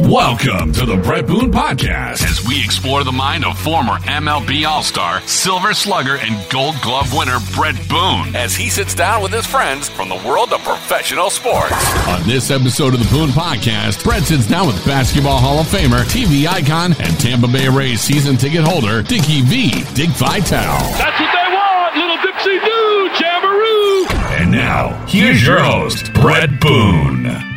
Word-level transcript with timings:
Welcome 0.00 0.74
to 0.74 0.84
the 0.84 0.98
Brett 0.98 1.26
Boone 1.26 1.50
Podcast 1.50 2.22
as 2.22 2.46
we 2.46 2.62
explore 2.62 3.02
the 3.02 3.12
mind 3.12 3.46
of 3.46 3.58
former 3.58 3.94
MLB 3.94 4.68
All 4.68 4.82
Star, 4.82 5.22
Silver 5.22 5.72
Slugger, 5.72 6.18
and 6.18 6.50
Gold 6.50 6.74
Glove 6.82 7.14
winner 7.16 7.38
Brett 7.54 7.76
Boone 7.88 8.36
as 8.36 8.54
he 8.54 8.68
sits 8.68 8.94
down 8.94 9.22
with 9.22 9.32
his 9.32 9.46
friends 9.46 9.88
from 9.88 10.10
the 10.10 10.16
world 10.16 10.52
of 10.52 10.60
professional 10.62 11.30
sports. 11.30 11.72
On 12.08 12.22
this 12.28 12.50
episode 12.50 12.92
of 12.92 13.00
the 13.00 13.08
Boone 13.10 13.30
Podcast, 13.30 14.04
Brett 14.04 14.24
sits 14.24 14.46
down 14.46 14.66
with 14.66 14.84
Basketball 14.84 15.38
Hall 15.38 15.60
of 15.60 15.66
Famer, 15.66 16.04
TV 16.04 16.46
icon, 16.46 16.92
and 17.00 17.18
Tampa 17.18 17.48
Bay 17.48 17.66
Rays 17.68 18.02
season 18.02 18.36
ticket 18.36 18.64
holder, 18.64 19.02
Dickie 19.02 19.40
V. 19.42 19.70
Dick 19.94 20.10
Vitale. 20.10 20.78
That's 20.98 21.18
what 21.18 21.32
they 21.32 21.54
want, 21.56 21.96
little 21.96 22.16
Dixie 22.20 22.60
Doo, 22.60 23.10
Jamboree. 23.18 24.42
And 24.42 24.52
now, 24.52 25.06
here's 25.06 25.44
your 25.44 25.60
host, 25.60 26.12
Brett 26.12 26.60
Boone. 26.60 27.55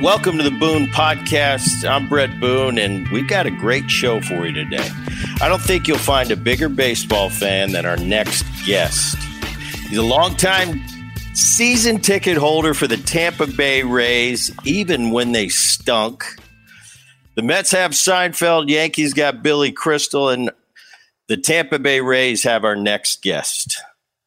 Welcome 0.00 0.38
to 0.38 0.44
the 0.44 0.52
Boone 0.52 0.86
Podcast. 0.86 1.84
I'm 1.84 2.08
Brett 2.08 2.38
Boone, 2.38 2.78
and 2.78 3.08
we've 3.08 3.26
got 3.26 3.46
a 3.46 3.50
great 3.50 3.90
show 3.90 4.20
for 4.20 4.46
you 4.46 4.52
today. 4.52 4.88
I 5.40 5.48
don't 5.48 5.60
think 5.60 5.88
you'll 5.88 5.98
find 5.98 6.30
a 6.30 6.36
bigger 6.36 6.68
baseball 6.68 7.30
fan 7.30 7.72
than 7.72 7.84
our 7.84 7.96
next 7.96 8.44
guest. 8.64 9.16
He's 9.88 9.98
a 9.98 10.02
longtime 10.02 10.80
season 11.34 11.98
ticket 11.98 12.36
holder 12.36 12.74
for 12.74 12.86
the 12.86 12.96
Tampa 12.96 13.48
Bay 13.48 13.82
Rays, 13.82 14.52
even 14.64 15.10
when 15.10 15.32
they 15.32 15.48
stunk. 15.48 16.24
The 17.34 17.42
Mets 17.42 17.72
have 17.72 17.90
Seinfeld, 17.90 18.68
Yankees 18.68 19.14
got 19.14 19.42
Billy 19.42 19.72
Crystal, 19.72 20.28
and 20.28 20.52
the 21.26 21.36
Tampa 21.36 21.80
Bay 21.80 22.00
Rays 22.00 22.44
have 22.44 22.64
our 22.64 22.76
next 22.76 23.20
guest. 23.20 23.76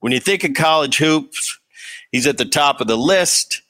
When 0.02 0.12
you 0.12 0.20
think 0.20 0.44
of 0.44 0.54
college 0.54 0.98
hoops, 0.98 1.58
he's 2.12 2.28
at 2.28 2.38
the 2.38 2.44
top 2.44 2.82
of 2.82 2.88
the 2.88 2.98
list. 2.98 3.62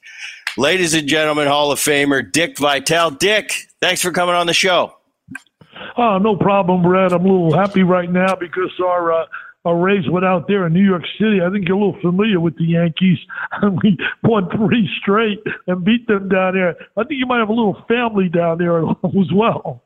Ladies 0.58 0.92
and 0.92 1.08
gentlemen, 1.08 1.48
Hall 1.48 1.72
of 1.72 1.78
Famer 1.78 2.30
Dick 2.30 2.58
Vitale. 2.58 3.10
Dick, 3.12 3.54
thanks 3.80 4.02
for 4.02 4.10
coming 4.10 4.34
on 4.34 4.46
the 4.46 4.52
show. 4.52 4.94
Oh, 5.96 6.18
no 6.18 6.36
problem, 6.36 6.82
Brad. 6.82 7.12
I'm 7.12 7.24
a 7.24 7.28
little 7.28 7.58
happy 7.58 7.82
right 7.82 8.10
now 8.10 8.34
because 8.34 8.70
our 8.84 9.12
uh, 9.12 9.26
our 9.64 9.76
Rays 9.76 10.08
went 10.10 10.26
out 10.26 10.48
there 10.48 10.66
in 10.66 10.74
New 10.74 10.84
York 10.84 11.04
City. 11.18 11.40
I 11.40 11.48
think 11.50 11.68
you're 11.68 11.76
a 11.76 11.84
little 11.84 12.00
familiar 12.00 12.38
with 12.40 12.56
the 12.58 12.64
Yankees. 12.64 13.18
And 13.62 13.80
we 13.82 13.96
won 14.24 14.48
three 14.50 14.88
straight 15.00 15.42
and 15.66 15.84
beat 15.84 16.06
them 16.08 16.28
down 16.28 16.54
there. 16.54 16.74
I 16.96 17.04
think 17.04 17.20
you 17.20 17.26
might 17.26 17.38
have 17.38 17.50
a 17.50 17.52
little 17.52 17.82
family 17.86 18.28
down 18.28 18.58
there 18.58 18.78
as 19.04 19.32
well. 19.32 19.82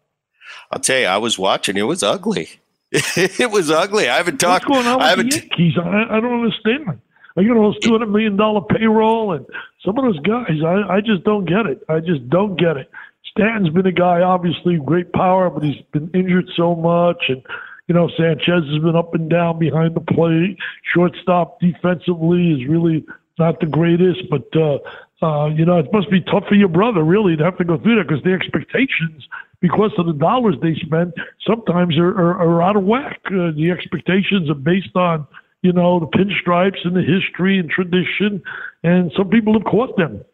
I'll 0.70 0.80
tell 0.80 0.98
you, 0.98 1.06
I 1.06 1.18
was 1.18 1.38
watching. 1.38 1.76
It 1.76 1.82
was 1.82 2.02
ugly. 2.02 2.48
it 2.92 3.50
was 3.50 3.70
ugly. 3.70 4.08
I 4.08 4.16
haven't 4.16 4.38
talked. 4.38 4.68
What's 4.68 4.84
going 4.84 4.86
on 4.86 4.98
with 4.98 5.06
I 5.06 5.10
haven't. 5.10 5.30
the 5.32 5.38
Yankees? 5.40 5.74
I, 5.78 6.16
I 6.16 6.20
don't 6.20 6.44
understand. 6.44 7.00
I 7.36 7.42
get 7.42 7.52
all 7.52 7.72
this 7.72 7.80
two 7.82 7.92
hundred 7.92 8.10
million 8.10 8.36
dollar 8.36 8.62
payroll, 8.62 9.32
and 9.32 9.44
some 9.86 9.96
of 9.96 10.04
those 10.04 10.18
guys, 10.20 10.58
I, 10.66 10.96
I 10.96 11.00
just 11.00 11.22
don't 11.22 11.46
get 11.46 11.64
it. 11.64 11.82
I 11.88 12.00
just 12.00 12.28
don't 12.28 12.58
get 12.58 12.76
it. 12.76 12.90
Stanton's 13.30 13.70
been 13.70 13.86
a 13.86 13.92
guy, 13.92 14.20
obviously 14.20 14.78
great 14.84 15.12
power, 15.12 15.48
but 15.48 15.62
he's 15.62 15.80
been 15.92 16.10
injured 16.12 16.50
so 16.56 16.74
much, 16.74 17.24
and 17.28 17.42
you 17.86 17.94
know 17.94 18.10
Sanchez 18.16 18.64
has 18.66 18.82
been 18.82 18.96
up 18.96 19.14
and 19.14 19.30
down 19.30 19.58
behind 19.58 19.94
the 19.94 20.00
plate. 20.00 20.58
Shortstop 20.92 21.60
defensively 21.60 22.52
is 22.52 22.68
really 22.68 23.04
not 23.38 23.60
the 23.60 23.66
greatest, 23.66 24.22
but 24.28 24.48
uh, 24.56 24.78
uh, 25.24 25.46
you 25.54 25.64
know 25.64 25.78
it 25.78 25.92
must 25.92 26.10
be 26.10 26.20
tough 26.20 26.44
for 26.48 26.54
your 26.56 26.68
brother 26.68 27.04
really 27.04 27.36
to 27.36 27.44
have 27.44 27.58
to 27.58 27.64
go 27.64 27.78
through 27.78 27.96
that 27.96 28.08
because 28.08 28.24
the 28.24 28.32
expectations, 28.32 29.28
because 29.60 29.92
of 29.98 30.06
the 30.06 30.14
dollars 30.14 30.56
they 30.62 30.74
spend, 30.74 31.12
sometimes 31.46 31.96
are, 31.98 32.08
are, 32.08 32.40
are 32.40 32.62
out 32.62 32.76
of 32.76 32.84
whack. 32.84 33.20
Uh, 33.26 33.52
the 33.54 33.70
expectations 33.70 34.50
are 34.50 34.54
based 34.54 34.96
on 34.96 35.26
you 35.66 35.72
know, 35.72 35.98
the 35.98 36.06
pinstripes 36.06 36.84
and 36.84 36.94
the 36.94 37.02
history 37.02 37.58
and 37.58 37.68
tradition, 37.68 38.40
and 38.84 39.10
some 39.16 39.28
people 39.28 39.52
have 39.54 39.64
caught 39.64 39.96
them. 39.96 40.24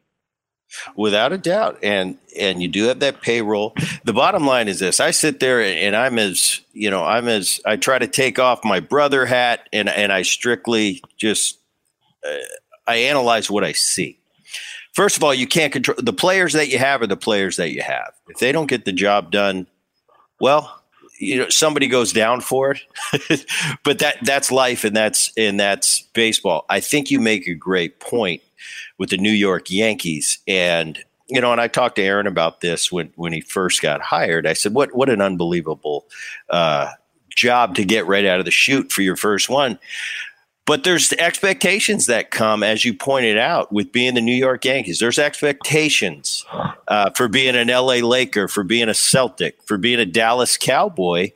Without 0.94 1.32
a 1.32 1.38
doubt, 1.38 1.78
and 1.82 2.18
and 2.38 2.62
you 2.62 2.68
do 2.68 2.84
have 2.84 3.00
that 3.00 3.20
payroll. 3.20 3.74
The 4.04 4.12
bottom 4.12 4.46
line 4.46 4.68
is 4.68 4.78
this: 4.78 5.00
I 5.00 5.10
sit 5.10 5.40
there 5.40 5.60
and 5.60 5.94
I'm 5.96 6.18
as 6.18 6.60
you 6.72 6.90
know, 6.90 7.04
I'm 7.04 7.28
as 7.28 7.60
I 7.66 7.76
try 7.76 7.98
to 7.98 8.06
take 8.06 8.38
off 8.38 8.64
my 8.64 8.80
brother 8.80 9.26
hat, 9.26 9.68
and 9.72 9.88
and 9.88 10.12
I 10.12 10.22
strictly 10.22 11.02
just 11.18 11.58
uh, 12.26 12.36
I 12.86 12.96
analyze 12.96 13.50
what 13.50 13.64
I 13.64 13.72
see. 13.72 14.18
First 14.94 15.16
of 15.16 15.24
all, 15.24 15.34
you 15.34 15.46
can't 15.46 15.72
control 15.72 15.96
the 15.98 16.12
players 16.12 16.52
that 16.54 16.68
you 16.68 16.78
have 16.78 17.02
are 17.02 17.06
the 17.06 17.16
players 17.16 17.56
that 17.56 17.72
you 17.72 17.82
have. 17.82 18.12
If 18.28 18.38
they 18.38 18.52
don't 18.52 18.66
get 18.66 18.84
the 18.84 18.92
job 18.92 19.30
done, 19.30 19.66
well, 20.40 20.81
you 21.22 21.38
know 21.38 21.48
somebody 21.48 21.86
goes 21.86 22.12
down 22.12 22.40
for 22.40 22.72
it 22.72 23.46
but 23.84 24.00
that 24.00 24.16
that's 24.22 24.50
life 24.50 24.84
and 24.84 24.96
that's 24.96 25.32
and 25.36 25.58
that's 25.58 26.02
baseball. 26.14 26.66
I 26.68 26.80
think 26.80 27.10
you 27.10 27.20
make 27.20 27.46
a 27.46 27.54
great 27.54 28.00
point 28.00 28.42
with 28.98 29.10
the 29.10 29.16
new 29.16 29.30
york 29.30 29.70
yankees 29.70 30.38
and 30.46 30.98
you 31.28 31.40
know 31.40 31.52
and 31.52 31.60
i 31.60 31.68
talked 31.68 31.96
to 31.96 32.02
aaron 32.02 32.26
about 32.26 32.60
this 32.60 32.90
when 32.90 33.12
when 33.16 33.32
he 33.32 33.40
first 33.40 33.80
got 33.80 34.00
hired. 34.00 34.46
I 34.46 34.52
said 34.52 34.74
what 34.74 34.94
what 34.94 35.08
an 35.08 35.20
unbelievable 35.20 36.06
uh, 36.50 36.90
job 37.30 37.76
to 37.76 37.84
get 37.84 38.06
right 38.06 38.26
out 38.26 38.40
of 38.40 38.44
the 38.44 38.50
chute 38.50 38.90
for 38.90 39.02
your 39.02 39.16
first 39.16 39.48
one 39.48 39.78
but 40.64 40.84
there's 40.84 41.12
expectations 41.14 42.06
that 42.06 42.30
come, 42.30 42.62
as 42.62 42.84
you 42.84 42.94
pointed 42.94 43.36
out, 43.36 43.72
with 43.72 43.90
being 43.90 44.14
the 44.14 44.20
New 44.20 44.34
York 44.34 44.64
Yankees. 44.64 45.00
There's 45.00 45.18
expectations 45.18 46.46
uh, 46.86 47.10
for 47.10 47.26
being 47.28 47.56
an 47.56 47.68
LA 47.68 47.96
Laker, 47.96 48.46
for 48.46 48.62
being 48.62 48.88
a 48.88 48.94
Celtic, 48.94 49.60
for 49.64 49.76
being 49.76 49.98
a 49.98 50.06
Dallas 50.06 50.56
Cowboy. 50.56 51.32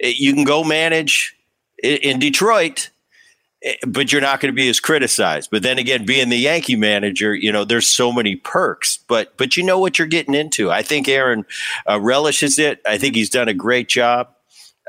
Eh, 0.00 0.14
you 0.16 0.32
can 0.32 0.44
go 0.44 0.64
manage 0.64 1.36
in 1.82 2.18
Detroit, 2.18 2.88
eh, 3.62 3.74
but 3.86 4.10
you're 4.10 4.22
not 4.22 4.40
going 4.40 4.52
to 4.52 4.56
be 4.56 4.70
as 4.70 4.80
criticized. 4.80 5.50
But 5.50 5.62
then 5.62 5.76
again, 5.76 6.06
being 6.06 6.30
the 6.30 6.38
Yankee 6.38 6.76
manager, 6.76 7.34
you 7.34 7.52
know, 7.52 7.64
there's 7.64 7.86
so 7.86 8.10
many 8.10 8.36
perks. 8.36 8.96
But 8.96 9.36
but 9.36 9.54
you 9.54 9.64
know 9.64 9.78
what 9.78 9.98
you're 9.98 10.08
getting 10.08 10.34
into. 10.34 10.70
I 10.70 10.80
think 10.80 11.08
Aaron 11.08 11.44
uh, 11.86 12.00
relishes 12.00 12.58
it. 12.58 12.80
I 12.86 12.96
think 12.96 13.16
he's 13.16 13.30
done 13.30 13.48
a 13.48 13.54
great 13.54 13.88
job 13.88 14.28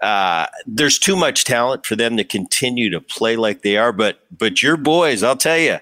uh, 0.03 0.47
there's 0.67 0.99
too 0.99 1.15
much 1.15 1.45
talent 1.45 1.85
for 1.85 1.95
them 1.95 2.17
to 2.17 2.25
continue 2.25 2.89
to 2.89 2.99
play 2.99 3.37
like 3.37 3.61
they 3.61 3.77
are. 3.77 3.93
But 3.93 4.19
but 4.37 4.61
your 4.61 4.75
boys, 4.75 5.23
I'll 5.23 5.37
tell 5.37 5.57
you, 5.57 5.77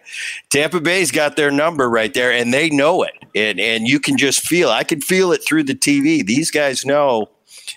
Tampa 0.52 0.80
Bay's 0.80 1.12
got 1.12 1.36
their 1.36 1.50
number 1.50 1.90
right 1.90 2.14
there, 2.14 2.32
and 2.32 2.54
they 2.54 2.70
know 2.70 3.02
it. 3.02 3.14
And 3.34 3.60
and 3.60 3.88
you 3.88 4.00
can 4.00 4.18
just 4.18 4.46
feel. 4.46 4.70
I 4.70 4.84
can 4.84 5.02
feel 5.02 5.32
it 5.32 5.44
through 5.44 5.64
the 5.64 5.76
TV. 5.76 6.24
These 6.24 6.52
guys 6.52 6.86
know 6.86 7.30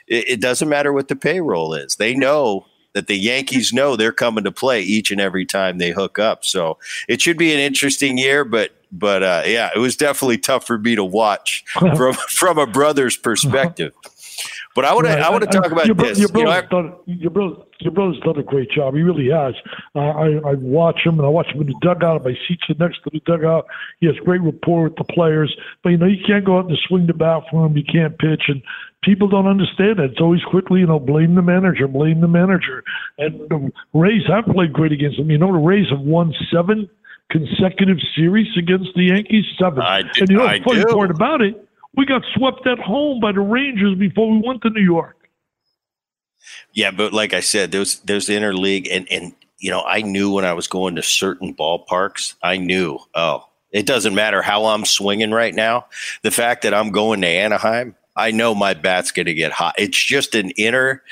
it, 0.06 0.28
it 0.28 0.40
doesn't 0.40 0.68
matter 0.68 0.92
what 0.92 1.08
the 1.08 1.16
payroll 1.16 1.72
is. 1.72 1.96
They 1.96 2.14
know 2.14 2.66
that 2.92 3.06
the 3.06 3.16
Yankees 3.16 3.72
know 3.72 3.96
they're 3.96 4.12
coming 4.12 4.44
to 4.44 4.52
play 4.52 4.82
each 4.82 5.10
and 5.10 5.20
every 5.20 5.46
time 5.46 5.78
they 5.78 5.90
hook 5.90 6.18
up. 6.18 6.44
So 6.44 6.78
it 7.08 7.20
should 7.22 7.38
be 7.38 7.52
an 7.54 7.58
interesting 7.58 8.18
year. 8.18 8.44
But 8.44 8.72
but 8.92 9.22
uh, 9.22 9.42
yeah, 9.46 9.70
it 9.74 9.78
was 9.78 9.96
definitely 9.96 10.38
tough 10.38 10.66
for 10.66 10.78
me 10.78 10.94
to 10.94 11.04
watch 11.04 11.64
from 11.96 12.12
from 12.14 12.58
a 12.58 12.66
brother's 12.66 13.16
perspective. 13.16 13.94
But 14.74 14.84
I 14.84 14.92
want 14.92 15.06
to 15.06 15.12
I 15.12 15.30
want 15.30 15.44
to 15.44 15.50
talk 15.50 15.70
about 15.70 15.86
your, 15.86 15.94
this. 15.94 16.18
Your 16.18 16.28
you 16.34 16.44
know, 16.44 16.50
brother's, 16.50 16.68
done, 16.68 16.94
your, 17.06 17.30
brother, 17.30 17.54
your 17.78 17.92
brother's 17.92 18.18
done 18.20 18.38
a 18.38 18.42
great 18.42 18.70
job. 18.70 18.94
He 18.94 19.02
really 19.02 19.30
has. 19.30 19.54
Uh, 19.94 20.00
I, 20.00 20.50
I 20.50 20.54
watch 20.54 21.00
him 21.04 21.18
and 21.18 21.26
I 21.26 21.28
watch 21.28 21.46
him 21.46 21.60
in 21.60 21.68
the 21.68 21.76
dugout. 21.80 22.24
My 22.24 22.36
seat's 22.48 22.68
are 22.68 22.74
next 22.74 23.02
to 23.04 23.10
the 23.10 23.20
dugout. 23.20 23.66
He 24.00 24.06
has 24.06 24.16
great 24.24 24.40
rapport 24.40 24.84
with 24.84 24.96
the 24.96 25.04
players. 25.04 25.54
But, 25.84 25.90
you 25.90 25.98
know, 25.98 26.06
you 26.06 26.24
can't 26.26 26.44
go 26.44 26.58
out 26.58 26.68
and 26.68 26.76
swing 26.88 27.06
the 27.06 27.14
bat 27.14 27.44
for 27.50 27.64
him. 27.64 27.76
You 27.76 27.84
can't 27.84 28.18
pitch. 28.18 28.42
And 28.48 28.62
people 29.04 29.28
don't 29.28 29.46
understand 29.46 30.00
that. 30.00 30.10
It's 30.10 30.20
always 30.20 30.42
quickly, 30.42 30.80
you 30.80 30.86
know, 30.86 30.98
blame 30.98 31.36
the 31.36 31.42
manager, 31.42 31.86
blame 31.86 32.20
the 32.20 32.28
manager. 32.28 32.82
And 33.18 33.48
the 33.48 33.70
Rays 33.92 34.22
have 34.26 34.46
played 34.46 34.72
great 34.72 34.90
against 34.90 35.18
them. 35.18 35.30
You 35.30 35.38
know, 35.38 35.52
the 35.52 35.58
Rays 35.58 35.86
have 35.90 36.00
won 36.00 36.34
seven 36.52 36.90
consecutive 37.30 37.98
series 38.16 38.48
against 38.58 38.90
the 38.96 39.04
Yankees. 39.04 39.44
Seven. 39.56 39.82
I 39.82 40.02
do, 40.02 40.08
and 40.20 40.30
you 40.30 40.36
know, 40.36 40.48
the 40.48 40.64
funny 40.64 40.82
do. 40.82 40.92
part 40.92 41.10
about 41.10 41.42
it, 41.42 41.68
we 41.96 42.06
got 42.06 42.22
swept 42.34 42.66
at 42.66 42.78
home 42.78 43.20
by 43.20 43.32
the 43.32 43.40
Rangers 43.40 43.96
before 43.96 44.30
we 44.30 44.42
went 44.44 44.62
to 44.62 44.70
New 44.70 44.82
York. 44.82 45.16
Yeah, 46.72 46.90
but 46.90 47.12
like 47.12 47.32
I 47.32 47.40
said, 47.40 47.72
there's 47.72 48.00
there's 48.00 48.26
the 48.26 48.34
interleague, 48.34 48.88
and 48.90 49.10
and 49.10 49.32
you 49.58 49.70
know, 49.70 49.82
I 49.82 50.02
knew 50.02 50.32
when 50.32 50.44
I 50.44 50.52
was 50.52 50.66
going 50.66 50.96
to 50.96 51.02
certain 51.02 51.54
ballparks, 51.54 52.34
I 52.42 52.58
knew, 52.58 52.98
oh, 53.14 53.48
it 53.70 53.86
doesn't 53.86 54.14
matter 54.14 54.42
how 54.42 54.66
I'm 54.66 54.84
swinging 54.84 55.30
right 55.30 55.54
now. 55.54 55.86
The 56.22 56.30
fact 56.30 56.62
that 56.62 56.74
I'm 56.74 56.90
going 56.90 57.22
to 57.22 57.28
Anaheim, 57.28 57.94
I 58.14 58.30
know 58.30 58.54
my 58.54 58.74
bat's 58.74 59.10
going 59.10 59.26
to 59.26 59.34
get 59.34 59.52
hot. 59.52 59.74
It's 59.78 59.96
just 59.96 60.34
an 60.34 60.50
inner 60.50 61.02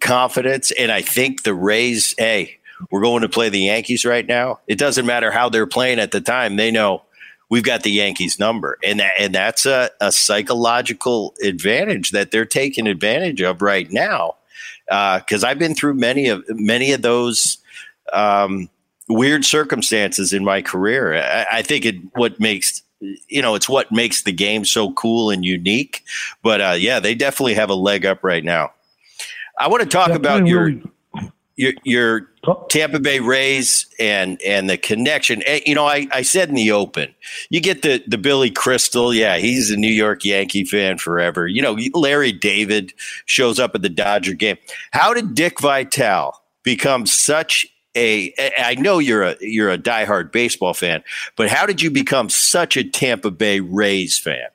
confidence, 0.00 0.70
and 0.72 0.92
I 0.92 1.02
think 1.02 1.42
the 1.42 1.54
Rays, 1.54 2.14
hey, 2.16 2.58
we're 2.90 3.02
going 3.02 3.22
to 3.22 3.28
play 3.28 3.48
the 3.48 3.60
Yankees 3.60 4.04
right 4.04 4.26
now. 4.26 4.60
It 4.66 4.78
doesn't 4.78 5.04
matter 5.04 5.30
how 5.30 5.48
they're 5.48 5.66
playing 5.66 5.98
at 5.98 6.12
the 6.12 6.20
time; 6.20 6.56
they 6.56 6.70
know 6.70 7.02
we've 7.50 7.62
got 7.64 7.82
the 7.82 7.90
Yankees 7.90 8.38
number, 8.38 8.78
and 8.82 9.00
that, 9.00 9.12
and 9.18 9.34
that's 9.34 9.66
a, 9.66 9.90
a 10.00 10.10
psychological 10.10 11.34
advantage 11.42 12.12
that 12.12 12.30
they're 12.30 12.46
taking 12.46 12.86
advantage 12.86 13.42
of 13.42 13.60
right 13.60 13.90
now. 13.92 14.36
Because 14.86 15.44
uh, 15.44 15.48
I've 15.48 15.58
been 15.58 15.74
through 15.74 15.94
many 15.94 16.28
of 16.28 16.42
many 16.48 16.92
of 16.92 17.02
those 17.02 17.58
um, 18.12 18.68
weird 19.08 19.44
circumstances 19.44 20.32
in 20.32 20.44
my 20.44 20.62
career. 20.62 21.14
I, 21.14 21.58
I 21.58 21.62
think 21.62 21.84
it 21.84 21.96
what 22.14 22.40
makes 22.40 22.82
you 23.28 23.40
know 23.42 23.54
it's 23.54 23.68
what 23.68 23.92
makes 23.92 24.22
the 24.22 24.32
game 24.32 24.64
so 24.64 24.92
cool 24.92 25.30
and 25.30 25.44
unique. 25.44 26.02
But 26.42 26.60
uh, 26.60 26.74
yeah, 26.78 26.98
they 27.00 27.14
definitely 27.14 27.54
have 27.54 27.70
a 27.70 27.74
leg 27.74 28.04
up 28.06 28.24
right 28.24 28.42
now. 28.44 28.72
I 29.58 29.68
want 29.68 29.82
to 29.82 29.88
talk 29.88 30.08
Yeah, 30.08 30.16
about 30.16 30.46
your 30.46 30.64
really- 30.64 30.82
your, 31.60 31.72
your 31.84 32.28
Tampa 32.70 32.98
Bay 32.98 33.20
Rays 33.20 33.84
and 33.98 34.40
and 34.40 34.70
the 34.70 34.78
connection. 34.78 35.42
Eh, 35.44 35.60
you 35.66 35.74
know, 35.74 35.86
I, 35.86 36.06
I 36.10 36.22
said 36.22 36.48
in 36.48 36.54
the 36.54 36.72
open, 36.72 37.14
you 37.50 37.60
get 37.60 37.82
the 37.82 38.02
the 38.06 38.16
Billy 38.16 38.50
Crystal. 38.50 39.12
Yeah, 39.12 39.36
he's 39.36 39.70
a 39.70 39.76
New 39.76 39.92
York 39.92 40.24
Yankee 40.24 40.64
fan 40.64 40.96
forever. 40.96 41.46
You 41.46 41.60
know, 41.60 41.76
Larry 41.92 42.32
David 42.32 42.94
shows 43.26 43.58
up 43.58 43.74
at 43.74 43.82
the 43.82 43.90
Dodger 43.90 44.32
game. 44.32 44.56
How 44.92 45.12
did 45.12 45.34
Dick 45.34 45.60
Vitale 45.60 46.32
become 46.62 47.04
such 47.04 47.66
a? 47.94 48.32
I 48.58 48.74
know 48.76 48.98
you're 48.98 49.22
a 49.22 49.36
you're 49.40 49.70
a 49.70 49.78
diehard 49.78 50.32
baseball 50.32 50.72
fan, 50.72 51.04
but 51.36 51.50
how 51.50 51.66
did 51.66 51.82
you 51.82 51.90
become 51.90 52.30
such 52.30 52.78
a 52.78 52.84
Tampa 52.84 53.30
Bay 53.30 53.60
Rays 53.60 54.18
fan? 54.18 54.48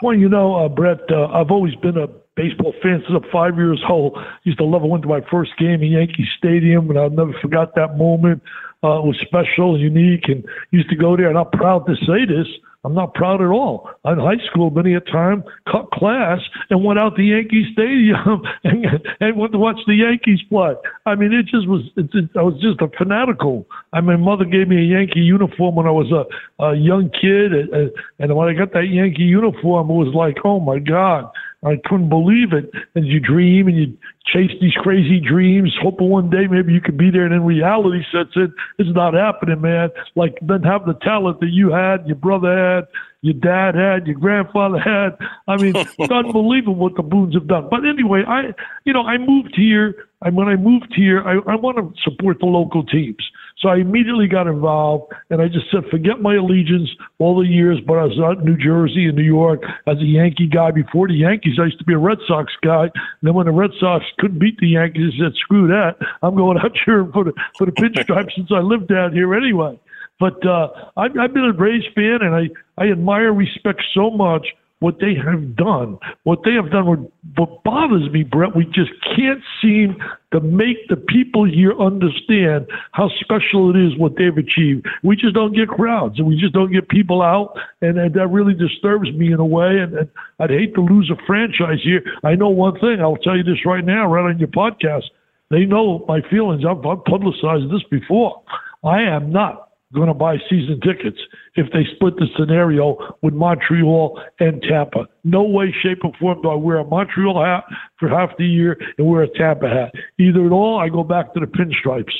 Well, 0.00 0.16
you 0.16 0.30
know, 0.30 0.56
uh, 0.56 0.68
Brett, 0.68 1.00
uh, 1.10 1.26
I've 1.26 1.50
always 1.50 1.74
been 1.74 1.98
a 1.98 2.08
baseball 2.36 2.72
fan 2.82 3.02
since 3.06 3.22
I'm 3.22 3.30
five 3.30 3.56
years 3.56 3.82
old. 3.88 4.18
Used 4.44 4.58
to 4.58 4.64
love. 4.64 4.82
I 4.82 4.86
went 4.86 5.02
to 5.02 5.08
my 5.08 5.20
first 5.30 5.52
game 5.58 5.82
in 5.82 5.92
Yankee 5.92 6.28
Stadium, 6.38 6.90
and 6.90 6.98
I'll 6.98 7.10
never 7.10 7.34
forgot 7.40 7.74
that 7.74 7.96
moment. 7.96 8.42
Uh, 8.84 8.98
it 8.98 9.06
was 9.06 9.18
special 9.22 9.78
unique, 9.78 10.24
and 10.28 10.44
used 10.70 10.90
to 10.90 10.96
go 10.96 11.16
there. 11.16 11.28
And 11.28 11.38
I'm 11.38 11.44
not 11.44 11.52
proud 11.52 11.86
to 11.86 11.94
say 11.96 12.26
this. 12.26 12.46
I'm 12.84 12.94
not 12.94 13.14
proud 13.14 13.40
at 13.40 13.46
all. 13.46 13.88
In 14.04 14.18
high 14.18 14.44
school, 14.50 14.70
many 14.70 14.94
a 14.94 15.00
time, 15.00 15.44
cut 15.70 15.88
class 15.92 16.40
and 16.68 16.84
went 16.84 16.98
out 16.98 17.14
to 17.14 17.22
Yankee 17.22 17.70
Stadium 17.72 18.42
and, 18.64 18.86
and 19.20 19.36
went 19.36 19.52
to 19.52 19.58
watch 19.58 19.78
the 19.86 19.94
Yankees 19.94 20.40
play. 20.48 20.74
I 21.06 21.14
mean, 21.14 21.32
it 21.32 21.44
just 21.44 21.68
was. 21.68 21.82
It, 21.96 22.10
it, 22.12 22.30
I 22.36 22.42
was 22.42 22.60
just 22.60 22.80
a 22.80 22.88
fanatical. 22.98 23.66
I 23.92 24.00
mean, 24.00 24.20
mother 24.20 24.44
gave 24.44 24.66
me 24.66 24.78
a 24.78 24.98
Yankee 24.98 25.20
uniform 25.20 25.76
when 25.76 25.86
I 25.86 25.92
was 25.92 26.10
a, 26.10 26.64
a 26.64 26.74
young 26.74 27.10
kid, 27.10 27.52
and, 27.52 27.92
and 28.18 28.34
when 28.34 28.48
I 28.48 28.54
got 28.54 28.72
that 28.72 28.88
Yankee 28.90 29.22
uniform, 29.22 29.88
it 29.88 29.94
was 29.94 30.12
like, 30.14 30.38
oh 30.44 30.58
my 30.58 30.80
God. 30.80 31.30
I 31.64 31.76
couldn't 31.84 32.08
believe 32.08 32.52
it. 32.52 32.70
And 32.94 33.06
you 33.06 33.20
dream 33.20 33.68
and 33.68 33.76
you 33.76 33.96
chase 34.26 34.50
these 34.60 34.74
crazy 34.74 35.20
dreams, 35.20 35.74
hoping 35.80 36.08
one 36.08 36.28
day 36.28 36.46
maybe 36.48 36.72
you 36.72 36.80
could 36.80 36.96
be 36.96 37.10
there, 37.10 37.24
and 37.24 37.32
then 37.32 37.44
reality 37.44 38.02
sets 38.12 38.30
in. 38.34 38.52
It's 38.78 38.90
not 38.94 39.14
happening, 39.14 39.60
man. 39.60 39.90
Like, 40.16 40.38
then 40.42 40.62
have 40.62 40.86
the 40.86 40.94
talent 40.94 41.40
that 41.40 41.50
you 41.50 41.70
had, 41.70 42.06
your 42.06 42.16
brother 42.16 42.56
had, 42.56 42.88
your 43.20 43.34
dad 43.34 43.76
had, 43.76 44.06
your 44.06 44.18
grandfather 44.18 44.78
had. 44.78 45.16
I 45.46 45.56
mean, 45.56 45.76
it's 45.98 46.12
unbelievable 46.12 46.74
what 46.74 46.96
the 46.96 47.02
Boones 47.02 47.34
have 47.34 47.46
done. 47.46 47.68
But 47.70 47.86
anyway, 47.86 48.24
I, 48.26 48.52
you 48.84 48.92
know, 48.92 49.02
I 49.02 49.18
moved 49.18 49.54
here. 49.56 50.06
And 50.22 50.36
when 50.36 50.48
I 50.48 50.56
moved 50.56 50.92
here, 50.94 51.22
I, 51.22 51.34
I 51.50 51.56
want 51.56 51.78
to 51.78 51.92
support 52.02 52.38
the 52.40 52.46
local 52.46 52.84
teams. 52.84 53.24
So 53.62 53.68
I 53.68 53.76
immediately 53.76 54.26
got 54.26 54.48
involved, 54.48 55.12
and 55.30 55.40
I 55.40 55.46
just 55.46 55.70
said, 55.70 55.84
forget 55.88 56.20
my 56.20 56.34
allegiance 56.34 56.90
all 57.20 57.38
the 57.38 57.46
years, 57.46 57.78
but 57.86 57.96
I 57.96 58.04
was 58.04 58.18
out 58.18 58.38
in 58.38 58.44
New 58.44 58.56
Jersey 58.56 59.06
and 59.06 59.16
New 59.16 59.22
York 59.22 59.62
as 59.86 59.98
a 59.98 60.04
Yankee 60.04 60.48
guy. 60.48 60.72
Before 60.72 61.06
the 61.06 61.14
Yankees, 61.14 61.58
I 61.60 61.66
used 61.66 61.78
to 61.78 61.84
be 61.84 61.94
a 61.94 61.98
Red 61.98 62.18
Sox 62.26 62.52
guy. 62.60 62.84
And 62.84 63.22
then 63.22 63.34
when 63.34 63.46
the 63.46 63.52
Red 63.52 63.70
Sox 63.78 64.04
couldn't 64.18 64.40
beat 64.40 64.58
the 64.58 64.66
Yankees, 64.66 65.12
I 65.14 65.26
said, 65.26 65.36
screw 65.36 65.68
that. 65.68 65.94
I'm 66.22 66.34
going 66.34 66.58
out 66.58 66.76
here 66.84 67.08
for 67.12 67.22
the 67.22 67.32
for 67.58 67.66
the 67.66 67.72
pinstripes 67.72 68.34
since 68.34 68.50
I 68.50 68.58
live 68.58 68.88
down 68.88 69.12
here 69.12 69.32
anyway. 69.32 69.78
But 70.18 70.44
uh, 70.44 70.68
I've, 70.96 71.16
I've 71.16 71.32
been 71.32 71.44
a 71.44 71.52
Rays 71.52 71.84
fan, 71.94 72.18
and 72.20 72.34
I 72.34 72.48
I 72.78 72.90
admire, 72.90 73.32
respect 73.32 73.82
so 73.94 74.10
much 74.10 74.46
what 74.82 74.98
they 74.98 75.14
have 75.14 75.54
done. 75.54 75.96
What 76.24 76.40
they 76.44 76.54
have 76.54 76.70
done, 76.72 77.08
what, 77.36 77.62
bothers 77.62 78.10
me, 78.10 78.24
Brett, 78.24 78.56
we 78.56 78.64
just 78.64 78.90
can't 79.16 79.40
seem 79.62 79.96
to 80.32 80.40
make 80.40 80.88
the 80.88 80.96
people 80.96 81.44
here 81.44 81.72
understand 81.78 82.66
how 82.90 83.08
special 83.20 83.70
it 83.70 83.78
is 83.78 83.96
what 83.96 84.16
they've 84.16 84.36
achieved. 84.36 84.86
We 85.04 85.14
just 85.14 85.34
don't 85.34 85.54
get 85.54 85.68
crowds 85.68 86.18
and 86.18 86.26
we 86.26 86.36
just 86.36 86.52
don't 86.52 86.72
get 86.72 86.88
people 86.88 87.22
out. 87.22 87.56
And, 87.80 87.96
and 87.96 88.12
that 88.14 88.26
really 88.26 88.54
disturbs 88.54 89.12
me 89.12 89.32
in 89.32 89.38
a 89.38 89.46
way. 89.46 89.78
And, 89.78 89.94
and 89.94 90.10
I'd 90.40 90.50
hate 90.50 90.74
to 90.74 90.80
lose 90.80 91.10
a 91.10 91.26
franchise 91.26 91.78
here. 91.84 92.02
I 92.24 92.34
know 92.34 92.48
one 92.48 92.78
thing, 92.80 93.00
I'll 93.00 93.16
tell 93.16 93.36
you 93.36 93.44
this 93.44 93.64
right 93.64 93.84
now, 93.84 94.10
right 94.10 94.28
on 94.28 94.38
your 94.38 94.48
podcast. 94.48 95.04
They 95.50 95.64
know 95.64 96.04
my 96.08 96.22
feelings. 96.28 96.64
I've, 96.68 96.84
I've 96.84 97.04
publicized 97.04 97.72
this 97.72 97.84
before. 97.88 98.42
I 98.82 99.02
am 99.02 99.30
not 99.30 99.71
going 99.94 100.08
to 100.08 100.14
buy 100.14 100.38
season 100.48 100.80
tickets 100.80 101.18
if 101.54 101.70
they 101.72 101.84
split 101.94 102.16
the 102.16 102.26
scenario 102.38 103.16
with 103.22 103.34
Montreal 103.34 104.20
and 104.40 104.62
Tampa. 104.62 105.06
No 105.24 105.42
way, 105.42 105.74
shape, 105.82 106.04
or 106.04 106.12
form 106.18 106.42
do 106.42 106.50
I 106.50 106.54
wear 106.54 106.78
a 106.78 106.84
Montreal 106.84 107.42
hat 107.42 107.64
for 107.98 108.08
half 108.08 108.36
the 108.38 108.46
year 108.46 108.78
and 108.98 109.06
wear 109.06 109.22
a 109.22 109.28
Tampa 109.28 109.68
hat. 109.68 109.92
Either 110.18 110.46
at 110.46 110.52
all, 110.52 110.78
I 110.78 110.88
go 110.88 111.04
back 111.04 111.34
to 111.34 111.40
the 111.40 111.46
pinstripes. 111.46 112.12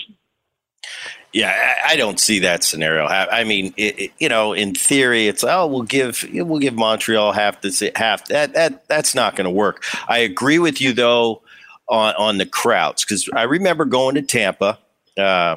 Yeah, 1.32 1.78
I 1.86 1.96
don't 1.96 2.20
see 2.20 2.40
that 2.40 2.62
scenario. 2.62 3.06
I 3.06 3.44
mean, 3.44 3.72
it, 3.78 3.98
it, 3.98 4.10
you 4.18 4.28
know, 4.28 4.52
in 4.52 4.74
theory, 4.74 5.28
it's 5.28 5.42
oh, 5.42 5.66
we'll 5.66 5.82
give 5.82 6.26
we'll 6.30 6.58
give 6.58 6.74
Montreal 6.74 7.32
half 7.32 7.62
the 7.62 7.92
half 7.96 8.26
that 8.26 8.52
that 8.52 8.86
that's 8.86 9.14
not 9.14 9.34
going 9.34 9.46
to 9.46 9.50
work. 9.50 9.82
I 10.08 10.18
agree 10.18 10.58
with 10.58 10.82
you 10.82 10.92
though 10.92 11.40
on 11.88 12.14
on 12.16 12.36
the 12.36 12.44
crowds 12.44 13.04
because 13.04 13.30
I 13.34 13.44
remember 13.44 13.86
going 13.86 14.16
to 14.16 14.22
Tampa. 14.22 14.78
Uh, 15.16 15.56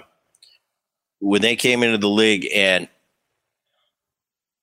when 1.20 1.42
they 1.42 1.56
came 1.56 1.84
into 1.84 1.98
the 1.98 2.10
league, 2.10 2.48
and 2.54 2.88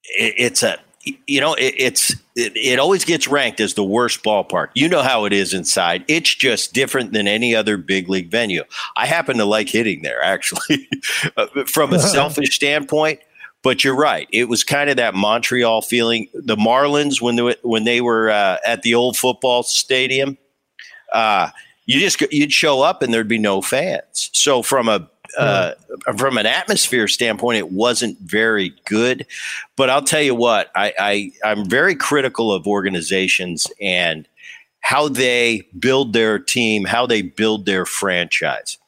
it, 0.04 0.34
it's 0.36 0.62
a 0.62 0.78
you 1.04 1.40
know 1.40 1.54
it, 1.54 1.74
it's 1.76 2.12
it, 2.36 2.56
it, 2.56 2.78
always 2.78 3.04
gets 3.04 3.26
ranked 3.26 3.60
as 3.60 3.74
the 3.74 3.84
worst 3.84 4.22
ballpark. 4.22 4.68
You 4.74 4.88
know 4.88 5.02
how 5.02 5.24
it 5.24 5.32
is 5.32 5.52
inside. 5.52 6.04
It's 6.08 6.34
just 6.34 6.72
different 6.72 7.12
than 7.12 7.26
any 7.26 7.54
other 7.54 7.76
big 7.76 8.08
league 8.08 8.30
venue. 8.30 8.64
I 8.96 9.06
happen 9.06 9.36
to 9.38 9.44
like 9.44 9.68
hitting 9.68 10.02
there 10.02 10.22
actually, 10.22 10.88
uh, 11.36 11.46
from 11.66 11.92
a 11.92 11.98
selfish 12.00 12.54
standpoint. 12.54 13.20
But 13.62 13.84
you're 13.84 13.96
right. 13.96 14.26
It 14.32 14.48
was 14.48 14.64
kind 14.64 14.90
of 14.90 14.96
that 14.96 15.14
Montreal 15.14 15.82
feeling. 15.82 16.28
The 16.34 16.56
Marlins 16.56 17.20
when 17.20 17.36
they, 17.36 17.42
were 17.42 17.56
when 17.62 17.84
they 17.84 18.00
were 18.00 18.30
uh, 18.30 18.56
at 18.66 18.82
the 18.82 18.94
old 18.94 19.16
football 19.16 19.62
stadium, 19.62 20.36
uh, 21.12 21.50
you 21.86 22.00
just 22.00 22.20
you'd 22.32 22.52
show 22.52 22.82
up 22.82 23.02
and 23.02 23.14
there'd 23.14 23.28
be 23.28 23.38
no 23.38 23.62
fans. 23.62 24.30
So 24.32 24.62
from 24.62 24.88
a 24.88 25.08
uh, 25.38 25.72
from 26.16 26.38
an 26.38 26.46
atmosphere 26.46 27.08
standpoint, 27.08 27.58
it 27.58 27.70
wasn't 27.70 28.18
very 28.20 28.74
good. 28.84 29.26
But 29.76 29.90
I'll 29.90 30.02
tell 30.02 30.22
you 30.22 30.34
what, 30.34 30.70
I, 30.74 30.92
I 30.98 31.32
I'm 31.44 31.68
very 31.68 31.94
critical 31.94 32.52
of 32.52 32.66
organizations 32.66 33.66
and 33.80 34.28
how 34.80 35.08
they 35.08 35.62
build 35.78 36.12
their 36.12 36.38
team, 36.38 36.84
how 36.84 37.06
they 37.06 37.22
build 37.22 37.66
their 37.66 37.86
franchise. 37.86 38.78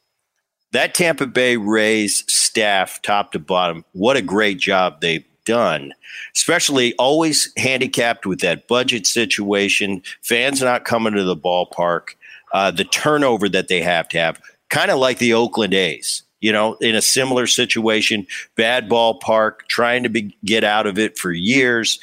That 0.73 0.93
Tampa 0.93 1.27
Bay 1.27 1.57
Rays 1.57 2.25
staff, 2.33 3.01
top 3.03 3.33
to 3.33 3.39
bottom, 3.39 3.85
what 3.93 4.17
a 4.17 4.23
great 4.23 4.59
job 4.59 5.01
they've 5.01 5.25
done, 5.45 5.93
especially 6.35 6.95
always 6.97 7.53
handicapped 7.57 8.27
with 8.27 8.41
that 8.41 8.67
budget 8.67 9.07
situation, 9.07 10.03
fans 10.23 10.61
not 10.61 10.85
coming 10.85 11.15
to 11.15 11.23
the 11.23 11.37
ballpark, 11.37 12.15
uh, 12.53 12.71
the 12.71 12.85
turnover 12.85 13.49
that 13.49 13.69
they 13.69 13.81
have 13.81 14.09
to 14.09 14.19
have, 14.19 14.41
kind 14.69 14.91
of 14.91 14.99
like 14.99 15.19
the 15.19 15.33
Oakland 15.33 15.75
A's 15.75 16.23
you 16.45 16.53
know, 16.53 16.75
in 16.75 16.95
a 16.95 17.01
similar 17.01 17.47
situation, 17.47 18.27
bad 18.55 18.87
ballpark, 18.87 19.61
trying 19.67 20.03
to 20.03 20.11
be, 20.11 20.37
get 20.45 20.63
out 20.63 20.87
of 20.87 20.99
it 20.99 21.17
for 21.17 21.33
years, 21.33 21.99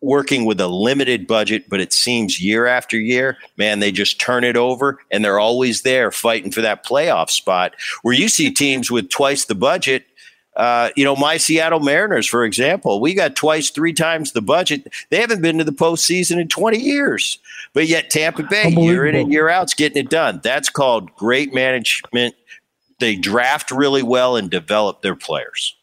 working 0.00 0.46
with 0.46 0.58
a 0.62 0.66
limited 0.66 1.26
budget, 1.26 1.68
but 1.68 1.78
it 1.78 1.92
seems 1.92 2.40
year 2.40 2.64
after 2.64 2.98
year, 2.98 3.36
man, 3.58 3.80
they 3.80 3.92
just 3.92 4.18
turn 4.18 4.44
it 4.44 4.56
over 4.56 4.98
and 5.10 5.22
they're 5.22 5.38
always 5.38 5.82
there 5.82 6.10
fighting 6.10 6.50
for 6.50 6.62
that 6.62 6.86
playoff 6.86 7.28
spot. 7.28 7.74
Where 8.00 8.14
you 8.14 8.30
see 8.30 8.50
teams 8.50 8.90
with 8.90 9.10
twice 9.10 9.44
the 9.44 9.54
budget. 9.54 10.06
Uh, 10.56 10.88
you 10.96 11.04
know, 11.04 11.14
my 11.14 11.36
Seattle 11.36 11.80
Mariners, 11.80 12.26
for 12.26 12.44
example, 12.46 12.98
we 12.98 13.12
got 13.12 13.36
twice, 13.36 13.68
three 13.68 13.92
times 13.92 14.32
the 14.32 14.40
budget. 14.40 14.90
They 15.10 15.20
haven't 15.20 15.42
been 15.42 15.58
to 15.58 15.64
the 15.64 15.70
postseason 15.70 16.40
in 16.40 16.48
20 16.48 16.78
years. 16.78 17.38
But 17.74 17.88
yet 17.88 18.08
Tampa 18.08 18.42
Bay, 18.42 18.70
year 18.70 19.04
in 19.04 19.14
and 19.14 19.30
year 19.30 19.50
out, 19.50 19.68
is 19.68 19.74
getting 19.74 19.98
it 19.98 20.08
done. 20.08 20.40
That's 20.42 20.70
called 20.70 21.14
great 21.14 21.52
management 21.52 22.34
they 23.00 23.16
draft 23.16 23.70
really 23.70 24.02
well 24.02 24.36
and 24.36 24.50
develop 24.50 25.02
their 25.02 25.16
players. 25.16 25.76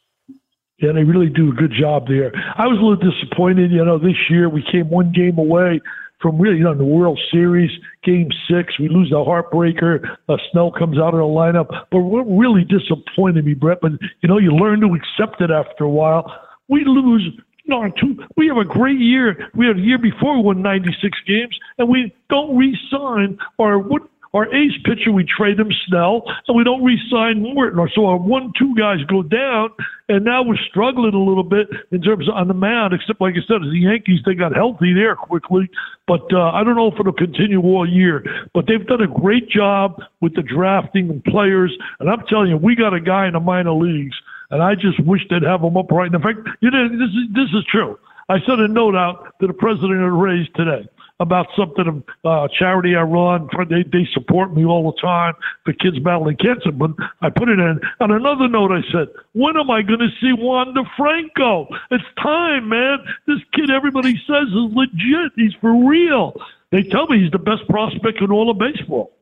Yeah, 0.80 0.92
they 0.92 1.04
really 1.04 1.30
do 1.30 1.50
a 1.52 1.54
good 1.54 1.74
job 1.78 2.08
there. 2.08 2.32
I 2.56 2.68
was 2.68 2.78
a 2.78 2.82
little 2.82 3.12
disappointed. 3.12 3.72
You 3.72 3.84
know, 3.84 3.98
this 3.98 4.30
year 4.30 4.48
we 4.48 4.64
came 4.72 4.90
one 4.90 5.12
game 5.12 5.40
away 5.40 5.82
from 6.22 6.40
really, 6.40 6.58
you 6.58 6.64
know, 6.64 6.76
the 6.76 6.86
World 6.86 7.20
Series, 7.32 7.72
Game 8.04 8.30
Six. 8.50 8.78
We 8.80 8.88
lose 8.88 9.10
the 9.10 9.18
heartbreaker. 9.18 10.18
Uh, 10.30 10.38
Snell 10.52 10.72
comes 10.72 11.00
out 11.00 11.14
of 11.14 11.20
the 11.20 11.26
lineup, 11.26 11.68
but 11.92 12.00
what 12.00 12.24
really 12.24 12.64
disappointed 12.64 13.46
me, 13.46 13.56
Brett. 13.56 13.80
But 13.82 13.94
you 14.22 14.30
know, 14.30 14.38
you 14.38 14.52
learn 14.52 14.82
to 14.82 14.96
accept 14.96 15.42
it 15.42 15.50
after 15.50 15.84
a 15.84 15.90
while. 15.90 16.32
We 16.70 16.86
lose 16.86 17.28
no, 17.68 17.90
two, 18.00 18.24
we 18.38 18.48
have 18.48 18.58
a 18.58 18.64
great 18.64 19.00
year. 19.00 19.50
We 19.54 19.68
had 19.68 19.78
a 19.78 19.82
year 19.82 19.98
before 19.98 20.38
we 20.38 20.44
won 20.44 20.62
96 20.62 21.18
games, 21.28 21.58
and 21.78 21.90
we 21.90 22.16
don't 22.30 22.56
re-sign 22.56 23.38
or 23.58 23.78
what 23.78 24.04
our 24.34 24.54
ace 24.54 24.78
pitcher, 24.84 25.12
we 25.12 25.26
trade 25.26 25.60
him 25.60 25.72
Snell, 25.88 26.24
and 26.48 26.58
we 26.58 26.64
don't 26.64 26.84
re-sign 26.84 27.42
Morton. 27.42 27.88
So 27.96 28.06
our 28.06 28.18
one-two 28.18 28.76
guys 28.76 28.98
go 29.08 29.24
down, 29.24 29.70
and 30.10 30.26
now 30.26 30.44
we're 30.44 30.58
struggling 30.70 31.14
a 31.14 31.24
little 31.24 31.44
bit 31.44 31.68
in 31.92 32.02
terms 32.02 32.28
of 32.28 32.36
on 32.36 32.48
the 32.48 32.54
mound. 32.54 32.94
Except, 32.94 33.22
like 33.22 33.36
I 33.36 33.46
said, 33.48 33.64
as 33.64 33.72
the 33.72 33.80
Yankees, 33.80 34.20
they 34.26 34.34
got 34.34 34.56
healthy 34.56 34.94
there 34.94 35.16
quickly. 35.16 35.70
But 36.08 36.32
uh, 36.34 36.52
I 36.52 36.64
don't 36.64 36.76
know 36.76 36.88
if 36.88 37.00
it'll 37.00 37.14
continue 37.14 37.62
all 37.62 37.88
year. 37.88 38.24
But 38.54 38.66
they've 38.68 38.86
done 38.86 39.02
a 39.02 39.08
great 39.08 39.50
job 39.50 40.02
with 40.22 40.36
the 40.36 40.44
drafting 40.44 41.10
and 41.10 41.24
players. 41.24 41.76
And 42.00 42.10
I'm 42.10 42.26
telling 42.28 42.50
you, 42.50 42.58
we 42.58 42.76
got 42.76 42.94
a 42.94 43.02
guy 43.02 43.28
in 43.28 43.34
the 43.34 43.40
minor 43.40 43.74
leagues, 43.74 44.16
and 44.52 44.62
I 44.62 44.76
just 44.76 45.00
wish 45.06 45.22
they'd 45.30 45.44
have 45.44 45.62
him 45.62 45.78
up 45.78 45.92
right. 45.92 46.14
In 46.14 46.22
fact, 46.22 46.40
you 46.62 46.72
know, 46.72 46.88
this 46.90 47.10
is 47.10 47.34
this 47.34 47.50
is 47.54 47.66
true. 47.70 47.98
I 48.30 48.40
sent 48.46 48.60
a 48.60 48.68
note 48.68 48.96
out 48.96 49.34
to 49.40 49.48
the 49.48 49.54
president 49.54 50.04
of 50.04 50.12
the 50.12 50.18
Rays 50.18 50.48
today. 50.56 50.88
About 51.20 51.48
something, 51.58 51.88
of 51.88 52.04
uh, 52.24 52.48
charity 52.58 52.96
I 52.96 53.02
run. 53.02 53.50
They, 53.70 53.84
they 53.84 54.08
support 54.14 54.54
me 54.54 54.66
all 54.66 54.92
the 54.92 55.02
time 55.02 55.34
for 55.66 55.74
kids 55.74 55.98
battling 56.00 56.38
cancer. 56.38 56.72
But 56.72 56.92
I 57.22 57.30
put 57.30 57.50
it 57.50 57.60
in. 57.60 57.80
On 58.00 58.12
another 58.12 58.48
note, 58.48 58.72
I 58.72 58.82
said, 58.92 59.08
when 59.34 59.58
am 59.58 59.72
I 59.72 59.82
going 59.82 60.00
to 60.00 60.10
see 60.22 60.34
Wander 60.34 60.84
Franco? 60.96 61.68
It's 61.92 62.04
time, 62.22 62.70
man. 62.70 63.00
This 63.26 63.40
kid, 63.54 63.72
everybody 63.72 64.14
says, 64.28 64.48
is 64.50 64.74
legit. 64.74 65.32
He's 65.36 65.54
for 65.60 65.88
real. 65.88 66.34
They 66.72 66.84
tell 66.84 67.08
me 67.08 67.24
he's 67.24 67.32
the 67.32 67.40
best 67.40 67.68
prospect 67.70 68.22
in 68.22 68.32
all 68.32 68.52
of 68.52 68.58
baseball. 68.58 69.17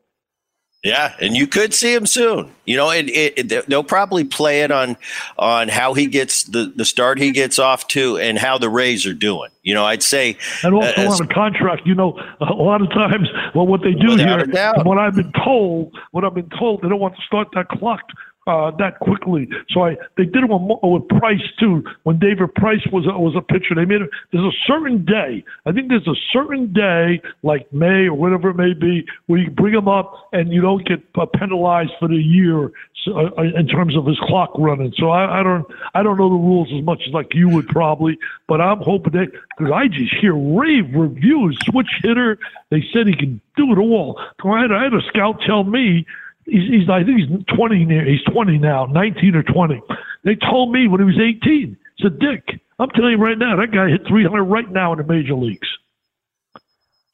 Yeah, 0.86 1.16
and 1.20 1.36
you 1.36 1.48
could 1.48 1.74
see 1.74 1.92
him 1.92 2.06
soon. 2.06 2.52
You 2.64 2.78
know, 2.78 2.92
and 2.92 3.10
it, 3.10 3.52
it, 3.52 3.68
they'll 3.68 3.84
probably 3.84 4.24
play 4.24 4.62
it 4.62 4.70
on 4.70 4.98
on 5.36 5.68
how 5.68 5.96
he 5.96 6.06
gets 6.06 6.44
the, 6.44 6.72
the 6.76 6.86
start 6.86 7.18
he 7.18 7.32
gets 7.32 7.58
off 7.58 7.88
to, 7.90 8.20
and 8.20 8.38
how 8.38 8.60
the 8.60 8.70
Rays 8.70 9.08
are 9.08 9.14
doing. 9.14 9.50
You 9.64 9.74
know, 9.74 9.84
I'd 9.84 10.04
say, 10.04 10.38
and 10.64 10.76
also 10.76 10.94
uh, 10.96 11.12
on 11.12 11.22
a 11.24 11.34
contract. 11.34 11.88
You 11.88 11.96
know, 11.96 12.20
a 12.40 12.54
lot 12.54 12.84
of 12.84 12.90
times, 12.90 13.28
well, 13.56 13.66
what 13.66 13.82
they 13.82 13.94
do 13.94 14.16
here, 14.16 14.46
what 14.84 15.00
I've 15.00 15.16
been 15.16 15.34
told, 15.44 15.98
what 16.12 16.24
I've 16.24 16.36
been 16.36 16.52
told, 16.52 16.84
they 16.84 16.90
don't 16.90 17.00
want 17.00 17.16
to 17.16 17.22
start 17.24 17.48
that 17.56 17.68
clock 17.68 18.02
uh, 18.48 18.72
that 18.78 19.00
quickly. 19.00 19.50
So 19.70 19.86
I 19.86 19.98
they 20.18 20.26
did 20.26 20.44
it 20.44 20.50
with, 20.50 20.80
with 20.84 21.08
Price 21.20 21.42
too. 21.60 21.84
When 22.04 22.20
David 22.20 22.54
Price 22.56 22.86
was 22.92 23.06
a, 23.08 23.18
was 23.18 23.36
a 23.36 23.42
pitcher, 23.42 23.76
they 23.76 23.86
made 23.86 24.02
it. 24.02 24.10
There's 24.32 24.46
a 24.46 24.58
certain 24.68 25.04
day. 25.06 25.44
I 25.66 25.72
think 25.72 25.90
there's 25.90 26.08
a 26.08 26.20
certain 26.32 26.72
day, 26.74 27.22
like 27.44 27.72
May 27.74 28.06
or 28.06 28.14
whatever 28.14 28.50
it 28.50 28.56
may 28.56 28.74
be, 28.74 29.06
where 29.28 29.40
you 29.40 29.50
bring 29.50 29.74
him 29.74 29.88
up 29.88 30.30
and 30.32 30.54
you 30.54 30.62
don't 30.62 30.86
get 30.88 31.02
uh, 31.16 31.26
penalized 31.26 31.92
for 32.00 32.08
the 32.08 32.16
year 32.16 32.72
so, 33.04 33.18
uh, 33.18 33.42
in 33.42 33.68
terms 33.68 33.96
of 33.96 34.06
his 34.06 34.20
clock 34.20 34.52
running. 34.58 34.94
So 34.98 35.10
I, 35.10 35.40
I 35.40 35.44
don't 35.44 35.66
I 35.94 36.04
don't 36.04 36.18
know 36.18 36.30
the 36.30 36.36
rules 36.36 36.72
as 36.76 36.84
much 36.84 37.02
as 37.08 37.14
like 37.14 37.34
you 37.34 37.50
would 37.50 37.68
probably, 37.68 38.18
but 38.48 38.62
I'm 38.62 38.80
hoping 38.80 39.14
that 39.14 39.32
because 39.58 39.72
I 39.74 39.88
just 39.88 40.14
hear 40.16 40.36
rave 40.36 40.94
reviews. 40.94 41.58
Switch 41.66 41.90
hitter, 42.04 42.38
they 42.70 42.84
said 42.94 43.08
he 43.08 43.16
can 43.16 43.42
do 43.56 43.72
it 43.72 43.80
all. 43.80 44.20
I 44.44 44.62
had, 44.62 44.72
I 44.72 44.84
had 44.84 44.94
a 44.94 45.02
scout 45.08 45.42
tell 45.46 45.64
me 45.64 46.06
He's, 46.46 46.70
he's 46.70 46.90
I 46.90 47.04
think 47.04 47.20
he's 47.20 47.56
20 47.56 48.06
he's 48.06 48.24
20 48.32 48.58
now, 48.58 48.86
19 48.86 49.36
or 49.36 49.44
20. 49.44 49.82
They 50.24 50.36
told 50.36 50.72
me 50.72 50.88
when 50.88 51.00
he 51.00 51.06
was 51.06 51.20
18. 51.20 51.78
Said 52.00 52.20
Dick, 52.20 52.60
I'm 52.80 52.90
telling 52.92 53.12
you 53.12 53.18
right 53.18 53.38
now, 53.38 53.56
that 53.56 53.72
guy 53.72 53.90
hit 53.90 54.06
300 54.08 54.44
right 54.44 54.70
now 54.70 54.92
in 54.92 54.98
the 55.00 55.04
major 55.06 55.34
leagues. 55.34 55.68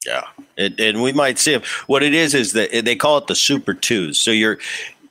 Yeah, 0.04 0.24
and, 0.58 0.78
and 0.80 1.02
we 1.02 1.12
might 1.12 1.38
see 1.38 1.52
him. 1.52 1.62
What 1.86 2.02
it 2.02 2.12
is 2.12 2.34
is 2.34 2.52
that 2.54 2.84
they 2.84 2.96
call 2.96 3.18
it 3.18 3.28
the 3.28 3.36
Super 3.36 3.72
Twos. 3.72 4.18
So 4.18 4.32
you're 4.32 4.58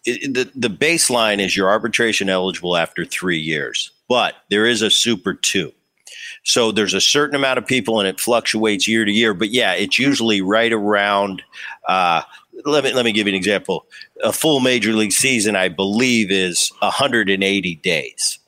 the 0.05 0.51
the 0.53 0.67
baseline 0.67 1.39
is 1.39 1.55
you're 1.55 1.69
arbitration 1.69 2.29
eligible 2.29 2.75
after 2.75 3.05
three 3.05 3.39
years, 3.39 3.91
but 4.09 4.35
there 4.49 4.65
is 4.65 4.81
a 4.81 4.89
Super 4.89 5.33
Two. 5.33 5.71
So 6.43 6.71
there's 6.71 6.93
a 6.93 7.01
certain 7.01 7.35
amount 7.35 7.59
of 7.59 7.67
people, 7.67 7.99
and 7.99 8.07
it 8.07 8.19
fluctuates 8.19 8.87
year 8.87 9.05
to 9.05 9.11
year. 9.11 9.33
But 9.33 9.51
yeah, 9.51 9.73
it's 9.73 9.99
usually 9.99 10.41
right 10.41 10.73
around. 10.73 11.41
Uh, 11.87 12.23
let 12.65 12.83
me 12.83 12.93
let 12.93 13.05
me 13.05 13.11
give 13.11 13.27
you 13.27 13.31
an 13.31 13.37
example. 13.37 13.85
A 14.23 14.33
full 14.33 14.59
major 14.59 14.93
league 14.93 15.11
season, 15.11 15.55
I 15.55 15.69
believe, 15.69 16.31
is 16.31 16.71
180 16.79 17.75
days. 17.75 18.39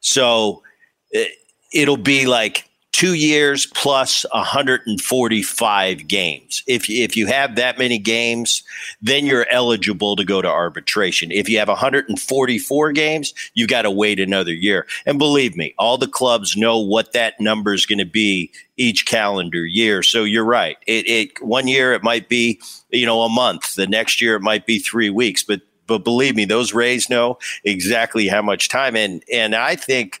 So 0.00 0.62
it, 1.10 1.32
it'll 1.72 1.96
be 1.96 2.26
like 2.26 2.69
two 2.92 3.14
years 3.14 3.66
plus 3.66 4.26
145 4.32 6.08
games. 6.08 6.62
If 6.66 6.90
if 6.90 7.16
you 7.16 7.26
have 7.26 7.56
that 7.56 7.78
many 7.78 7.98
games, 7.98 8.62
then 9.00 9.26
you're 9.26 9.46
eligible 9.50 10.16
to 10.16 10.24
go 10.24 10.42
to 10.42 10.48
arbitration. 10.48 11.30
If 11.30 11.48
you 11.48 11.58
have 11.58 11.68
144 11.68 12.92
games, 12.92 13.34
you've 13.54 13.68
got 13.68 13.82
to 13.82 13.90
wait 13.90 14.20
another 14.20 14.52
year. 14.52 14.86
And 15.06 15.18
believe 15.18 15.56
me, 15.56 15.74
all 15.78 15.98
the 15.98 16.08
clubs 16.08 16.56
know 16.56 16.78
what 16.78 17.12
that 17.12 17.40
number 17.40 17.72
is 17.72 17.86
going 17.86 17.98
to 17.98 18.04
be 18.04 18.50
each 18.76 19.06
calendar 19.06 19.64
year. 19.64 20.02
So 20.02 20.24
you're 20.24 20.44
right. 20.44 20.76
It, 20.86 21.08
it 21.08 21.42
one 21.42 21.68
year 21.68 21.92
it 21.92 22.02
might 22.02 22.28
be 22.28 22.60
you 22.90 23.06
know 23.06 23.22
a 23.22 23.28
month. 23.28 23.76
The 23.76 23.86
next 23.86 24.20
year 24.20 24.36
it 24.36 24.42
might 24.42 24.66
be 24.66 24.78
three 24.78 25.10
weeks. 25.10 25.42
But 25.42 25.60
but 25.86 26.04
believe 26.04 26.36
me, 26.36 26.44
those 26.44 26.72
Rays 26.72 27.10
know 27.10 27.38
exactly 27.64 28.28
how 28.28 28.42
much 28.42 28.68
time. 28.68 28.94
And 28.94 29.24
and 29.32 29.54
I 29.54 29.74
think 29.74 30.19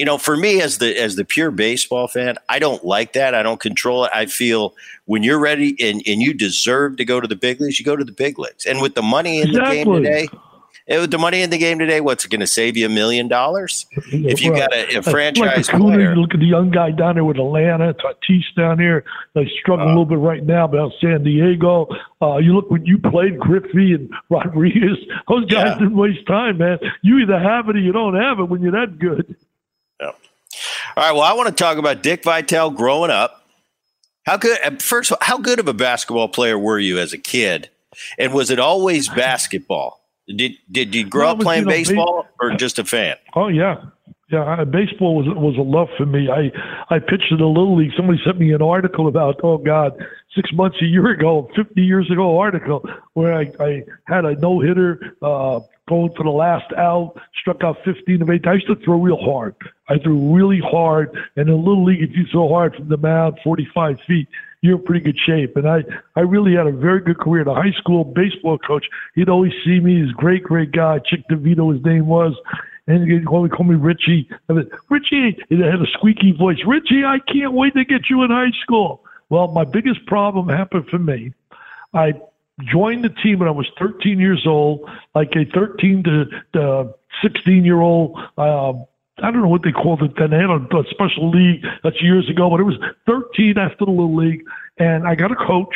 you 0.00 0.06
know, 0.06 0.16
for 0.16 0.34
me 0.34 0.62
as 0.62 0.78
the 0.78 0.98
as 0.98 1.16
the 1.16 1.26
pure 1.26 1.50
baseball 1.50 2.08
fan, 2.08 2.36
I 2.48 2.58
don't 2.58 2.82
like 2.82 3.12
that. 3.12 3.34
I 3.34 3.42
don't 3.42 3.60
control 3.60 4.06
it. 4.06 4.10
I 4.14 4.24
feel 4.24 4.74
when 5.04 5.22
you're 5.22 5.38
ready 5.38 5.76
and, 5.78 6.02
and 6.06 6.22
you 6.22 6.32
deserve 6.32 6.96
to 6.96 7.04
go 7.04 7.20
to 7.20 7.28
the 7.28 7.36
big 7.36 7.60
leagues, 7.60 7.78
you 7.78 7.84
go 7.84 7.96
to 7.96 8.04
the 8.04 8.10
big 8.10 8.38
leagues. 8.38 8.64
And 8.64 8.80
with 8.80 8.94
the 8.94 9.02
money 9.02 9.42
in 9.42 9.50
exactly. 9.50 9.76
the 9.76 9.84
game 9.84 10.02
today, 10.02 10.28
with 10.88 11.10
the 11.10 11.18
money 11.18 11.42
in 11.42 11.50
the 11.50 11.58
game 11.58 11.78
today, 11.78 12.00
what's 12.00 12.24
it 12.24 12.30
going 12.30 12.40
to 12.40 12.46
save 12.46 12.78
you 12.78 12.86
a 12.86 12.88
million 12.88 13.28
dollars? 13.28 13.84
If 14.10 14.40
you 14.40 14.52
got 14.52 14.72
a, 14.72 14.96
a 14.96 15.02
franchise 15.02 15.70
like 15.70 15.82
player, 15.82 16.16
look 16.16 16.32
at 16.32 16.40
the 16.40 16.46
young 16.46 16.70
guy 16.70 16.92
down 16.92 17.16
there 17.16 17.24
with 17.24 17.36
Atlanta, 17.36 17.92
Tatis 17.92 18.44
down 18.56 18.78
here. 18.78 19.04
They 19.34 19.52
struggle 19.60 19.86
uh, 19.86 19.88
a 19.88 19.92
little 19.92 20.06
bit 20.06 20.18
right 20.18 20.42
now, 20.42 20.66
but 20.66 20.80
out 20.80 20.92
San 20.98 21.24
Diego. 21.24 21.88
Uh, 22.22 22.38
you 22.38 22.54
look 22.54 22.70
when 22.70 22.86
you 22.86 22.98
played 22.98 23.38
Griffey 23.38 23.92
and 23.92 24.10
Rodriguez; 24.30 24.96
those 25.28 25.44
guys 25.44 25.66
yeah. 25.66 25.74
didn't 25.74 25.96
waste 25.96 26.26
time, 26.26 26.56
man. 26.56 26.78
You 27.02 27.18
either 27.18 27.38
have 27.38 27.68
it 27.68 27.76
or 27.76 27.80
you 27.80 27.92
don't 27.92 28.14
have 28.14 28.40
it 28.40 28.44
when 28.44 28.62
you're 28.62 28.72
that 28.72 28.98
good. 28.98 29.36
All 31.00 31.06
right. 31.06 31.12
Well, 31.12 31.22
I 31.22 31.32
want 31.32 31.48
to 31.48 31.54
talk 31.54 31.78
about 31.78 32.02
Dick 32.02 32.24
Vitale 32.24 32.68
growing 32.68 33.10
up. 33.10 33.42
How 34.26 34.36
good? 34.36 34.58
Uh, 34.62 34.72
first, 34.80 35.10
how 35.22 35.38
good 35.38 35.58
of 35.58 35.66
a 35.66 35.72
basketball 35.72 36.28
player 36.28 36.58
were 36.58 36.78
you 36.78 36.98
as 36.98 37.14
a 37.14 37.18
kid? 37.18 37.70
And 38.18 38.34
was 38.34 38.50
it 38.50 38.58
always 38.58 39.08
basketball? 39.14 40.04
Did 40.28 40.58
did 40.70 40.94
you 40.94 41.08
grow 41.08 41.28
well, 41.28 41.36
up 41.36 41.40
playing 41.40 41.62
you 41.62 41.68
know, 41.68 41.70
baseball 41.70 42.26
or 42.38 42.50
just 42.50 42.78
a 42.78 42.84
fan? 42.84 43.16
Oh 43.34 43.48
yeah, 43.48 43.76
yeah. 44.30 44.62
Baseball 44.64 45.16
was 45.16 45.26
was 45.28 45.56
a 45.56 45.62
love 45.62 45.88
for 45.96 46.04
me. 46.04 46.28
I 46.28 46.52
I 46.94 46.98
pitched 46.98 47.30
in 47.30 47.38
the 47.38 47.46
little 47.46 47.78
league. 47.78 47.92
Somebody 47.96 48.18
sent 48.22 48.38
me 48.38 48.52
an 48.52 48.60
article 48.60 49.08
about 49.08 49.40
oh 49.42 49.56
God, 49.56 49.92
six 50.34 50.52
months 50.52 50.78
a 50.80 50.86
year 50.86 51.10
ago, 51.10 51.50
fifty 51.54 51.82
years 51.82 52.10
ago, 52.10 52.38
article 52.38 52.84
where 53.14 53.34
I 53.34 53.52
I 53.60 53.84
had 54.04 54.24
a 54.24 54.34
no 54.36 54.60
hitter. 54.60 55.14
Uh, 55.22 55.60
going 55.90 56.12
for 56.16 56.22
the 56.22 56.30
last 56.30 56.72
out, 56.78 57.20
struck 57.40 57.64
out 57.64 57.76
15 57.84 58.22
of 58.22 58.30
8. 58.30 58.46
I 58.46 58.54
used 58.54 58.68
to 58.68 58.76
throw 58.76 58.98
real 59.00 59.18
hard. 59.18 59.56
I 59.88 59.98
threw 59.98 60.32
really 60.32 60.60
hard. 60.60 61.10
And 61.36 61.48
in 61.48 61.56
Little 61.56 61.84
League, 61.84 62.00
if 62.00 62.16
you 62.16 62.24
throw 62.30 62.48
hard 62.48 62.76
from 62.76 62.88
the 62.88 62.96
mound 62.96 63.40
45 63.42 63.98
feet, 64.06 64.28
you're 64.62 64.78
in 64.78 64.84
pretty 64.84 65.04
good 65.04 65.18
shape. 65.18 65.56
And 65.56 65.68
I, 65.68 65.82
I 66.14 66.20
really 66.20 66.54
had 66.54 66.68
a 66.68 66.72
very 66.72 67.00
good 67.00 67.18
career. 67.18 67.44
The 67.44 67.54
high 67.54 67.72
school 67.72 68.04
baseball 68.04 68.56
coach, 68.58 68.86
he'd 69.16 69.28
always 69.28 69.52
see 69.64 69.80
me. 69.80 70.00
He's 70.00 70.10
a 70.10 70.14
great, 70.14 70.44
great 70.44 70.70
guy. 70.70 71.00
Chick 71.00 71.24
DeVito, 71.28 71.74
his 71.74 71.84
name 71.84 72.06
was. 72.06 72.34
And 72.86 73.10
he'd 73.10 73.26
call 73.26 73.42
me, 73.42 73.48
call 73.48 73.66
me 73.66 73.74
Richie. 73.74 74.28
I 74.48 74.54
said, 74.54 74.70
Richie, 74.88 75.38
he 75.48 75.60
had 75.60 75.80
a 75.82 75.90
squeaky 75.94 76.32
voice. 76.32 76.58
Richie, 76.66 77.04
I 77.04 77.18
can't 77.18 77.52
wait 77.52 77.74
to 77.74 77.84
get 77.84 78.08
you 78.08 78.22
in 78.22 78.30
high 78.30 78.52
school. 78.62 79.02
Well, 79.30 79.48
my 79.48 79.64
biggest 79.64 80.04
problem 80.06 80.48
happened 80.48 80.88
for 80.88 80.98
me. 80.98 81.32
I 81.94 82.14
joined 82.64 83.04
the 83.04 83.08
team 83.08 83.38
when 83.38 83.48
I 83.48 83.52
was 83.52 83.66
13 83.78 84.18
years 84.18 84.46
old, 84.46 84.88
like 85.14 85.34
a 85.36 85.44
13 85.46 86.02
to, 86.04 86.24
to 86.54 86.94
16 87.22 87.64
year 87.64 87.80
old. 87.80 88.18
Uh, 88.36 88.72
I 89.22 89.30
don't 89.30 89.42
know 89.42 89.48
what 89.48 89.62
they 89.62 89.72
called 89.72 90.02
it 90.02 90.12
then. 90.16 90.30
They 90.30 90.36
had 90.36 90.50
a, 90.50 90.76
a 90.76 90.84
special 90.90 91.30
league 91.30 91.64
that's 91.82 92.02
years 92.02 92.28
ago, 92.28 92.50
but 92.50 92.60
it 92.60 92.64
was 92.64 92.76
13 93.06 93.56
after 93.56 93.84
the 93.84 93.90
little 93.90 94.16
league. 94.16 94.42
And 94.78 95.06
I 95.06 95.14
got 95.14 95.32
a 95.32 95.36
coach 95.36 95.74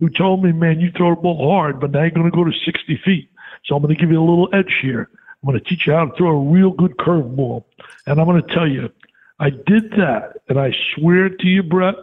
who 0.00 0.08
told 0.08 0.44
me, 0.44 0.52
man, 0.52 0.80
you 0.80 0.90
throw 0.96 1.14
the 1.14 1.20
ball 1.20 1.50
hard, 1.50 1.80
but 1.80 1.90
now 1.90 2.02
you're 2.02 2.10
going 2.10 2.30
to 2.30 2.36
go 2.36 2.44
to 2.44 2.52
60 2.64 3.00
feet. 3.04 3.30
So 3.64 3.74
I'm 3.74 3.82
going 3.82 3.94
to 3.94 4.00
give 4.00 4.10
you 4.10 4.20
a 4.20 4.26
little 4.28 4.48
edge 4.52 4.74
here. 4.82 5.08
I'm 5.42 5.50
going 5.50 5.58
to 5.58 5.68
teach 5.68 5.86
you 5.86 5.94
how 5.94 6.06
to 6.06 6.16
throw 6.16 6.30
a 6.30 6.50
real 6.50 6.70
good 6.70 6.96
curveball. 6.96 7.64
And 8.06 8.20
I'm 8.20 8.26
going 8.26 8.42
to 8.42 8.54
tell 8.54 8.68
you, 8.68 8.90
I 9.38 9.50
did 9.50 9.90
that. 9.92 10.40
And 10.48 10.58
I 10.58 10.72
swear 10.94 11.28
to 11.28 11.46
you, 11.46 11.62
Brett, 11.62 11.94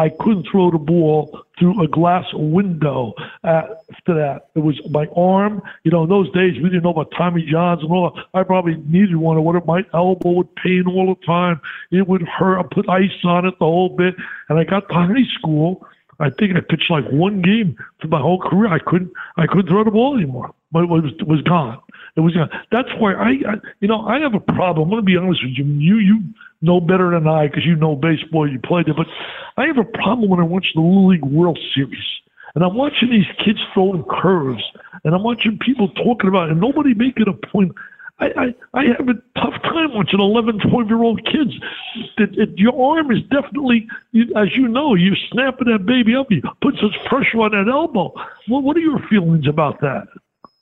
I 0.00 0.08
couldn't 0.08 0.46
throw 0.50 0.70
the 0.70 0.78
ball 0.78 1.44
through 1.58 1.82
a 1.82 1.86
glass 1.86 2.24
window 2.32 3.12
after 3.44 4.14
that. 4.14 4.48
It 4.54 4.60
was 4.60 4.80
my 4.88 5.06
arm. 5.14 5.60
You 5.84 5.90
know, 5.90 6.04
in 6.04 6.08
those 6.08 6.32
days, 6.32 6.54
we 6.56 6.70
didn't 6.70 6.84
know 6.84 6.90
about 6.90 7.12
Tommy 7.18 7.44
Johns 7.44 7.82
and 7.82 7.92
all. 7.92 8.18
I 8.32 8.42
probably 8.44 8.76
needed 8.88 9.16
one 9.16 9.36
or 9.36 9.42
whatever. 9.42 9.66
My 9.66 9.84
elbow 9.92 10.30
would 10.30 10.56
pain 10.56 10.84
all 10.88 11.14
the 11.14 11.26
time. 11.26 11.60
It 11.90 12.08
would 12.08 12.22
hurt. 12.22 12.60
I 12.60 12.62
put 12.62 12.88
ice 12.88 13.10
on 13.24 13.44
it 13.44 13.58
the 13.58 13.66
whole 13.66 13.90
bit. 13.90 14.14
And 14.48 14.58
I 14.58 14.64
got 14.64 14.88
to 14.88 14.94
high 14.94 15.28
school. 15.38 15.86
I 16.18 16.30
think 16.30 16.56
I 16.56 16.60
pitched 16.60 16.90
like 16.90 17.04
one 17.10 17.42
game 17.42 17.76
for 18.00 18.08
my 18.08 18.20
whole 18.20 18.40
career. 18.40 18.72
I 18.72 18.78
couldn't, 18.78 19.12
I 19.36 19.46
couldn't 19.46 19.68
throw 19.68 19.84
the 19.84 19.90
ball 19.90 20.16
anymore. 20.16 20.54
But 20.72 20.84
it 20.84 20.88
was, 20.88 21.12
it 21.18 21.28
was 21.28 21.42
gone. 21.42 21.78
It 22.16 22.20
was 22.20 22.32
gone. 22.32 22.48
That's 22.72 22.88
why 22.98 23.12
I, 23.12 23.28
I, 23.28 23.54
you 23.80 23.88
know, 23.88 24.00
I 24.06 24.18
have 24.20 24.32
a 24.32 24.40
problem. 24.40 24.84
I'm 24.84 24.90
going 24.90 25.02
to 25.02 25.04
be 25.04 25.18
honest 25.18 25.44
with 25.44 25.58
you. 25.58 25.64
You, 25.64 25.96
you 25.96 26.22
know 26.62 26.80
better 26.80 27.10
than 27.10 27.26
I 27.26 27.46
because 27.46 27.64
you 27.64 27.76
know 27.76 27.96
baseball, 27.96 28.50
you 28.50 28.58
played 28.58 28.88
it. 28.88 28.96
But 28.96 29.06
I 29.56 29.66
have 29.66 29.78
a 29.78 29.84
problem 29.84 30.28
when 30.28 30.40
I 30.40 30.44
watch 30.44 30.66
the 30.74 30.80
Little 30.80 31.08
League 31.08 31.24
World 31.24 31.58
Series. 31.74 32.04
And 32.54 32.64
I'm 32.64 32.74
watching 32.74 33.10
these 33.10 33.26
kids 33.44 33.60
throwing 33.72 34.04
curves, 34.10 34.62
and 35.04 35.14
I'm 35.14 35.22
watching 35.22 35.58
people 35.58 35.88
talking 35.88 36.28
about 36.28 36.48
it, 36.48 36.52
and 36.52 36.60
nobody 36.60 36.94
making 36.94 37.26
a 37.28 37.46
point. 37.46 37.72
I, 38.18 38.26
I, 38.26 38.54
I 38.74 38.84
have 38.98 39.08
a 39.08 39.14
tough 39.40 39.62
time 39.62 39.94
watching 39.94 40.20
11, 40.20 40.58
12 40.68 40.88
year 40.88 41.02
old 41.02 41.24
kids. 41.24 41.54
It, 42.18 42.36
it, 42.36 42.58
your 42.58 42.96
arm 42.96 43.10
is 43.12 43.22
definitely, 43.30 43.88
you, 44.12 44.24
as 44.36 44.54
you 44.54 44.68
know, 44.68 44.94
you're 44.94 45.16
snapping 45.30 45.68
that 45.72 45.86
baby 45.86 46.14
up. 46.14 46.26
You 46.30 46.42
put 46.60 46.74
such 46.74 47.02
pressure 47.06 47.40
on 47.40 47.52
that 47.52 47.70
elbow. 47.70 48.12
Well, 48.48 48.62
what 48.62 48.76
are 48.76 48.80
your 48.80 48.98
feelings 49.08 49.46
about 49.46 49.80
that? 49.80 50.08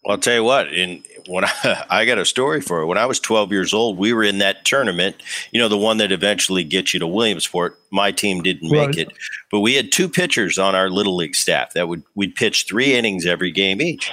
Well, 0.04 0.12
I'll 0.12 0.18
tell 0.18 0.34
you 0.34 0.44
what. 0.44 0.72
In 0.72 1.02
when 1.26 1.44
I, 1.44 1.84
I 1.90 2.04
got 2.04 2.18
a 2.18 2.24
story 2.24 2.60
for 2.60 2.80
it. 2.80 2.86
When 2.86 2.98
I 2.98 3.06
was 3.06 3.20
12 3.20 3.52
years 3.52 3.74
old, 3.74 3.98
we 3.98 4.12
were 4.12 4.24
in 4.24 4.38
that 4.38 4.64
tournament, 4.64 5.16
you 5.50 5.60
know, 5.60 5.68
the 5.68 5.78
one 5.78 5.98
that 5.98 6.12
eventually 6.12 6.64
gets 6.64 6.94
you 6.94 7.00
to 7.00 7.06
Williamsport. 7.06 7.78
My 7.90 8.12
team 8.12 8.42
didn't 8.42 8.70
make 8.70 8.88
right. 8.88 8.98
it, 8.98 9.12
but 9.50 9.60
we 9.60 9.74
had 9.74 9.90
two 9.90 10.08
pitchers 10.08 10.58
on 10.58 10.74
our 10.74 10.90
little 10.90 11.16
league 11.16 11.34
staff 11.34 11.72
that 11.72 11.88
would 11.88 12.02
we'd 12.14 12.34
pitch 12.34 12.66
three 12.68 12.94
innings 12.94 13.24
every 13.24 13.50
game 13.50 13.80
each. 13.80 14.12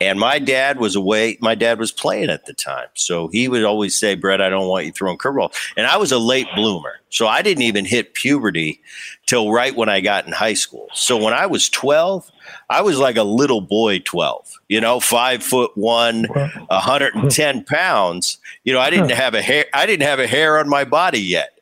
And 0.00 0.20
my 0.20 0.38
dad 0.38 0.78
was 0.78 0.94
away. 0.94 1.36
My 1.40 1.56
dad 1.56 1.80
was 1.80 1.90
playing 1.90 2.30
at 2.30 2.46
the 2.46 2.52
time, 2.52 2.86
so 2.94 3.26
he 3.28 3.48
would 3.48 3.64
always 3.64 3.98
say, 3.98 4.14
"Brett, 4.14 4.40
I 4.40 4.48
don't 4.48 4.68
want 4.68 4.86
you 4.86 4.92
throwing 4.92 5.18
curveball." 5.18 5.52
And 5.76 5.88
I 5.88 5.96
was 5.96 6.12
a 6.12 6.18
late 6.18 6.46
bloomer, 6.54 7.00
so 7.10 7.26
I 7.26 7.42
didn't 7.42 7.64
even 7.64 7.84
hit 7.84 8.14
puberty 8.14 8.80
till 9.26 9.52
right 9.52 9.74
when 9.74 9.88
I 9.88 10.00
got 10.00 10.26
in 10.26 10.32
high 10.32 10.54
school. 10.54 10.88
So 10.94 11.16
when 11.16 11.34
I 11.34 11.46
was 11.46 11.68
12, 11.68 12.30
I 12.70 12.82
was 12.82 12.98
like 12.98 13.16
a 13.16 13.24
little 13.24 13.60
boy 13.60 13.98
12, 13.98 14.52
you 14.68 14.80
know, 14.80 15.00
five 15.00 15.42
foot 15.42 15.72
one, 15.74 16.24
110 16.24 17.64
pounds. 17.68 18.38
You 18.64 18.72
know, 18.72 18.80
I 18.80 18.90
didn't 18.90 19.10
have 19.10 19.34
a 19.34 19.42
hair, 19.42 19.66
I 19.74 19.86
didn't 19.86 20.06
have 20.06 20.20
a 20.20 20.26
hair 20.26 20.58
on 20.58 20.68
my 20.68 20.84
body 20.84 21.20
yet. 21.20 21.58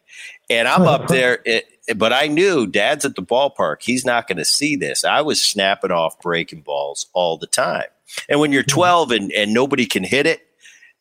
And 0.51 0.69
I'm 0.69 0.83
up 0.83 1.09
there, 1.09 1.41
it, 1.45 1.67
but 1.97 2.13
I 2.13 2.29
knew 2.29 2.67
dad's 2.67 3.05
at 3.05 3.17
the 3.17 3.23
ballpark. 3.23 3.83
He's 3.83 4.05
not 4.05 4.29
going 4.29 4.39
to 4.39 4.45
see 4.45 4.77
this. 4.77 5.05
I 5.05 5.23
was 5.23 5.43
snapping 5.43 5.91
off 5.91 6.21
breaking 6.21 6.61
balls 6.61 7.07
all 7.15 7.39
the 7.39 7.47
time. 7.47 7.87
And 8.29 8.41
when 8.41 8.53
you're 8.53 8.63
mm-hmm. 8.63 8.77
12 8.77 9.11
and, 9.11 9.33
and 9.33 9.55
nobody 9.55 9.87
can 9.87 10.05
hit 10.05 10.27
it, 10.27 10.47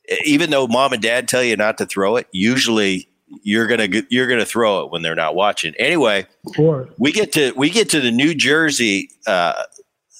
eh, 0.07 0.17
even 0.25 0.49
though 0.49 0.67
mom 0.67 0.93
and 0.93 1.01
dad 1.01 1.27
tell 1.27 1.43
you 1.43 1.57
not 1.57 1.77
to 1.79 1.85
throw 1.85 2.15
it, 2.15 2.27
usually 2.31 3.09
you're 3.41 3.67
gonna 3.67 3.87
you're 4.09 4.27
gonna 4.27 4.45
throw 4.45 4.83
it 4.83 4.91
when 4.91 5.01
they're 5.01 5.15
not 5.15 5.35
watching. 5.35 5.73
Anyway, 5.79 6.27
sure. 6.55 6.89
we 6.97 7.11
get 7.11 7.31
to 7.33 7.51
we 7.55 7.69
get 7.69 7.89
to 7.89 8.01
the 8.01 8.11
New 8.11 8.35
Jersey. 8.35 9.09
Uh, 9.25 9.63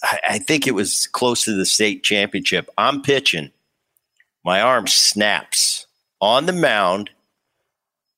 I, 0.03 0.20
I 0.29 0.39
think 0.39 0.67
it 0.67 0.72
was 0.72 1.08
close 1.08 1.43
to 1.46 1.53
the 1.53 1.65
state 1.65 2.03
championship. 2.03 2.70
I'm 2.77 3.01
pitching. 3.01 3.51
My 4.43 4.62
arm 4.62 4.88
snaps 4.88 5.88
on 6.20 6.46
the 6.46 6.53
mound, 6.53 7.10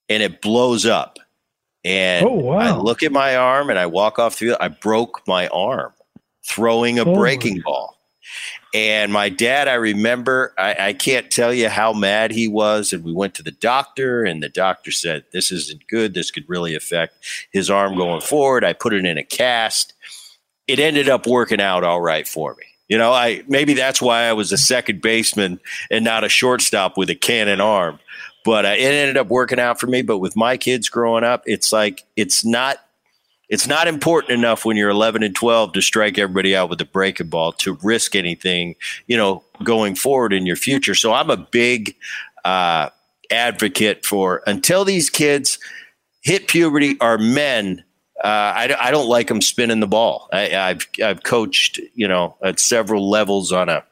and 0.09 0.23
it 0.23 0.41
blows 0.41 0.85
up. 0.85 1.19
And 1.83 2.25
oh, 2.25 2.31
wow. 2.31 2.57
I 2.57 2.75
look 2.75 3.03
at 3.03 3.11
my 3.11 3.35
arm, 3.35 3.69
and 3.69 3.77
I 3.77 3.85
walk 3.85 4.17
off 4.17 4.35
through. 4.35 4.55
I 4.59 4.69
broke 4.69 5.21
my 5.27 5.47
arm 5.49 5.93
throwing 6.43 6.99
a 6.99 7.03
oh, 7.03 7.13
breaking 7.13 7.61
ball. 7.61 7.94
And 8.75 9.13
my 9.13 9.29
dad, 9.29 9.69
I 9.69 9.75
remember, 9.75 10.53
I, 10.57 10.87
I, 10.87 10.93
can't 10.93 11.31
tell 11.31 11.53
you 11.53 11.69
how 11.69 11.93
mad 11.93 12.31
he 12.31 12.49
was. 12.49 12.91
And 12.91 13.05
we 13.05 13.13
went 13.13 13.33
to 13.35 13.43
the 13.43 13.51
doctor, 13.51 14.25
and 14.25 14.43
the 14.43 14.49
doctor 14.49 14.91
said, 14.91 15.23
This 15.31 15.49
isn't 15.49 15.87
good. 15.87 16.13
This 16.13 16.29
could 16.29 16.43
really 16.49 16.75
affect 16.75 17.25
his 17.53 17.69
arm 17.69 17.95
going 17.95 18.19
forward. 18.19 18.65
I 18.65 18.73
put 18.73 18.91
it 18.91 19.05
in 19.05 19.17
a 19.17 19.23
cast. 19.23 19.93
It 20.67 20.81
ended 20.81 21.07
up 21.07 21.25
working 21.25 21.61
out 21.61 21.85
all 21.85 22.01
right 22.01 22.27
for 22.27 22.53
me. 22.55 22.65
You 22.89 22.97
know, 22.97 23.13
I 23.13 23.43
maybe 23.47 23.75
that's 23.75 24.01
why 24.01 24.23
I 24.23 24.33
was 24.33 24.51
a 24.51 24.57
second 24.57 25.01
baseman 25.01 25.61
and 25.89 26.03
not 26.03 26.25
a 26.25 26.29
shortstop 26.29 26.97
with 26.97 27.09
a 27.09 27.15
cannon 27.15 27.61
arm. 27.61 27.99
But 28.43 28.65
uh, 28.65 28.75
it 28.77 28.91
ended 28.91 29.15
up 29.15 29.27
working 29.27 29.57
out 29.57 29.79
for 29.79 29.87
me. 29.87 30.01
But 30.01 30.17
with 30.17 30.35
my 30.35 30.57
kids 30.57 30.89
growing 30.89 31.23
up, 31.23 31.43
it's 31.45 31.71
like 31.71 32.03
it's 32.17 32.43
not 32.43 32.79
it's 33.49 33.67
not 33.67 33.87
important 33.87 34.31
enough 34.31 34.65
when 34.65 34.77
you're 34.77 34.89
11 34.89 35.23
and 35.23 35.35
12 35.35 35.73
to 35.73 35.81
strike 35.81 36.17
everybody 36.17 36.55
out 36.55 36.69
with 36.69 36.81
a 36.81 36.85
breaking 36.85 37.27
ball 37.27 37.51
to 37.53 37.77
risk 37.83 38.15
anything, 38.15 38.75
you 39.07 39.17
know, 39.17 39.43
going 39.63 39.95
forward 39.95 40.33
in 40.33 40.45
your 40.45 40.55
future. 40.55 40.95
So 40.95 41.13
I'm 41.13 41.29
a 41.29 41.37
big 41.37 41.95
uh, 42.43 42.89
advocate 43.31 44.05
for 44.05 44.41
until 44.47 44.85
these 44.85 45.09
kids 45.09 45.59
hit 46.21 46.47
puberty 46.47 46.99
are 46.99 47.17
men. 47.17 47.83
Uh, 48.23 48.27
I, 48.27 48.75
I, 48.79 48.91
don't 48.91 49.09
like 49.09 49.27
them 49.27 49.41
spinning 49.41 49.81
the 49.81 49.87
ball. 49.87 50.29
I, 50.31 50.47
have 50.47 50.87
I've 51.03 51.23
coached, 51.23 51.79
you 51.93 52.07
know, 52.07 52.37
at 52.41 52.59
several 52.59 53.09
levels 53.09 53.51
on 53.51 53.67
a 53.67 53.83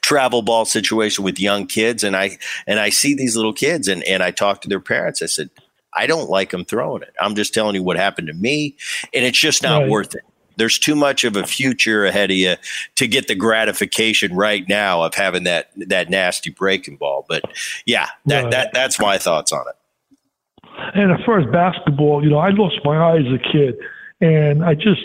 travel 0.00 0.42
ball 0.42 0.64
situation 0.64 1.24
with 1.24 1.40
young 1.40 1.66
kids, 1.66 2.04
and 2.04 2.16
I 2.16 2.38
and 2.66 2.78
I 2.78 2.90
see 2.90 3.14
these 3.14 3.36
little 3.36 3.52
kids, 3.52 3.88
and 3.88 4.02
and 4.04 4.22
I 4.22 4.30
talk 4.30 4.60
to 4.62 4.68
their 4.68 4.80
parents. 4.80 5.22
I 5.22 5.26
said, 5.26 5.50
I 5.94 6.06
don't 6.06 6.30
like 6.30 6.50
them 6.50 6.64
throwing 6.64 7.02
it. 7.02 7.14
I'm 7.20 7.34
just 7.34 7.52
telling 7.54 7.74
you 7.74 7.82
what 7.82 7.96
happened 7.96 8.28
to 8.28 8.34
me, 8.34 8.76
and 9.12 9.24
it's 9.24 9.38
just 9.38 9.62
not 9.62 9.82
right. 9.82 9.90
worth 9.90 10.14
it. 10.14 10.22
There's 10.56 10.78
too 10.78 10.94
much 10.94 11.24
of 11.24 11.36
a 11.36 11.46
future 11.46 12.04
ahead 12.04 12.30
of 12.30 12.36
you 12.36 12.56
to 12.96 13.06
get 13.06 13.26
the 13.26 13.34
gratification 13.34 14.34
right 14.36 14.68
now 14.68 15.02
of 15.02 15.14
having 15.14 15.44
that 15.44 15.70
that 15.76 16.10
nasty 16.10 16.50
breaking 16.50 16.96
ball. 16.96 17.24
But 17.28 17.44
yeah, 17.86 18.08
that, 18.26 18.42
right. 18.42 18.50
that 18.50 18.70
that's 18.72 19.00
my 19.00 19.18
thoughts 19.18 19.52
on 19.52 19.64
it. 19.68 19.76
And 20.94 21.12
as 21.12 21.24
far 21.24 21.40
as 21.40 21.50
basketball, 21.50 22.22
you 22.22 22.30
know, 22.30 22.38
I 22.38 22.50
lost 22.50 22.80
my 22.84 22.96
eye 22.96 23.18
as 23.18 23.26
a 23.26 23.38
kid, 23.38 23.76
and 24.20 24.64
I 24.64 24.74
just 24.74 25.00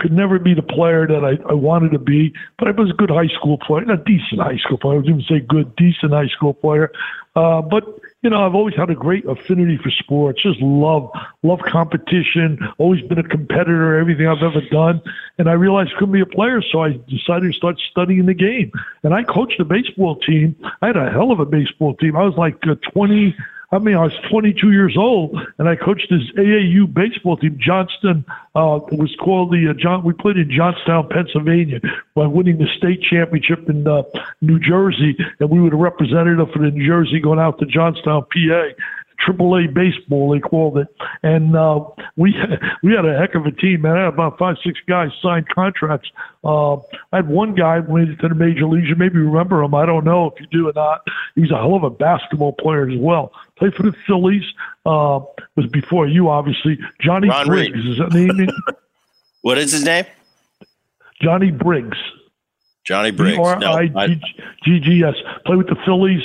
could 0.00 0.12
never 0.12 0.38
be 0.38 0.54
the 0.54 0.62
player 0.62 1.06
that 1.06 1.24
I, 1.24 1.50
I 1.50 1.54
wanted 1.54 1.92
to 1.92 1.98
be. 1.98 2.32
But 2.58 2.68
I 2.68 2.70
was 2.72 2.90
a 2.90 2.94
good 2.94 3.10
high 3.10 3.28
school 3.28 3.58
player, 3.58 3.84
not 3.84 4.04
decent 4.04 4.40
high 4.40 4.58
school 4.58 4.78
player. 4.78 4.94
I 4.94 4.96
would 4.98 5.08
even 5.08 5.22
say 5.28 5.40
good, 5.40 5.74
decent 5.76 6.12
high 6.12 6.28
school 6.28 6.54
player. 6.54 6.92
Uh, 7.36 7.62
but 7.62 7.84
you 8.24 8.30
know, 8.30 8.46
I've 8.46 8.54
always 8.54 8.74
had 8.74 8.88
a 8.88 8.94
great 8.94 9.26
affinity 9.26 9.76
for 9.76 9.90
sports. 9.90 10.42
Just 10.42 10.58
love, 10.62 11.10
love 11.42 11.60
competition. 11.60 12.58
Always 12.78 13.02
been 13.02 13.18
a 13.18 13.22
competitor. 13.22 13.98
Everything 13.98 14.26
I've 14.26 14.42
ever 14.42 14.62
done, 14.72 15.02
and 15.38 15.48
I 15.48 15.52
realized 15.52 15.92
I 15.94 15.98
couldn't 15.98 16.14
be 16.14 16.22
a 16.22 16.26
player, 16.26 16.62
so 16.62 16.82
I 16.82 16.92
decided 17.06 17.52
to 17.52 17.52
start 17.52 17.78
studying 17.90 18.24
the 18.24 18.32
game. 18.32 18.72
And 19.02 19.12
I 19.12 19.24
coached 19.24 19.60
a 19.60 19.64
baseball 19.64 20.16
team. 20.16 20.56
I 20.80 20.86
had 20.86 20.96
a 20.96 21.10
hell 21.10 21.32
of 21.32 21.38
a 21.38 21.44
baseball 21.44 21.94
team. 21.96 22.16
I 22.16 22.22
was 22.22 22.34
like 22.38 22.56
uh, 22.66 22.76
20, 22.92 23.36
I 23.74 23.80
mean, 23.80 23.96
I 23.96 24.04
was 24.04 24.14
22 24.30 24.70
years 24.70 24.94
old, 24.96 25.36
and 25.58 25.68
I 25.68 25.74
coached 25.74 26.06
this 26.08 26.22
AAU 26.38 26.94
baseball 26.94 27.36
team. 27.36 27.58
Johnston 27.60 28.24
uh, 28.54 28.78
was 28.92 29.12
called 29.18 29.50
the 29.50 29.68
uh, 29.68 29.74
John. 29.74 30.04
We 30.04 30.12
played 30.12 30.36
in 30.36 30.48
Johnstown, 30.48 31.08
Pennsylvania, 31.08 31.80
by 32.14 32.28
winning 32.28 32.58
the 32.58 32.68
state 32.78 33.02
championship 33.02 33.68
in 33.68 33.84
uh, 33.88 34.04
New 34.40 34.60
Jersey, 34.60 35.16
and 35.40 35.50
we 35.50 35.60
were 35.60 35.70
the 35.70 35.76
representative 35.76 36.52
for 36.52 36.60
the 36.60 36.70
New 36.70 36.86
Jersey 36.86 37.18
going 37.18 37.40
out 37.40 37.58
to 37.58 37.66
Johnstown, 37.66 38.22
PA. 38.32 38.82
Triple 39.24 39.56
A 39.56 39.68
baseball, 39.68 40.30
they 40.30 40.40
called 40.40 40.76
it. 40.76 40.88
And 41.22 41.56
uh, 41.56 41.84
we 42.16 42.34
we 42.82 42.92
had 42.92 43.06
a 43.06 43.16
heck 43.16 43.34
of 43.34 43.46
a 43.46 43.52
team, 43.52 43.82
man. 43.82 43.96
I 43.96 44.04
had 44.04 44.14
about 44.14 44.38
five, 44.38 44.56
six 44.64 44.78
guys 44.88 45.10
signed 45.22 45.48
contracts. 45.48 46.10
Uh, 46.42 46.74
I 47.12 47.16
had 47.16 47.28
one 47.28 47.54
guy 47.54 47.80
made 47.80 48.08
it 48.08 48.16
to 48.20 48.28
the 48.28 48.34
major 48.34 48.66
leagues. 48.66 48.88
You 48.88 48.96
maybe 48.96 49.18
remember 49.18 49.62
him. 49.62 49.74
I 49.74 49.86
don't 49.86 50.04
know 50.04 50.26
if 50.26 50.40
you 50.40 50.46
do 50.50 50.68
or 50.68 50.72
not. 50.74 51.06
He's 51.34 51.50
a 51.50 51.56
hell 51.56 51.74
of 51.74 51.84
a 51.84 51.90
basketball 51.90 52.52
player 52.52 52.88
as 52.88 52.98
well. 52.98 53.32
Played 53.56 53.74
for 53.74 53.84
the 53.84 53.94
Phillies. 54.06 54.44
Uh, 54.84 55.20
was 55.56 55.66
before 55.66 56.06
you, 56.06 56.28
obviously. 56.28 56.78
Johnny 57.00 57.28
Ron 57.28 57.46
Briggs 57.46 57.74
Reed. 57.74 57.86
is 57.86 57.98
that 57.98 58.12
name? 58.12 58.48
what 59.42 59.58
is 59.58 59.72
his 59.72 59.84
name? 59.84 60.04
Johnny 61.20 61.50
Briggs. 61.50 61.98
Johnny 62.84 63.10
Briggs. 63.10 63.36
B-R-I-G-G-S. 63.38 65.14
Played 65.46 65.56
with 65.56 65.68
the 65.68 65.76
Phillies, 65.86 66.22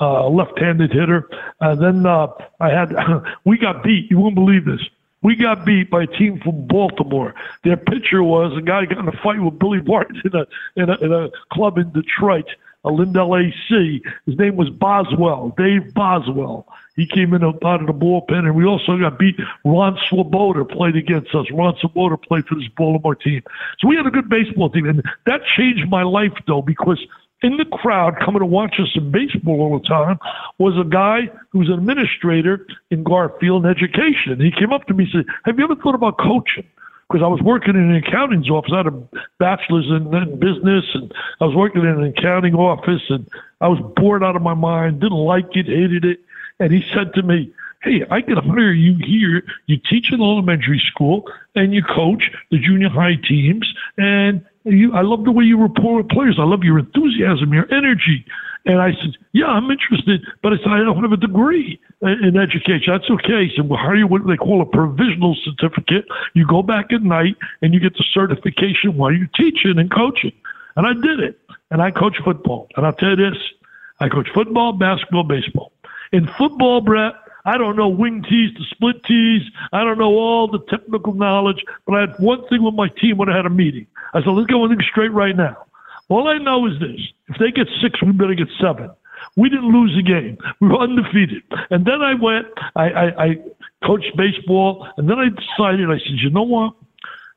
uh, 0.00 0.28
left-handed 0.28 0.92
hitter. 0.92 1.28
And 1.60 1.80
then 1.80 2.06
uh, 2.06 2.28
I 2.60 2.68
had, 2.68 2.92
we 3.44 3.56
got 3.56 3.82
beat. 3.82 4.10
You 4.10 4.18
won't 4.18 4.34
believe 4.34 4.64
this. 4.64 4.80
We 5.22 5.36
got 5.36 5.64
beat 5.64 5.88
by 5.88 6.02
a 6.02 6.06
team 6.06 6.40
from 6.40 6.66
Baltimore. 6.66 7.34
Their 7.62 7.76
pitcher 7.76 8.22
was 8.22 8.56
a 8.58 8.60
guy 8.60 8.84
got 8.86 8.98
in 8.98 9.08
a 9.08 9.22
fight 9.22 9.40
with 9.40 9.58
Billy 9.58 9.80
Martin 9.80 10.20
in 10.24 10.34
a, 10.34 10.46
in 10.74 10.90
a, 10.90 10.96
in 10.98 11.12
a 11.12 11.30
club 11.52 11.78
in 11.78 11.92
Detroit, 11.92 12.46
Lindell 12.90 13.36
AC. 13.36 14.02
His 14.26 14.36
name 14.38 14.56
was 14.56 14.68
Boswell, 14.70 15.54
Dave 15.56 15.94
Boswell. 15.94 16.66
He 16.96 17.06
came 17.06 17.32
in 17.32 17.42
out 17.44 17.80
of 17.80 17.86
the 17.86 17.92
bullpen, 17.92 18.44
and 18.44 18.54
we 18.54 18.64
also 18.64 18.98
got 18.98 19.18
beat. 19.18 19.36
Ron 19.64 19.96
Swoboda 20.08 20.64
played 20.64 20.96
against 20.96 21.34
us. 21.34 21.46
Ron 21.52 21.74
Swoboda 21.80 22.16
played 22.16 22.46
for 22.46 22.54
this 22.54 22.68
Baltimore 22.76 23.14
team. 23.14 23.42
So 23.78 23.88
we 23.88 23.96
had 23.96 24.06
a 24.06 24.10
good 24.10 24.28
baseball 24.28 24.68
team, 24.68 24.86
and 24.86 25.02
that 25.26 25.40
changed 25.56 25.88
my 25.88 26.02
life, 26.02 26.32
though, 26.46 26.62
because 26.62 26.98
in 27.42 27.56
the 27.56 27.64
crowd 27.64 28.18
coming 28.24 28.40
to 28.40 28.46
watch 28.46 28.76
us 28.78 28.90
in 28.94 29.10
baseball 29.10 29.60
all 29.60 29.78
the 29.78 29.86
time 29.86 30.18
was 30.58 30.78
a 30.78 30.88
guy 30.88 31.28
who 31.50 31.60
was 31.60 31.68
an 31.68 31.74
administrator 31.74 32.66
in 32.90 33.02
Garfield 33.02 33.66
Education. 33.66 34.40
He 34.40 34.52
came 34.52 34.72
up 34.72 34.86
to 34.86 34.94
me 34.94 35.04
and 35.04 35.12
said, 35.12 35.34
Have 35.44 35.58
you 35.58 35.64
ever 35.64 35.76
thought 35.76 35.94
about 35.94 36.18
coaching? 36.18 36.66
Because 37.12 37.22
I 37.22 37.28
was 37.28 37.42
working 37.42 37.74
in 37.74 37.90
an 37.90 37.96
accountant's 37.96 38.48
office. 38.48 38.72
I 38.72 38.78
had 38.78 38.86
a 38.86 39.08
bachelor's 39.38 39.84
in, 39.86 40.14
in 40.14 40.40
business, 40.40 40.84
and 40.94 41.12
I 41.40 41.44
was 41.44 41.54
working 41.54 41.82
in 41.82 41.88
an 41.88 42.04
accounting 42.04 42.54
office, 42.54 43.02
and 43.10 43.28
I 43.60 43.68
was 43.68 43.78
bored 43.96 44.24
out 44.24 44.34
of 44.34 44.40
my 44.40 44.54
mind, 44.54 45.00
didn't 45.00 45.18
like 45.18 45.54
it, 45.54 45.66
hated 45.66 46.06
it 46.06 46.20
and 46.62 46.72
he 46.72 46.82
said 46.94 47.12
to 47.14 47.22
me, 47.22 47.52
Hey, 47.82 48.04
I 48.12 48.20
can 48.20 48.36
hire 48.36 48.72
you 48.72 48.94
here. 49.04 49.42
You 49.66 49.76
teach 49.90 50.12
in 50.12 50.20
elementary 50.20 50.80
school 50.86 51.24
and 51.56 51.74
you 51.74 51.82
coach 51.82 52.22
the 52.52 52.58
junior 52.58 52.88
high 52.88 53.16
teams. 53.16 53.74
And 53.98 54.44
you, 54.62 54.94
I 54.94 55.02
love 55.02 55.24
the 55.24 55.32
way 55.32 55.42
you 55.42 55.60
report 55.60 56.08
players. 56.08 56.36
I 56.38 56.44
love 56.44 56.62
your 56.62 56.78
enthusiasm, 56.78 57.52
your 57.52 57.66
energy. 57.74 58.24
And 58.64 58.80
I 58.80 58.92
said, 58.92 59.16
Yeah, 59.32 59.46
I'm 59.46 59.70
interested, 59.70 60.24
but 60.42 60.52
I 60.52 60.56
said, 60.58 60.68
I 60.68 60.78
don't 60.78 61.02
have 61.02 61.12
a 61.12 61.16
degree 61.16 61.80
in 62.00 62.36
education. 62.36 62.92
That's 62.92 63.10
okay. 63.10 63.50
Well, 63.62 63.78
how 63.78 63.92
you 63.92 64.06
what 64.06 64.26
they 64.26 64.36
call 64.36 64.60
a 64.62 64.66
provisional 64.66 65.36
certificate? 65.44 66.04
You 66.34 66.46
go 66.46 66.62
back 66.62 66.92
at 66.92 67.02
night 67.02 67.36
and 67.60 67.74
you 67.74 67.80
get 67.80 67.94
the 67.94 68.04
certification 68.12 68.96
while 68.96 69.12
you're 69.12 69.30
teaching 69.34 69.78
and 69.78 69.90
coaching. 69.90 70.32
And 70.76 70.86
I 70.86 70.92
did 70.94 71.20
it. 71.20 71.38
And 71.70 71.82
I 71.82 71.90
coach 71.90 72.16
football. 72.24 72.68
And 72.76 72.86
I'll 72.86 72.92
tell 72.92 73.10
you 73.10 73.30
this 73.30 73.38
I 74.00 74.08
coach 74.08 74.28
football, 74.34 74.72
basketball, 74.72 75.24
baseball. 75.24 75.72
In 76.12 76.26
football, 76.26 76.80
Brett, 76.80 77.14
I 77.44 77.58
don't 77.58 77.76
know 77.76 77.88
wing 77.88 78.22
tees 78.22 78.54
to 78.54 78.64
split 78.70 79.02
tees. 79.04 79.42
I 79.72 79.82
don't 79.82 79.98
know 79.98 80.12
all 80.12 80.48
the 80.48 80.60
technical 80.68 81.14
knowledge, 81.14 81.64
but 81.86 81.94
I 81.94 82.00
had 82.00 82.14
one 82.18 82.46
thing 82.48 82.62
with 82.62 82.74
my 82.74 82.88
team 82.88 83.16
when 83.16 83.28
I 83.28 83.36
had 83.36 83.46
a 83.46 83.50
meeting. 83.50 83.86
I 84.14 84.20
said, 84.20 84.30
let's 84.30 84.46
go 84.46 84.58
one 84.58 84.70
thing 84.70 84.86
straight 84.90 85.12
right 85.12 85.34
now. 85.34 85.64
All 86.08 86.28
I 86.28 86.38
know 86.38 86.66
is 86.66 86.78
this. 86.80 87.00
If 87.28 87.38
they 87.38 87.50
get 87.50 87.68
six, 87.80 88.02
we 88.02 88.12
better 88.12 88.34
get 88.34 88.48
seven. 88.60 88.90
We 89.36 89.48
didn't 89.48 89.72
lose 89.72 89.96
a 89.98 90.02
game. 90.02 90.36
We 90.60 90.68
were 90.68 90.78
undefeated. 90.78 91.42
And 91.70 91.84
then 91.86 92.02
I 92.02 92.14
went, 92.14 92.46
I, 92.76 92.90
I, 92.90 93.24
I 93.24 93.36
coached 93.84 94.16
baseball, 94.16 94.86
and 94.96 95.08
then 95.08 95.18
I 95.18 95.28
decided, 95.28 95.90
I 95.90 95.98
said, 95.98 96.18
you 96.18 96.30
know 96.30 96.42
what? 96.42 96.74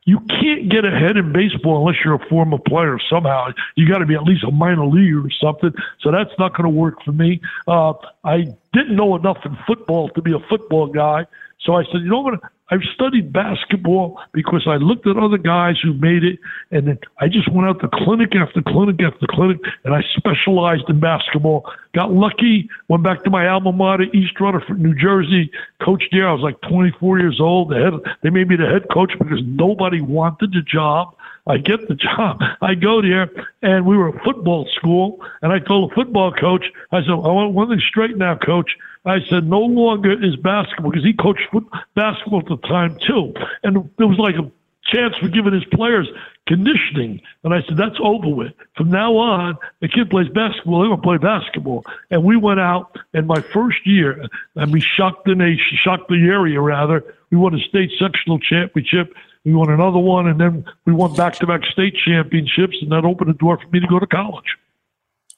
You 0.07 0.19
can't 0.29 0.69
get 0.69 0.85
ahead 0.85 1.17
in 1.17 1.33
baseball 1.33 1.79
unless 1.79 1.95
you're 2.05 2.15
a 2.15 2.29
former 2.29 2.59
player 2.59 2.99
somehow. 3.09 3.47
You 3.75 3.89
got 3.89 3.99
to 3.99 4.05
be 4.05 4.13
at 4.13 4.23
least 4.23 4.43
a 4.43 4.51
minor 4.51 4.85
leaguer 4.85 5.25
or 5.25 5.31
something. 5.41 5.73
So 6.01 6.11
that's 6.11 6.29
not 6.37 6.55
going 6.55 6.65
to 6.65 6.69
work 6.69 7.01
for 7.03 7.11
me. 7.11 7.41
Uh, 7.67 7.93
I 8.23 8.45
didn't 8.73 8.95
know 8.95 9.15
enough 9.15 9.39
in 9.45 9.57
football 9.65 10.09
to 10.09 10.21
be 10.21 10.31
a 10.31 10.39
football 10.47 10.87
guy. 10.87 11.25
So 11.65 11.73
I 11.73 11.83
said, 11.85 12.01
you 12.01 12.09
know 12.09 12.21
what? 12.21 12.39
I've 12.69 12.81
studied 12.93 13.31
basketball 13.33 14.19
because 14.33 14.63
I 14.67 14.75
looked 14.75 15.05
at 15.07 15.17
other 15.17 15.37
guys 15.37 15.75
who 15.81 15.93
made 15.93 16.23
it, 16.23 16.39
and 16.71 16.87
then 16.87 16.99
I 17.19 17.27
just 17.27 17.51
went 17.51 17.67
out 17.67 17.79
to 17.81 17.89
clinic 17.91 18.35
after 18.35 18.61
clinic 18.61 19.01
after 19.01 19.27
clinic, 19.29 19.57
and 19.83 19.93
I 19.93 20.01
specialized 20.15 20.89
in 20.89 20.99
basketball. 20.99 21.71
Got 21.93 22.11
lucky, 22.11 22.69
went 22.87 23.03
back 23.03 23.23
to 23.23 23.29
my 23.29 23.47
alma 23.47 23.71
mater, 23.71 24.05
East 24.13 24.39
Rutherford, 24.39 24.79
New 24.79 24.95
Jersey, 24.95 25.51
coached 25.83 26.09
there. 26.11 26.27
I 26.27 26.33
was 26.33 26.41
like 26.41 26.59
24 26.69 27.19
years 27.19 27.39
old. 27.39 27.69
The 27.69 27.75
head, 27.75 27.93
they 28.23 28.29
made 28.29 28.47
me 28.47 28.55
the 28.55 28.65
head 28.65 28.87
coach 28.91 29.11
because 29.17 29.41
nobody 29.43 30.01
wanted 30.01 30.51
the 30.51 30.61
job. 30.61 31.15
I 31.47 31.57
get 31.57 31.87
the 31.87 31.95
job. 32.15 32.41
I 32.61 32.73
go 32.73 33.01
there, 33.01 33.29
and 33.61 33.85
we 33.85 33.97
were 33.97 34.09
a 34.09 34.23
football 34.23 34.67
school, 34.75 35.23
and 35.41 35.51
I 35.51 35.59
told 35.59 35.91
the 35.91 35.95
football 35.95 36.31
coach, 36.31 36.65
I 36.91 37.01
said, 37.01 37.11
I 37.11 37.29
want 37.29 37.53
one 37.53 37.69
thing 37.69 37.81
straight 37.87 38.17
now, 38.17 38.37
coach. 38.37 38.71
I 39.05 39.19
said, 39.29 39.47
no 39.47 39.59
longer 39.59 40.11
is 40.11 40.35
basketball, 40.35 40.91
because 40.91 41.05
he 41.05 41.13
coached 41.13 41.47
basketball 41.95 42.39
at 42.39 42.47
the 42.47 42.57
time, 42.67 42.97
too. 43.05 43.33
And 43.63 43.89
there 43.97 44.07
was 44.07 44.17
like 44.17 44.35
a 44.35 44.51
chance 44.83 45.15
for 45.17 45.27
giving 45.27 45.53
his 45.53 45.65
players 45.65 46.07
conditioning. 46.47 47.21
And 47.43 47.53
I 47.53 47.61
said, 47.63 47.77
that's 47.77 47.97
over 47.99 48.29
with. 48.29 48.53
From 48.75 48.89
now 48.89 49.15
on, 49.15 49.57
the 49.79 49.87
kid 49.87 50.09
plays 50.09 50.27
basketball, 50.29 50.79
they're 50.79 50.89
going 50.89 51.01
to 51.01 51.07
play 51.07 51.17
basketball. 51.17 51.85
And 52.11 52.23
we 52.23 52.37
went 52.37 52.59
out, 52.59 52.97
and 53.13 53.27
my 53.27 53.41
first 53.41 53.85
year, 53.85 54.25
and 54.55 54.71
we 54.71 54.81
shocked 54.81 55.25
the 55.25 55.35
nation, 55.35 55.77
shocked 55.83 56.09
the 56.09 56.15
area, 56.15 56.61
rather. 56.61 57.03
We 57.31 57.37
won 57.37 57.55
a 57.55 57.59
state 57.59 57.91
sectional 57.99 58.39
championship. 58.39 59.13
We 59.43 59.53
won 59.53 59.71
another 59.71 59.99
one, 59.99 60.27
and 60.27 60.39
then 60.39 60.65
we 60.85 60.93
won 60.93 61.13
back 61.15 61.33
to 61.35 61.47
back 61.47 61.63
state 61.65 61.95
championships, 61.95 62.77
and 62.81 62.91
that 62.91 63.05
opened 63.05 63.29
the 63.29 63.37
door 63.37 63.59
for 63.59 63.67
me 63.69 63.79
to 63.79 63.87
go 63.87 63.99
to 63.99 64.07
college. 64.07 64.57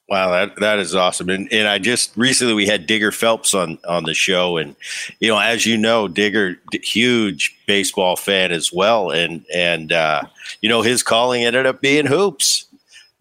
Wow, 0.09 0.31
that 0.31 0.55
that 0.61 0.79
is 0.79 0.95
awesome. 0.95 1.29
And 1.29 1.51
and 1.51 1.67
I 1.67 1.79
just 1.79 2.15
recently 2.15 2.53
we 2.53 2.65
had 2.65 2.87
Digger 2.87 3.11
Phelps 3.11 3.53
on 3.53 3.77
on 3.85 4.05
the 4.05 4.13
show, 4.13 4.55
and 4.55 4.73
you 5.19 5.27
know, 5.27 5.37
as 5.37 5.65
you 5.65 5.77
know, 5.77 6.07
Digger 6.07 6.57
huge 6.71 7.57
baseball 7.65 8.15
fan 8.15 8.53
as 8.53 8.71
well, 8.71 9.11
and 9.11 9.45
and 9.53 9.91
uh, 9.91 10.21
you 10.61 10.69
know 10.69 10.81
his 10.81 11.03
calling 11.03 11.43
ended 11.43 11.65
up 11.65 11.81
being 11.81 12.05
hoops. 12.05 12.65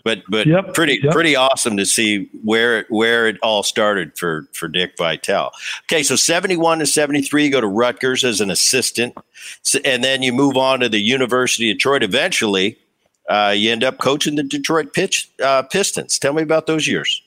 But 0.04 0.22
but 0.28 0.46
yep, 0.46 0.74
pretty 0.74 1.00
yep. 1.02 1.12
pretty 1.12 1.34
awesome 1.34 1.76
to 1.76 1.84
see 1.84 2.30
where 2.44 2.78
it, 2.78 2.86
where 2.88 3.26
it 3.26 3.38
all 3.42 3.64
started 3.64 4.16
for 4.16 4.46
for 4.52 4.68
Dick 4.68 4.96
Vitale. 4.96 5.50
Okay, 5.90 6.04
so 6.04 6.14
seventy 6.14 6.56
one 6.56 6.78
to 6.78 6.86
seventy 6.86 7.22
three, 7.22 7.46
you 7.46 7.50
go 7.50 7.60
to 7.60 7.66
Rutgers 7.66 8.22
as 8.22 8.40
an 8.40 8.48
assistant, 8.48 9.18
and 9.84 10.04
then 10.04 10.22
you 10.22 10.32
move 10.32 10.56
on 10.56 10.78
to 10.78 10.88
the 10.88 11.00
University 11.00 11.68
of 11.72 11.78
Detroit. 11.78 12.04
Eventually, 12.04 12.78
uh, 13.28 13.54
you 13.56 13.72
end 13.72 13.84
up 13.84 13.98
coaching 13.98 14.36
the 14.36 14.42
Detroit 14.42 14.92
pitch, 14.92 15.30
uh, 15.42 15.62
Pistons. 15.62 16.18
Tell 16.18 16.32
me 16.32 16.42
about 16.42 16.66
those 16.66 16.86
years. 16.86 17.22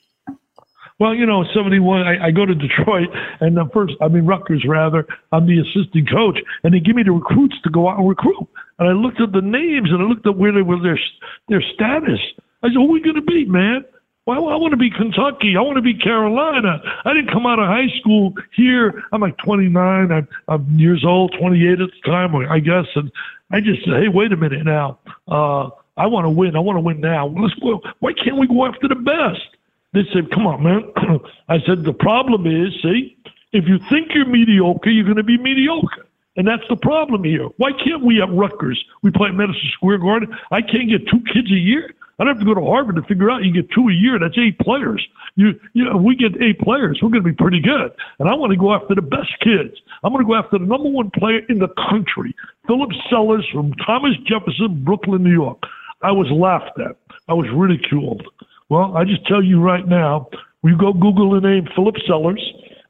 Well, 0.98 1.14
you 1.14 1.24
know, 1.24 1.44
71, 1.54 2.02
I, 2.02 2.26
I 2.26 2.30
go 2.30 2.44
to 2.44 2.54
Detroit, 2.54 3.08
and 3.40 3.56
the 3.56 3.64
first, 3.72 3.94
I 4.02 4.08
mean, 4.08 4.26
Rutgers, 4.26 4.66
rather, 4.68 5.06
I'm 5.32 5.46
the 5.46 5.58
assistant 5.58 6.10
coach, 6.10 6.38
and 6.62 6.74
they 6.74 6.80
give 6.80 6.94
me 6.94 7.02
the 7.02 7.12
recruits 7.12 7.56
to 7.62 7.70
go 7.70 7.88
out 7.88 7.98
and 7.98 8.06
recruit. 8.06 8.46
And 8.78 8.86
I 8.86 8.92
looked 8.92 9.18
at 9.18 9.32
the 9.32 9.40
names, 9.40 9.90
and 9.90 10.02
I 10.02 10.04
looked 10.04 10.26
at 10.26 10.36
where 10.36 10.52
they 10.52 10.60
were, 10.60 10.80
their, 10.82 11.00
their 11.48 11.62
status. 11.74 12.20
I 12.62 12.68
said, 12.68 12.74
who 12.74 12.84
are 12.84 12.92
we 12.92 13.00
going 13.00 13.16
to 13.16 13.22
beat, 13.22 13.48
man? 13.48 13.84
Well, 14.26 14.50
I 14.50 14.56
want 14.56 14.72
to 14.72 14.76
be 14.76 14.90
Kentucky. 14.90 15.56
I 15.56 15.62
want 15.62 15.76
to 15.76 15.82
be 15.82 15.94
Carolina. 15.94 16.82
I 17.06 17.14
didn't 17.14 17.32
come 17.32 17.46
out 17.46 17.58
of 17.58 17.66
high 17.66 17.88
school 17.98 18.34
here. 18.54 19.02
I'm 19.12 19.22
like 19.22 19.38
29. 19.38 20.12
I'm, 20.12 20.28
I'm 20.48 20.78
years 20.78 21.02
old, 21.04 21.34
28 21.40 21.72
at 21.72 21.78
the 21.78 22.10
time, 22.10 22.36
I 22.36 22.60
guess. 22.60 22.84
And 22.94 23.10
I 23.50 23.60
just 23.60 23.84
said, 23.84 23.94
hey, 23.94 24.08
wait 24.08 24.32
a 24.32 24.36
minute 24.36 24.64
now. 24.66 24.98
Uh, 25.26 25.70
I 26.00 26.06
want 26.06 26.24
to 26.24 26.30
win. 26.30 26.56
I 26.56 26.60
want 26.60 26.76
to 26.76 26.80
win 26.80 26.98
now. 26.98 27.26
Let's 27.28 27.52
go. 27.60 27.82
Why 27.98 28.14
can't 28.14 28.38
we 28.38 28.46
go 28.46 28.64
after 28.64 28.88
the 28.88 28.94
best? 28.94 29.44
They 29.92 30.00
said, 30.14 30.30
come 30.30 30.46
on, 30.46 30.62
man. 30.62 30.90
I 31.48 31.58
said, 31.66 31.84
the 31.84 31.92
problem 31.92 32.46
is, 32.46 32.72
see, 32.80 33.18
if 33.52 33.68
you 33.68 33.78
think 33.90 34.08
you're 34.14 34.24
mediocre, 34.24 34.88
you're 34.88 35.04
going 35.04 35.18
to 35.18 35.22
be 35.22 35.36
mediocre. 35.36 36.06
And 36.36 36.48
that's 36.48 36.62
the 36.70 36.76
problem 36.76 37.22
here. 37.22 37.48
Why 37.58 37.72
can't 37.72 38.02
we 38.02 38.22
at 38.22 38.32
Rutgers? 38.32 38.82
We 39.02 39.10
play 39.10 39.28
at 39.28 39.34
Madison 39.34 39.60
Square 39.74 39.98
Garden. 39.98 40.34
I 40.50 40.62
can't 40.62 40.88
get 40.88 41.06
two 41.06 41.20
kids 41.34 41.52
a 41.52 41.60
year. 41.60 41.92
I 42.18 42.24
don't 42.24 42.36
have 42.36 42.40
to 42.40 42.46
go 42.46 42.54
to 42.54 42.64
Harvard 42.64 42.96
to 42.96 43.02
figure 43.02 43.30
out 43.30 43.44
you 43.44 43.52
get 43.52 43.70
two 43.72 43.88
a 43.88 43.92
year. 43.92 44.18
That's 44.18 44.38
eight 44.38 44.58
players. 44.58 45.06
You, 45.36 45.58
you 45.74 45.84
know, 45.84 45.96
we 45.96 46.16
get 46.16 46.40
eight 46.40 46.60
players. 46.60 47.00
We're 47.02 47.10
going 47.10 47.24
to 47.24 47.28
be 47.28 47.36
pretty 47.36 47.60
good. 47.60 47.92
And 48.18 48.28
I 48.28 48.34
want 48.34 48.52
to 48.52 48.58
go 48.58 48.72
after 48.72 48.94
the 48.94 49.02
best 49.02 49.32
kids. 49.40 49.76
I'm 50.04 50.12
going 50.12 50.24
to 50.24 50.28
go 50.28 50.36
after 50.36 50.58
the 50.58 50.64
number 50.64 50.88
one 50.88 51.10
player 51.10 51.40
in 51.48 51.58
the 51.58 51.68
country, 51.90 52.34
Philip 52.66 52.90
Sellers 53.10 53.46
from 53.52 53.72
Thomas 53.86 54.12
Jefferson, 54.24 54.84
Brooklyn, 54.84 55.24
New 55.24 55.32
York. 55.32 55.60
I 56.02 56.12
was 56.12 56.30
laughed 56.30 56.78
at. 56.80 56.96
I 57.28 57.34
was 57.34 57.48
ridiculed. 57.50 58.26
Well, 58.68 58.96
I 58.96 59.04
just 59.04 59.26
tell 59.26 59.42
you 59.42 59.60
right 59.60 59.86
now, 59.86 60.28
you 60.62 60.76
go 60.76 60.92
Google 60.92 61.30
the 61.32 61.40
name 61.40 61.66
Philip 61.74 61.96
Sellers, 62.06 62.42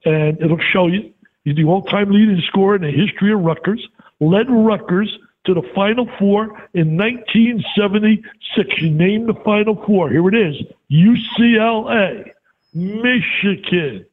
and 0.04 0.40
it'll 0.40 0.58
show 0.58 0.86
you. 0.86 1.12
He's 1.44 1.56
the 1.56 1.64
all-time 1.64 2.10
leading 2.10 2.40
scorer 2.46 2.76
in 2.76 2.82
the 2.82 2.90
history 2.90 3.32
of 3.32 3.40
Rutgers. 3.40 3.88
Led 4.20 4.50
Rutgers 4.50 5.18
to 5.44 5.54
the 5.54 5.62
Final 5.74 6.06
Four 6.18 6.68
in 6.74 6.96
1976. 6.98 8.82
You 8.82 8.90
name 8.90 9.26
the 9.26 9.34
Final 9.44 9.74
Four. 9.86 10.10
Here 10.10 10.28
it 10.28 10.34
is: 10.34 10.62
UCLA, 10.90 12.30
Michigan, 12.74 14.04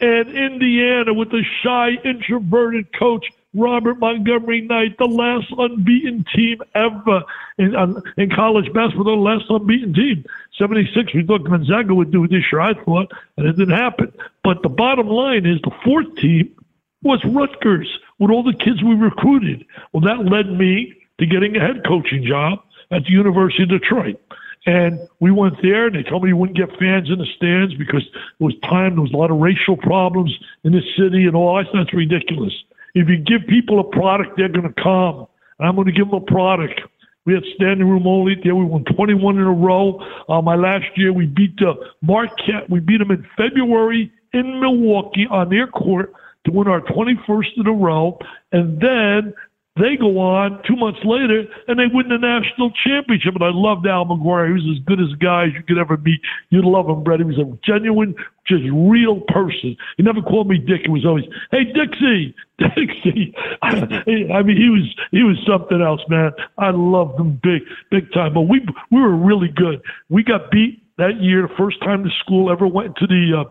and 0.00 0.28
Indiana 0.28 1.12
with 1.12 1.32
a 1.32 1.42
shy, 1.62 1.98
introverted 2.04 2.92
coach 2.96 3.26
Robert 3.54 3.98
Montgomery 3.98 4.60
Knight, 4.60 4.98
the 4.98 5.06
last 5.06 5.46
unbeaten 5.56 6.24
team 6.34 6.58
ever 6.74 7.22
in, 7.56 7.74
uh, 7.74 8.00
in 8.16 8.30
college 8.30 8.70
basketball, 8.72 9.04
the 9.04 9.12
last 9.12 9.46
unbeaten 9.48 9.94
team. 9.94 10.24
76, 10.58 11.14
we 11.14 11.24
thought 11.24 11.44
Gonzaga 11.44 11.94
would 11.94 12.10
do 12.10 12.26
this 12.28 12.44
year, 12.52 12.60
I 12.60 12.74
thought, 12.84 13.10
and 13.36 13.46
it 13.46 13.56
didn't 13.56 13.76
happen. 13.76 14.12
But 14.44 14.62
the 14.62 14.68
bottom 14.68 15.08
line 15.08 15.46
is 15.46 15.60
the 15.62 15.74
fourth 15.82 16.14
team 16.16 16.54
was 17.02 17.24
Rutgers 17.24 17.88
with 18.18 18.30
all 18.30 18.42
the 18.42 18.52
kids 18.52 18.82
we 18.82 18.94
recruited. 18.94 19.64
Well, 19.92 20.02
that 20.02 20.30
led 20.30 20.50
me 20.50 20.94
to 21.18 21.26
getting 21.26 21.56
a 21.56 21.60
head 21.60 21.84
coaching 21.86 22.24
job 22.24 22.60
at 22.90 23.04
the 23.04 23.10
University 23.10 23.62
of 23.62 23.68
Detroit. 23.70 24.20
And 24.66 24.98
we 25.20 25.30
went 25.30 25.62
there, 25.62 25.86
and 25.86 25.94
they 25.96 26.02
told 26.02 26.24
me 26.24 26.30
you 26.30 26.36
wouldn't 26.36 26.58
get 26.58 26.76
fans 26.78 27.08
in 27.08 27.18
the 27.18 27.26
stands 27.36 27.74
because 27.74 28.02
it 28.02 28.42
was 28.42 28.54
time. 28.64 28.94
There 28.94 29.02
was 29.02 29.12
a 29.12 29.16
lot 29.16 29.30
of 29.30 29.38
racial 29.38 29.76
problems 29.76 30.36
in 30.64 30.72
the 30.72 30.82
city 30.96 31.26
and 31.26 31.34
all. 31.34 31.56
I 31.56 31.64
thought 31.64 31.84
that's 31.84 31.94
ridiculous. 31.94 32.52
If 32.98 33.08
you 33.08 33.18
give 33.18 33.46
people 33.48 33.78
a 33.78 33.84
product, 33.84 34.36
they're 34.36 34.48
going 34.48 34.72
to 34.72 34.82
come. 34.82 35.28
And 35.58 35.68
I'm 35.68 35.76
going 35.76 35.86
to 35.86 35.92
give 35.92 36.10
them 36.10 36.20
a 36.20 36.26
product. 36.26 36.80
We 37.26 37.34
had 37.34 37.44
standing 37.54 37.86
room 37.86 38.08
only 38.08 38.34
there. 38.42 38.56
We 38.56 38.64
won 38.64 38.84
21 38.84 39.36
in 39.36 39.44
a 39.44 39.52
row. 39.52 40.00
Uh, 40.28 40.42
my 40.42 40.56
last 40.56 40.86
year, 40.96 41.12
we 41.12 41.26
beat 41.26 41.56
the 41.58 41.74
Marquette. 42.02 42.68
We 42.68 42.80
beat 42.80 42.98
them 42.98 43.12
in 43.12 43.24
February 43.36 44.10
in 44.32 44.60
Milwaukee 44.60 45.26
on 45.30 45.48
their 45.48 45.68
court 45.68 46.12
to 46.44 46.52
win 46.52 46.66
our 46.66 46.80
21st 46.80 47.58
in 47.58 47.66
a 47.68 47.72
row. 47.72 48.18
And 48.50 48.80
then 48.80 49.32
they 49.78 49.96
go 49.96 50.18
on 50.18 50.62
two 50.66 50.76
months 50.76 51.00
later 51.04 51.44
and 51.66 51.78
they 51.78 51.86
win 51.92 52.08
the 52.08 52.18
national 52.18 52.70
championship. 52.84 53.34
And 53.34 53.44
I 53.44 53.50
loved 53.52 53.86
Al 53.86 54.04
McGuire. 54.04 54.48
He 54.48 54.52
was 54.54 54.78
as 54.78 54.84
good 54.84 55.00
as 55.00 55.12
a 55.12 55.16
guy 55.16 55.46
as 55.46 55.54
you 55.54 55.62
could 55.62 55.78
ever 55.78 55.96
meet. 55.96 56.20
You'd 56.50 56.64
love 56.64 56.88
him, 56.88 57.02
Brett. 57.02 57.20
He 57.20 57.24
was 57.24 57.38
a 57.38 57.46
genuine, 57.64 58.14
just 58.46 58.64
real 58.72 59.20
person. 59.28 59.76
He 59.96 60.02
never 60.02 60.22
called 60.22 60.48
me 60.48 60.58
Dick. 60.58 60.82
He 60.84 60.90
was 60.90 61.06
always, 61.06 61.24
"Hey, 61.50 61.64
Dixie, 61.64 62.34
Dixie." 62.58 63.34
I 63.62 64.42
mean, 64.42 64.56
he 64.56 64.68
was 64.68 64.86
he 65.10 65.22
was 65.22 65.38
something 65.46 65.80
else, 65.80 66.00
man. 66.08 66.32
I 66.58 66.70
loved 66.70 67.18
him 67.18 67.40
big, 67.42 67.62
big 67.90 68.12
time. 68.12 68.34
But 68.34 68.42
we 68.42 68.60
we 68.90 69.00
were 69.00 69.16
really 69.16 69.48
good. 69.48 69.80
We 70.08 70.22
got 70.22 70.50
beat 70.50 70.82
that 70.98 71.20
year, 71.20 71.48
first 71.56 71.80
time 71.80 72.02
the 72.02 72.10
school 72.20 72.50
ever 72.50 72.66
went 72.66 72.96
to 72.96 73.06
the 73.06 73.44
uh, 73.46 73.50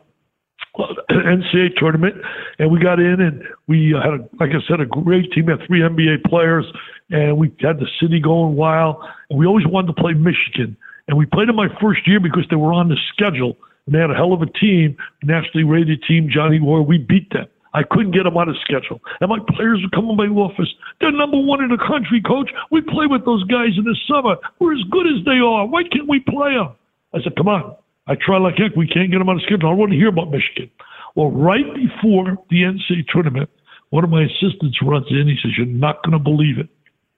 NCAA 1.12 1.76
tournament, 1.78 2.16
and 2.60 2.72
we 2.72 2.80
got 2.80 3.00
in, 3.00 3.22
and 3.22 3.44
we 3.68 3.94
uh, 3.94 4.02
had, 4.02 4.14
a, 4.14 4.30
like 4.40 4.52
I 4.52 4.66
said, 4.68 4.80
a 4.80 4.86
great 4.86 5.32
team. 5.32 5.48
Had 5.48 5.60
three 5.68 5.82
NBA 5.82 6.24
players, 6.26 6.66
and 7.10 7.38
we 7.38 7.54
had 7.62 7.80
the 7.80 7.88
city 8.02 8.20
going 8.20 8.56
wild. 8.56 8.98
And 9.30 9.40
we 9.40 9.46
always 9.46 9.66
wanted 9.68 9.96
to 9.96 10.02
play 10.02 10.14
Michigan, 10.14 10.78
and 11.08 11.18
we 11.18 11.26
played 11.26 11.50
them 11.50 11.56
my 11.56 11.70
first 11.82 12.08
year 12.08 12.20
because 12.20 12.46
they 12.50 12.56
were 12.56 12.74
on 12.74 12.90
the 12.90 12.98
schedule, 13.14 13.58
and 13.86 13.96
they 13.96 14.00
had 14.00 14.12
a 14.12 14.16
hell 14.16 14.34
of 14.34 14.42
a 14.42 14.48
team, 14.48 14.98
nationally 15.24 15.64
rated 15.64 16.04
team. 16.04 16.30
Johnny 16.32 16.60
Orr, 16.60 16.82
we 16.82 16.98
beat 16.98 17.32
them. 17.32 17.48
I 17.74 17.84
couldn't 17.84 18.12
get 18.12 18.24
them 18.24 18.38
on 18.38 18.48
the 18.48 18.56
schedule, 18.62 19.02
and 19.22 19.30
my 19.30 19.40
players 19.56 19.80
would 19.82 19.92
come 19.92 20.10
in 20.10 20.18
my 20.18 20.26
office. 20.28 20.70
They're 21.00 21.12
number 21.12 21.38
one 21.38 21.64
in 21.64 21.70
the 21.70 21.78
country, 21.78 22.22
coach. 22.22 22.50
We 22.72 22.82
play 22.82 23.06
with 23.06 23.26
those 23.26 23.44
guys 23.44 23.78
in 23.78 23.84
the 23.84 23.96
summer. 24.08 24.38
We're 24.60 24.74
as 24.74 24.84
good 24.90 25.06
as 25.06 25.24
they 25.26 25.38
are. 25.38 25.68
Why 25.68 25.84
can't 25.84 26.08
we 26.08 26.20
play 26.22 26.56
them? 26.56 26.74
I 27.14 27.22
said, 27.22 27.36
come 27.36 27.48
on. 27.48 27.76
I 28.08 28.16
try 28.16 28.38
like 28.38 28.56
heck. 28.58 28.76
We 28.76 28.88
can't 28.88 29.12
get 29.12 29.20
them 29.20 29.30
on 29.30 29.38
the 29.38 29.44
schedule. 29.44 29.68
I 29.68 29.72
don't 29.72 29.80
want 29.80 29.92
to 29.92 29.98
hear 29.98 30.08
about 30.10 30.32
Michigan. 30.32 30.70
Well, 31.16 31.32
right 31.32 31.66
before 31.76 32.38
the 32.50 32.62
NCAA 32.62 33.08
tournament, 33.12 33.50
one 33.90 34.04
of 34.04 34.10
my 34.10 34.24
assistants 34.24 34.80
runs 34.82 35.08
in. 35.10 35.28
He 35.28 35.38
says, 35.42 35.52
You're 35.58 35.66
not 35.66 36.04
going 36.04 36.14
to 36.14 36.20
believe 36.20 36.58
it. 36.58 36.70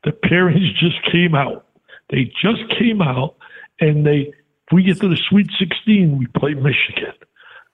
The 0.03 0.11
parents 0.11 0.79
just 0.79 0.97
came 1.11 1.35
out. 1.35 1.65
They 2.09 2.31
just 2.41 2.63
came 2.79 3.01
out 3.01 3.35
and 3.79 4.05
they 4.05 4.33
If 4.67 4.73
we 4.73 4.83
get 4.83 4.99
to 5.01 5.09
the 5.09 5.17
Sweet 5.29 5.49
16, 5.59 6.17
we 6.17 6.27
play 6.27 6.53
Michigan. 6.53 7.13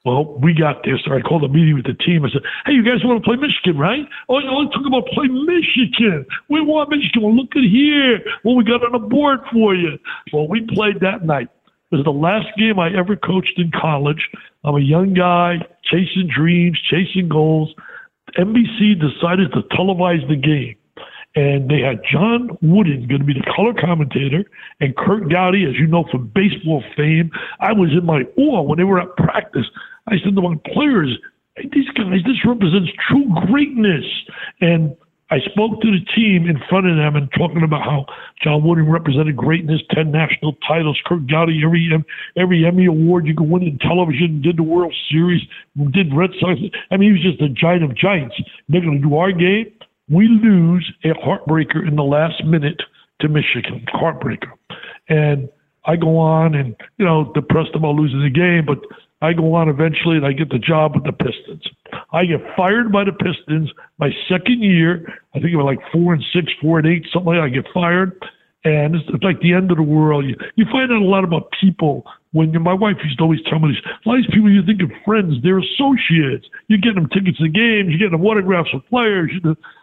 Well, 0.06 0.38
we 0.38 0.54
got 0.54 0.84
there, 0.84 0.99
so 1.04 1.15
I 1.15 1.21
called 1.21 1.43
a 1.43 1.47
meeting 1.47 1.73
with 1.73 1.86
the 1.86 1.95
team. 1.95 2.25
I 2.25 2.30
said, 2.30 2.43
"Hey, 2.67 2.73
you 2.73 2.84
guys 2.84 3.04
want 3.04 3.23
to 3.23 3.28
play 3.28 3.38
Michigan, 3.38 3.75
right? 3.75 4.08
Oh, 4.30 4.38
you 4.38 4.45
want 4.45 4.71
talk 4.71 4.86
about 4.86 5.08
play 5.08 5.28
Michigan? 5.28 6.28
We 6.47 6.62
want 6.62 6.91
Michigan. 6.91 7.23
Well, 7.23 7.36
look 7.36 7.56
at 7.56 7.63
here. 7.63 8.21
Well, 8.43 8.56
we 8.56 8.63
got 8.63 8.84
on 8.84 8.91
the 8.91 8.99
board 8.99 9.39
for 9.51 9.73
you. 9.73 9.97
Well, 10.32 10.47
we 10.47 10.62
played 10.62 10.99
that 10.99 11.25
night. 11.25 11.49
Was 11.95 12.03
the 12.03 12.12
last 12.12 12.47
game 12.58 12.77
I 12.77 12.89
ever 12.97 13.15
coached 13.15 13.58
in 13.58 13.71
college. 13.71 14.29
I'm 14.65 14.75
a 14.75 14.81
young 14.81 15.13
guy 15.13 15.60
chasing 15.84 16.27
dreams, 16.27 16.77
chasing 16.89 17.29
goals. 17.29 17.73
NBC 18.38 18.99
decided 18.99 19.53
to 19.53 19.62
televise 19.75 20.27
the 20.27 20.36
game 20.36 20.75
and 21.36 21.69
they 21.69 21.79
had 21.79 22.01
John 22.10 22.58
Wooden 22.62 23.08
going 23.08 23.19
to 23.19 23.25
be 23.25 23.34
the 23.34 23.51
color 23.55 23.73
commentator, 23.73 24.45
and 24.79 24.95
Curt 24.95 25.29
Gowdy, 25.29 25.65
as 25.65 25.75
you 25.75 25.86
know 25.86 26.05
from 26.10 26.31
baseball 26.34 26.84
fame. 26.95 27.29
I 27.60 27.73
was 27.73 27.91
in 27.91 28.05
my 28.05 28.23
awe 28.38 28.62
when 28.62 28.77
they 28.77 28.86
were 28.86 29.01
at 29.01 29.15
practice. 29.17 29.65
I 30.08 30.15
said 30.23 30.36
to 30.36 30.41
my 30.41 30.55
players, 30.73 31.17
hey, 31.58 31.69
"These 31.73 31.89
guys, 31.89 32.23
this 32.25 32.45
represents 32.45 32.89
true 33.08 33.27
greatness." 33.47 34.05
And 34.62 34.95
I 35.36 35.39
spoke 35.52 35.82
to 35.82 35.91
the 35.91 36.06
team 36.15 36.48
in 36.48 36.62
front 36.69 36.88
of 36.88 36.95
them 36.95 37.17
and 37.17 37.30
talking 37.38 37.63
about 37.63 37.84
how 37.84 38.06
John 38.41 38.63
Wooden 38.63 38.89
represented 38.89 39.36
greatness, 39.36 39.82
ten 39.91 40.12
national 40.12 40.54
titles, 40.65 40.98
Curt 41.06 41.28
Gowdy 41.28 41.62
every 41.63 41.91
every 42.38 42.65
Emmy 42.65 42.86
award 42.86 43.28
you 43.28 43.36
could 43.36 43.50
win 43.50 43.63
in 43.63 43.78
television, 43.80 44.41
did 44.41 44.58
the 44.58 44.63
World 44.63 44.95
Series, 45.12 45.41
did 45.91 46.15
Red 46.15 46.32
Sox. 46.39 46.60
I 46.89 46.98
mean, 46.98 47.13
he 47.13 47.19
was 47.19 47.36
just 47.36 47.41
a 47.41 47.50
giant 47.50 47.84
of 47.84 47.95
giants. 47.95 48.36
They're 48.69 48.82
going 48.82 49.02
to 49.02 49.08
do 49.08 49.17
our 49.17 49.32
game 49.34 49.71
we 50.10 50.28
lose 50.28 50.91
a 51.04 51.10
heartbreaker 51.10 51.88
in 51.88 51.95
the 51.95 52.04
last 52.04 52.43
minute 52.43 52.82
to 53.21 53.30
Michigan, 53.30 53.86
heartbreaker. 53.93 54.52
And 55.10 55.50
I 55.86 55.95
go 55.95 56.17
on 56.17 56.56
and, 56.56 56.76
you 56.98 57.06
know, 57.06 57.32
depressed 57.34 57.76
about 57.76 57.95
losing 57.95 58.21
the 58.21 58.30
game, 58.30 58.65
but 58.65 58.80
I 59.26 59.34
go 59.34 59.56
on 59.56 59.70
eventually 59.70 60.18
and 60.18 60.26
I 60.26 60.34
get 60.34 60.50
the 60.50 60.60
job 60.60 60.94
with 60.96 61.04
the 61.04 61.12
Pistons. 61.12 61.64
I 62.12 62.26
get 62.26 62.42
fired 62.56 62.92
by 62.92 63.04
the 63.04 63.12
Pistons 63.12 63.72
my 63.98 64.12
second 64.30 64.62
year. 64.62 65.06
I 65.34 65.40
think 65.40 65.52
it 65.52 65.58
was 65.58 65.66
like 65.66 65.80
four 65.92 66.14
and 66.14 66.24
six, 66.34 66.52
four 66.62 66.80
and 66.80 66.88
eight, 66.88 67.06
something 67.12 67.34
like 67.34 67.40
that. 67.40 67.46
I 67.46 67.50
get 67.50 67.66
fired. 67.74 68.14
And 68.64 68.96
it's, 68.96 69.06
it's 69.10 69.24
like 69.24 69.40
the 69.42 69.54
end 69.54 69.70
of 69.72 69.78
the 69.78 69.84
world. 69.84 70.26
You, 70.26 70.36
you 70.56 70.66
find 70.72 70.92
out 70.92 71.02
a 71.02 71.06
lot 71.06 71.24
about 71.24 71.50
people 71.62 72.04
when 72.34 72.52
you, 72.52 72.60
my 72.60 72.74
wife 72.74 72.98
used 73.04 73.18
to 73.20 73.24
always 73.24 73.40
tell 73.50 73.60
me 73.60 73.70
this. 73.70 73.82
A 73.86 74.10
lot 74.10 74.18
of 74.18 74.24
these 74.24 74.34
people 74.34 74.50
you 74.50 74.66
think 74.66 74.82
of 74.82 74.90
friends, 75.06 75.36
they're 75.42 75.60
associates. 75.60 76.46
You 76.68 76.78
get 76.78 76.96
them 76.96 77.08
tickets 77.10 77.38
to 77.40 77.50
games, 77.50 77.94
you 77.94 77.98
get 77.98 78.12
them 78.12 78.26
autographs 78.26 78.70
of 78.74 78.82
players. 78.90 79.32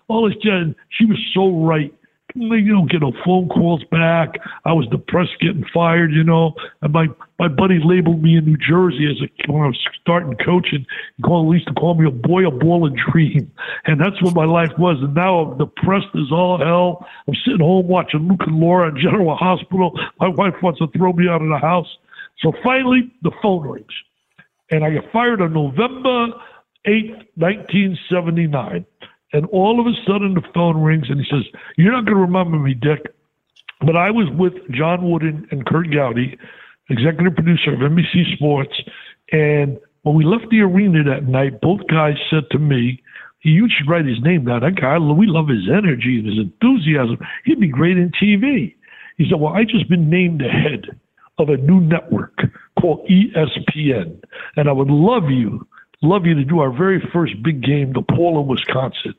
All 0.08 0.28
this 0.28 0.36
jazz. 0.42 0.74
She 0.90 1.06
was 1.06 1.18
so 1.34 1.64
right. 1.64 1.94
You 2.34 2.72
don't 2.72 2.90
get 2.90 3.02
no 3.02 3.12
phone 3.24 3.48
calls 3.48 3.84
back. 3.90 4.36
I 4.64 4.72
was 4.72 4.86
depressed 4.88 5.32
getting 5.40 5.64
fired, 5.72 6.12
you 6.12 6.24
know. 6.24 6.54
And 6.80 6.92
my 6.92 7.08
my 7.38 7.48
buddy 7.48 7.78
labeled 7.82 8.22
me 8.22 8.36
in 8.36 8.44
New 8.44 8.56
Jersey 8.56 9.06
as 9.10 9.20
a 9.20 9.52
when 9.52 9.62
I 9.62 9.66
was 9.66 9.78
starting 10.00 10.36
coaching. 10.44 10.86
He 11.16 11.22
called 11.22 11.46
at 11.46 11.50
least 11.50 11.68
to 11.68 11.74
call 11.74 11.94
me 11.94 12.06
a 12.06 12.10
boy, 12.10 12.46
a 12.46 12.50
ball, 12.50 12.86
and 12.86 12.96
dream. 12.96 13.52
And 13.84 14.00
that's 14.00 14.20
what 14.22 14.34
my 14.34 14.46
life 14.46 14.72
was. 14.78 14.96
And 15.02 15.14
now 15.14 15.40
I'm 15.40 15.58
depressed 15.58 16.14
as 16.14 16.32
all 16.32 16.58
hell. 16.58 17.06
I'm 17.28 17.34
sitting 17.44 17.60
home 17.60 17.86
watching 17.88 18.28
Luke 18.28 18.40
and 18.46 18.58
Laura 18.58 18.88
in 18.88 18.96
General 18.96 19.36
Hospital. 19.36 19.92
My 20.18 20.28
wife 20.28 20.54
wants 20.62 20.78
to 20.78 20.86
throw 20.96 21.12
me 21.12 21.28
out 21.28 21.42
of 21.42 21.48
the 21.48 21.58
house. 21.58 21.88
So 22.40 22.52
finally, 22.64 23.12
the 23.22 23.30
phone 23.42 23.68
rings, 23.68 23.86
and 24.70 24.84
I 24.84 24.90
get 24.90 25.12
fired 25.12 25.42
on 25.42 25.52
November 25.52 26.28
eighth, 26.86 27.26
nineteen 27.36 27.98
seventy 28.10 28.46
nine. 28.46 28.86
And 29.32 29.46
all 29.46 29.80
of 29.80 29.86
a 29.86 29.96
sudden, 30.06 30.34
the 30.34 30.42
phone 30.54 30.82
rings, 30.82 31.06
and 31.08 31.20
he 31.20 31.26
says, 31.30 31.44
"You're 31.76 31.92
not 31.92 32.04
going 32.04 32.16
to 32.16 32.22
remember 32.22 32.58
me, 32.58 32.74
Dick, 32.74 33.06
but 33.80 33.96
I 33.96 34.10
was 34.10 34.28
with 34.30 34.54
John 34.70 35.10
Wooden 35.10 35.48
and 35.50 35.66
Curt 35.66 35.90
Gowdy, 35.90 36.38
executive 36.90 37.34
producer 37.34 37.72
of 37.72 37.80
NBC 37.80 38.34
Sports, 38.34 38.74
and 39.32 39.78
when 40.02 40.14
we 40.14 40.24
left 40.24 40.50
the 40.50 40.60
arena 40.60 41.02
that 41.04 41.28
night, 41.28 41.60
both 41.60 41.80
guys 41.88 42.16
said 42.30 42.44
to 42.50 42.58
me." 42.58 43.02
You 43.44 43.68
should 43.68 43.88
write 43.88 44.06
his 44.06 44.20
name 44.22 44.44
down. 44.44 44.60
That 44.60 44.76
guy, 44.76 44.98
we 44.98 45.26
love 45.26 45.48
his 45.48 45.68
energy 45.68 46.20
and 46.20 46.26
his 46.26 46.38
enthusiasm. 46.38 47.18
He'd 47.44 47.58
be 47.58 47.66
great 47.66 47.98
in 47.98 48.12
TV. 48.12 48.76
He 49.18 49.28
said, 49.28 49.40
Well, 49.40 49.52
I 49.52 49.64
just 49.64 49.88
been 49.88 50.08
named 50.08 50.40
the 50.40 50.48
head 50.48 50.86
of 51.38 51.48
a 51.48 51.56
new 51.56 51.80
network 51.80 52.38
called 52.80 53.06
ESPN, 53.08 54.20
and 54.56 54.68
I 54.68 54.72
would 54.72 54.90
love 54.90 55.30
you 55.30 55.66
love 56.02 56.26
you 56.26 56.34
to 56.34 56.44
do 56.44 56.60
our 56.60 56.72
very 56.72 57.00
first 57.12 57.42
big 57.42 57.62
game, 57.62 57.92
DePaul, 57.92 58.46
Wisconsin. 58.46 59.14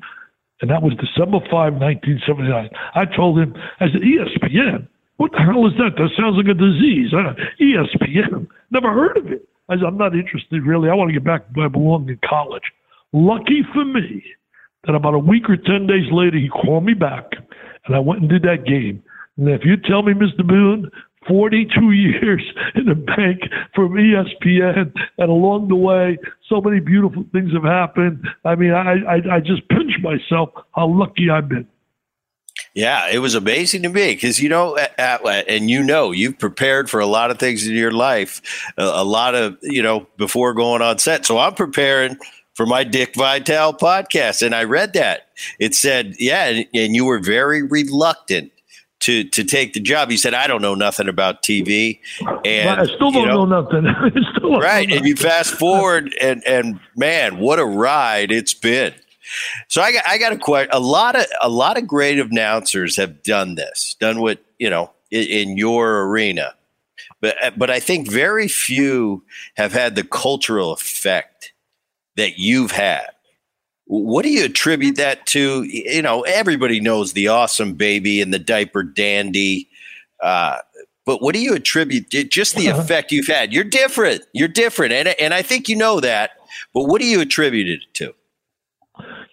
And 0.62 0.69
that 0.69 0.82
was 0.82 0.93
December 0.93 1.39
5, 1.39 1.74
1979. 1.74 2.69
I 2.96 3.06
told 3.06 3.39
him, 3.39 3.56
I 3.80 3.88
said, 3.91 4.02
ESPN? 4.02 4.88
What 5.17 5.32
the 5.32 5.39
hell 5.39 5.67
is 5.67 5.74
that? 5.78 5.96
That 5.98 6.10
sounds 6.17 6.38
like 6.38 6.48
a 6.48 6.54
disease. 6.54 7.12
ESPN? 7.60 8.48
Never 8.72 8.91
heard 8.91 9.17
of 9.17 9.28
it. 9.28 9.48
I 9.69 9.76
said, 9.76 9.86
I'm 9.86 9.98
not 9.98 10.15
interested 10.15 10.65
really. 10.65 10.89
I 10.89 10.93
want 10.93 11.10
to 11.10 11.13
get 11.13 11.24
back 11.24 11.46
where 11.54 11.65
I 11.65 11.69
belong 11.69 12.10
in 12.10 12.19
college. 12.28 12.63
Lucky 13.13 13.63
for 13.74 13.86
me 13.86 14.24
that 14.86 14.96
about 14.96 15.13
a 15.13 15.19
week 15.19 15.50
or 15.50 15.56
10 15.56 15.88
days 15.88 16.12
later, 16.12 16.38
he 16.38 16.50
called 16.50 16.84
me 16.84 16.93
back 16.93 17.26
and 17.86 17.96
I 17.96 18.00
went 18.00 18.22
and 18.22 18.30
did 18.30 18.43
that 18.43 18.65
game. 18.65 19.04
And 19.38 19.50
if 19.50 19.62
you 19.63 19.78
tell 19.78 20.04
me, 20.04 20.13
Mr. 20.13 20.46
Boone, 20.46 20.89
42 21.28 21.92
years 21.92 22.44
in 22.76 22.86
the 22.86 22.96
bank 22.96 23.42
from 23.76 23.94
ESPN, 23.94 24.94
and 25.18 25.30
along 25.30 25.68
the 25.68 25.76
way, 25.76 26.18
so 26.50 26.62
many 26.62 26.80
beautiful 26.80 27.26
things 27.32 27.54
have 27.54 27.64
happened. 27.64 28.28
I 28.46 28.56
mean, 28.56 28.72
I, 28.72 28.94
I, 29.04 29.36
I 29.36 29.40
just 29.40 29.68
pinch 29.70 29.94
myself 30.02 30.50
how 30.76 30.88
lucky 30.88 31.30
I've 31.30 31.50
been. 31.50 31.68
Yeah, 32.76 33.10
it 33.12 33.20
was 33.20 33.36
amazing 33.36 33.84
to 33.84 33.90
me 33.90 34.14
because 34.14 34.40
you 34.40 34.50
know, 34.50 34.78
at, 34.78 35.22
and 35.48 35.70
you 35.70 35.84
know, 35.84 36.12
you've 36.12 36.40
prepared 36.40 36.90
for 36.90 37.00
a 37.00 37.06
lot 37.06 37.32
of 37.32 37.38
things 37.38 37.68
in 37.68 37.76
your 37.76 37.92
life, 37.92 38.42
a, 38.78 38.84
a, 38.84 39.04
lot 39.04 39.36
of 39.36 39.58
you 39.62 39.84
know 39.84 40.08
before 40.18 40.54
going 40.54 40.82
on 40.82 40.98
set. 40.98 41.26
So 41.26 41.38
I'm 41.38 41.54
preparing 41.54 42.18
for 42.56 42.66
my 42.66 42.84
Dick 42.84 43.16
Vitale 43.16 43.74
podcast, 43.74 44.44
and 44.44 44.56
I 44.56 44.64
read 44.64 44.94
that 44.94 45.28
it 45.60 45.76
said, 45.76 46.16
yeah, 46.20 46.46
and, 46.46 46.66
and 46.74 46.96
you 46.96 47.06
were 47.06 47.20
very 47.20 47.64
reluctant 47.64 48.52
to 49.04 49.26
to 49.26 49.44
take 49.44 49.74
the 49.74 49.80
job. 49.80 50.10
He 50.10 50.18
said, 50.18 50.34
"I 50.34 50.48
don't 50.48 50.62
know 50.62 50.76
nothing 50.76 51.10
about 51.10 51.44
TV," 51.44 52.00
and 52.46 52.70
I 52.70 52.86
still 52.86 53.12
don't 53.12 53.28
know, 53.28 53.46
know, 53.46 53.62
nothing. 53.62 53.86
still 54.36 54.60
right, 54.60 54.88
know 54.88 54.96
and 54.96 55.06
you 55.06 55.16
fast 55.16 55.54
forward, 55.54 56.16
and 56.22 56.42
and 56.46 56.80
man, 56.96 57.38
what 57.38 57.60
a 57.60 57.66
ride 57.66 58.32
it's 58.32 58.54
been. 58.54 58.94
So 59.68 59.82
I 59.82 59.92
got 59.92 60.04
I 60.08 60.18
got 60.18 60.32
a 60.32 60.38
question. 60.38 60.70
A 60.72 60.80
lot 60.80 61.16
of 61.18 61.26
a 61.42 61.50
lot 61.50 61.78
of 61.78 61.86
great 61.86 62.18
announcers 62.18 62.96
have 62.96 63.24
done 63.24 63.56
this, 63.56 63.96
done 64.00 64.22
what 64.22 64.39
you 64.58 64.70
know 64.70 64.92
in, 65.12 65.24
in 65.24 65.58
your 65.58 66.08
arena, 66.08 66.54
but 67.20 67.36
but 67.58 67.70
I 67.70 67.82
think 67.82 68.10
very 68.10 68.48
few 68.48 69.24
have 69.56 69.74
had 69.74 69.96
the 69.96 70.04
cultural 70.04 70.72
effect 70.72 71.52
that 72.16 72.38
you've 72.38 72.72
had. 72.72 73.08
What 73.86 74.24
do 74.24 74.30
you 74.30 74.46
attribute 74.46 74.96
that 74.96 75.26
to? 75.28 75.63
You 75.63 76.02
know, 76.02 76.22
everybody 76.22 76.80
knows 76.80 77.13
the 77.13 77.28
awesome 77.28 77.74
baby 77.74 78.22
and 78.22 78.34
the 78.34 78.39
diaper 78.39 78.84
dandy. 78.84 79.69
Uh, 80.22 80.60
but 81.06 81.22
what 81.22 81.34
do 81.34 81.41
you 81.41 81.54
attribute 81.54 82.10
just 82.10 82.56
the 82.56 82.69
uh-huh. 82.69 82.82
effect 82.82 83.12
you've 83.12 83.28
had? 83.28 83.52
You're 83.52 83.65
different. 83.65 84.24
You're 84.34 84.48
different, 84.48 84.93
and 84.93 85.10
and 85.19 85.34
I 85.34 85.41
think 85.41 85.67
you 85.67 85.76
know 85.76 86.00
that. 86.00 86.32
But 86.74 86.84
what 86.84 87.02
do 87.02 87.08
you 87.08 87.19
attribute 87.19 87.67
it 87.67 87.82
to? 87.96 88.13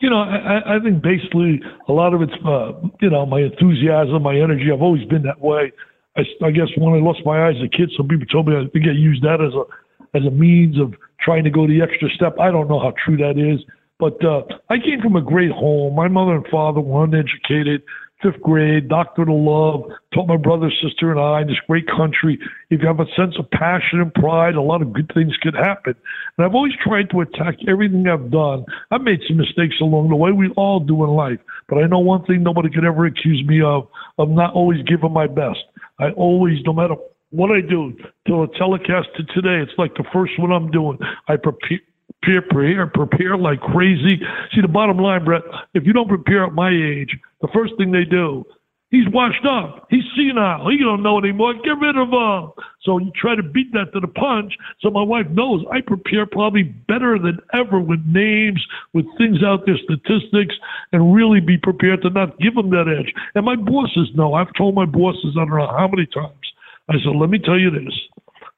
You 0.01 0.09
know, 0.09 0.21
I, 0.23 0.77
I 0.77 0.81
think 0.81 1.03
basically 1.03 1.61
a 1.87 1.93
lot 1.93 2.15
of 2.15 2.23
it's 2.23 2.33
uh, 2.45 2.73
you 3.01 3.11
know 3.11 3.25
my 3.27 3.41
enthusiasm, 3.41 4.23
my 4.23 4.35
energy. 4.35 4.71
I've 4.73 4.83
always 4.83 5.05
been 5.05 5.23
that 5.23 5.41
way. 5.41 5.73
I, 6.17 6.23
I 6.45 6.51
guess 6.51 6.69
when 6.77 6.93
I 6.95 6.99
lost 7.05 7.21
my 7.25 7.47
eyes 7.47 7.55
as 7.59 7.65
a 7.65 7.69
kid, 7.69 7.93
some 7.97 8.09
people 8.09 8.27
told 8.27 8.49
me 8.49 8.57
I 8.57 8.67
think 8.73 8.87
I 8.87 8.93
used 8.93 9.23
that 9.23 9.41
as 9.41 9.55
a 9.55 10.19
as 10.19 10.27
a 10.27 10.31
means 10.31 10.81
of 10.81 10.95
trying 11.21 11.45
to 11.45 11.51
go 11.51 11.69
the 11.69 11.83
extra 11.83 12.09
step. 12.11 12.35
I 12.41 12.51
don't 12.51 12.69
know 12.69 12.81
how 12.81 12.95
true 13.05 13.17
that 13.19 13.39
is. 13.39 13.61
But 14.01 14.25
uh, 14.25 14.43
I 14.71 14.79
came 14.79 15.01
from 15.03 15.17
a 15.17 15.23
great 15.23 15.53
home. 15.53 15.95
My 15.95 16.09
mother 16.09 16.35
and 16.35 16.47
father 16.51 16.81
were 16.81 17.05
uneducated, 17.05 17.83
fifth 18.23 18.41
grade, 18.41 18.89
doctorate 18.89 19.29
of 19.29 19.37
love, 19.37 19.83
taught 20.15 20.27
my 20.27 20.39
brother, 20.39 20.71
sister, 20.83 21.11
and 21.11 21.21
I 21.21 21.43
in 21.43 21.49
this 21.49 21.61
great 21.69 21.87
country. 21.87 22.39
If 22.71 22.81
you 22.81 22.87
have 22.87 23.01
a 23.01 23.05
sense 23.15 23.37
of 23.39 23.51
passion 23.51 24.01
and 24.01 24.13
pride, 24.15 24.55
a 24.55 24.63
lot 24.63 24.81
of 24.81 24.95
good 24.95 25.11
things 25.13 25.37
could 25.43 25.55
happen. 25.55 25.95
And 26.37 26.47
I've 26.47 26.55
always 26.55 26.73
tried 26.83 27.11
to 27.11 27.21
attack 27.21 27.57
everything 27.69 28.09
I've 28.09 28.31
done. 28.31 28.65
I've 28.91 29.03
made 29.03 29.21
some 29.29 29.37
mistakes 29.37 29.77
along 29.83 30.09
the 30.09 30.17
way. 30.17 30.33
We 30.33 30.49
all 30.57 30.81
do 30.81 31.05
in 31.05 31.11
life. 31.11 31.39
But 31.69 31.85
I 31.85 31.87
know 31.87 31.99
one 31.99 32.25
thing 32.25 32.43
nobody 32.43 32.71
could 32.71 32.87
ever 32.87 33.05
accuse 33.05 33.45
me 33.47 33.61
of, 33.63 33.87
of 34.17 34.31
not 34.31 34.55
always 34.55 34.83
giving 34.87 35.13
my 35.13 35.27
best. 35.27 35.61
I 35.99 36.11
always, 36.17 36.57
no 36.65 36.73
matter 36.73 36.95
what 37.31 37.51
I 37.51 37.61
do, 37.61 37.93
till 38.27 38.45
a 38.45 38.49
telecast 38.59 39.09
to 39.17 39.25
today, 39.35 39.63
it's 39.63 39.79
like 39.79 39.95
the 39.95 40.05
first 40.13 40.33
one 40.39 40.53
I'm 40.53 40.71
doing. 40.71 40.99
I 41.29 41.37
prepare, 41.37 41.81
prepare, 42.23 42.43
prepare, 42.43 42.87
prepare 42.87 43.37
like 43.37 43.61
crazy. 43.61 44.21
See, 44.55 44.61
the 44.61 44.69
bottom 44.69 44.99
line, 44.99 45.25
Brett, 45.25 45.43
if 45.75 45.85
you 45.85 45.93
don't 45.93 46.09
prepare 46.09 46.45
at 46.45 46.53
my 46.53 46.71
age, 46.71 47.17
the 47.41 47.49
first 47.53 47.75
thing 47.79 47.93
they 47.93 48.05
do, 48.05 48.45
he's 48.91 49.09
washed 49.09 49.45
up. 49.47 49.87
He's 49.91 50.05
senile. 50.17 50.69
He 50.69 50.79
don't 50.79 51.03
know 51.03 51.19
anymore. 51.19 51.55
Get 51.55 51.79
rid 51.81 51.97
of 51.97 52.09
him. 52.09 52.53
So 52.83 52.99
you 52.99 53.11
try 53.15 53.35
to 53.37 53.43
beat 53.43 53.73
that 53.73 53.93
to 53.93 54.01
the 54.01 54.09
punch. 54.09 54.53
So 54.81 54.91
my 54.91 55.03
wife 55.03 55.29
knows 55.31 55.65
I 55.71 55.81
prepare 55.81 56.27
probably 56.27 56.65
better 56.65 57.19
than 57.19 57.39
ever 57.55 57.81
with 57.81 58.01
names, 58.07 58.65
with 58.93 59.07
things 59.17 59.43
out 59.45 59.65
there, 59.67 59.79
statistics, 59.85 60.55
and 60.93 61.15
really 61.15 61.41
be 61.41 61.59
prepared 61.59 62.03
to 62.03 62.11
not 62.11 62.39
give 62.39 62.55
them 62.55 62.71
that 62.71 62.89
edge. 62.89 63.13
And 63.35 63.45
my 63.45 63.57
bosses 63.57 64.09
know. 64.15 64.35
I've 64.35 64.53
told 64.57 64.75
my 64.75 64.87
bosses, 64.87 65.37
I 65.37 65.45
don't 65.45 65.51
know 65.51 65.67
how 65.67 65.89
many 65.89 66.07
times, 66.07 66.35
I 66.89 66.95
said, 66.95 67.17
let 67.17 67.31
me 67.31 67.39
tell 67.39 67.59
you 67.59 67.71
this. 67.71 67.95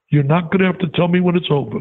You're 0.09 0.22
not 0.22 0.51
going 0.51 0.61
to 0.61 0.66
have 0.66 0.79
to 0.79 0.88
tell 0.96 1.09
me 1.09 1.20
when 1.20 1.37
it's 1.37 1.51
over. 1.51 1.81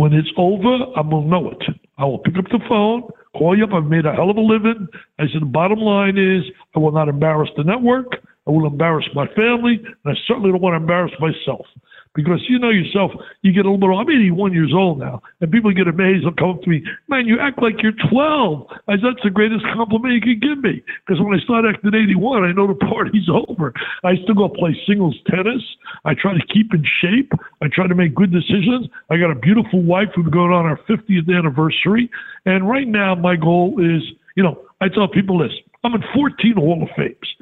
When 0.00 0.14
it's 0.14 0.32
over, 0.38 0.78
I 0.96 1.02
will 1.02 1.28
know 1.28 1.50
it. 1.50 1.62
I 1.98 2.06
will 2.06 2.20
pick 2.20 2.38
up 2.38 2.46
the 2.46 2.58
phone, 2.66 3.02
call 3.36 3.54
you 3.54 3.64
up. 3.64 3.74
I've 3.74 3.84
made 3.84 4.06
a 4.06 4.12
hell 4.12 4.30
of 4.30 4.38
a 4.38 4.40
living. 4.40 4.88
I 5.18 5.24
said, 5.30 5.42
the 5.42 5.52
bottom 5.52 5.78
line 5.78 6.16
is 6.16 6.42
I 6.74 6.78
will 6.78 6.90
not 6.90 7.10
embarrass 7.10 7.50
the 7.54 7.64
network. 7.64 8.06
I 8.46 8.50
will 8.50 8.66
embarrass 8.66 9.04
my 9.14 9.26
family, 9.36 9.76
and 9.76 10.06
I 10.06 10.18
certainly 10.26 10.52
don't 10.52 10.62
want 10.62 10.72
to 10.72 10.78
embarrass 10.78 11.12
myself 11.20 11.66
because 12.14 12.40
you 12.48 12.58
know 12.58 12.70
yourself, 12.70 13.12
you 13.42 13.52
get 13.52 13.66
a 13.66 13.70
little 13.70 13.78
bit. 13.78 13.94
I'm 13.94 14.10
81 14.10 14.52
years 14.52 14.72
old 14.74 14.98
now, 14.98 15.22
and 15.40 15.50
people 15.50 15.70
get 15.72 15.86
amazed. 15.86 16.24
They'll 16.24 16.34
come 16.34 16.50
up 16.50 16.62
to 16.62 16.70
me, 16.70 16.82
man, 17.08 17.26
you 17.26 17.38
act 17.38 17.62
like 17.62 17.82
you're 17.82 17.94
12. 18.10 18.66
I 18.88 18.94
said, 18.94 19.14
that's 19.14 19.22
the 19.22 19.30
greatest 19.30 19.64
compliment 19.74 20.14
you 20.14 20.20
can 20.20 20.40
give 20.40 20.62
me. 20.62 20.82
Because 21.06 21.22
when 21.22 21.38
I 21.38 21.42
start 21.42 21.64
acting 21.68 21.94
81, 21.94 22.44
I 22.44 22.52
know 22.52 22.66
the 22.66 22.74
party's 22.74 23.28
over. 23.48 23.72
I 24.02 24.16
still 24.22 24.34
go 24.34 24.48
play 24.48 24.76
singles 24.86 25.16
tennis. 25.30 25.62
I 26.04 26.14
try 26.14 26.34
to 26.34 26.44
keep 26.52 26.74
in 26.74 26.84
shape. 27.00 27.32
I 27.62 27.68
try 27.68 27.86
to 27.86 27.94
make 27.94 28.14
good 28.14 28.32
decisions. 28.32 28.88
I 29.10 29.16
got 29.16 29.30
a 29.30 29.38
beautiful 29.38 29.82
wife. 29.82 30.08
We're 30.16 30.30
going 30.30 30.52
on 30.52 30.66
our 30.66 30.78
50th 30.88 31.30
anniversary, 31.30 32.10
and 32.44 32.68
right 32.68 32.88
now 32.88 33.14
my 33.14 33.36
goal 33.36 33.78
is, 33.78 34.02
you 34.36 34.42
know, 34.42 34.58
I 34.80 34.88
tell 34.88 35.06
people 35.06 35.38
this: 35.38 35.52
I'm 35.84 35.94
in 35.94 36.02
14 36.14 36.54
Hall 36.56 36.82
of 36.82 36.88
Fames. 36.96 37.36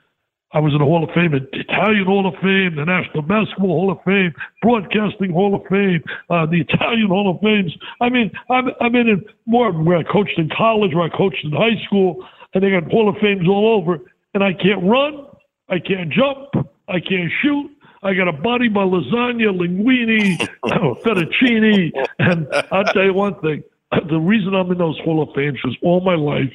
I 0.52 0.60
was 0.60 0.72
in 0.72 0.78
the 0.78 0.84
Hall 0.84 1.04
of 1.04 1.10
Fame, 1.10 1.34
Italian 1.34 2.06
Hall 2.06 2.26
of 2.26 2.34
Fame, 2.40 2.76
the 2.76 2.84
National 2.86 3.20
Basketball 3.20 3.68
Hall 3.68 3.90
of 3.92 3.98
Fame, 4.04 4.32
Broadcasting 4.62 5.30
Hall 5.30 5.54
of 5.54 5.60
Fame, 5.68 6.02
uh, 6.30 6.46
the 6.46 6.64
Italian 6.64 7.08
Hall 7.08 7.30
of 7.30 7.40
Fames. 7.42 7.76
I 8.00 8.08
mean, 8.08 8.30
I'm, 8.50 8.68
I'm 8.80 8.94
in 8.96 9.24
more 9.44 9.72
where 9.72 9.98
I 9.98 10.04
coached 10.04 10.38
in 10.38 10.48
college, 10.56 10.94
where 10.94 11.04
I 11.04 11.14
coached 11.14 11.44
in 11.44 11.52
high 11.52 11.76
school, 11.84 12.26
and 12.54 12.64
they 12.64 12.70
got 12.70 12.90
Hall 12.90 13.10
of 13.10 13.16
Fames 13.20 13.46
all 13.46 13.76
over. 13.76 14.00
And 14.32 14.42
I 14.42 14.54
can't 14.54 14.82
run, 14.84 15.26
I 15.68 15.78
can't 15.80 16.10
jump, 16.10 16.66
I 16.88 17.00
can't 17.00 17.30
shoot. 17.42 17.70
I 18.02 18.14
got 18.14 18.28
a 18.28 18.32
body 18.32 18.68
by 18.68 18.84
lasagna, 18.84 19.52
linguine, 19.52 20.48
fettuccine, 21.04 21.92
and 22.20 22.46
I'll 22.72 22.84
tell 22.84 23.04
you 23.04 23.12
one 23.12 23.38
thing: 23.40 23.64
the 24.08 24.18
reason 24.18 24.54
I'm 24.54 24.70
in 24.70 24.78
those 24.78 24.98
Hall 25.00 25.22
of 25.22 25.34
Fames 25.34 25.58
was 25.64 25.76
all 25.82 26.00
my 26.00 26.14
life 26.14 26.52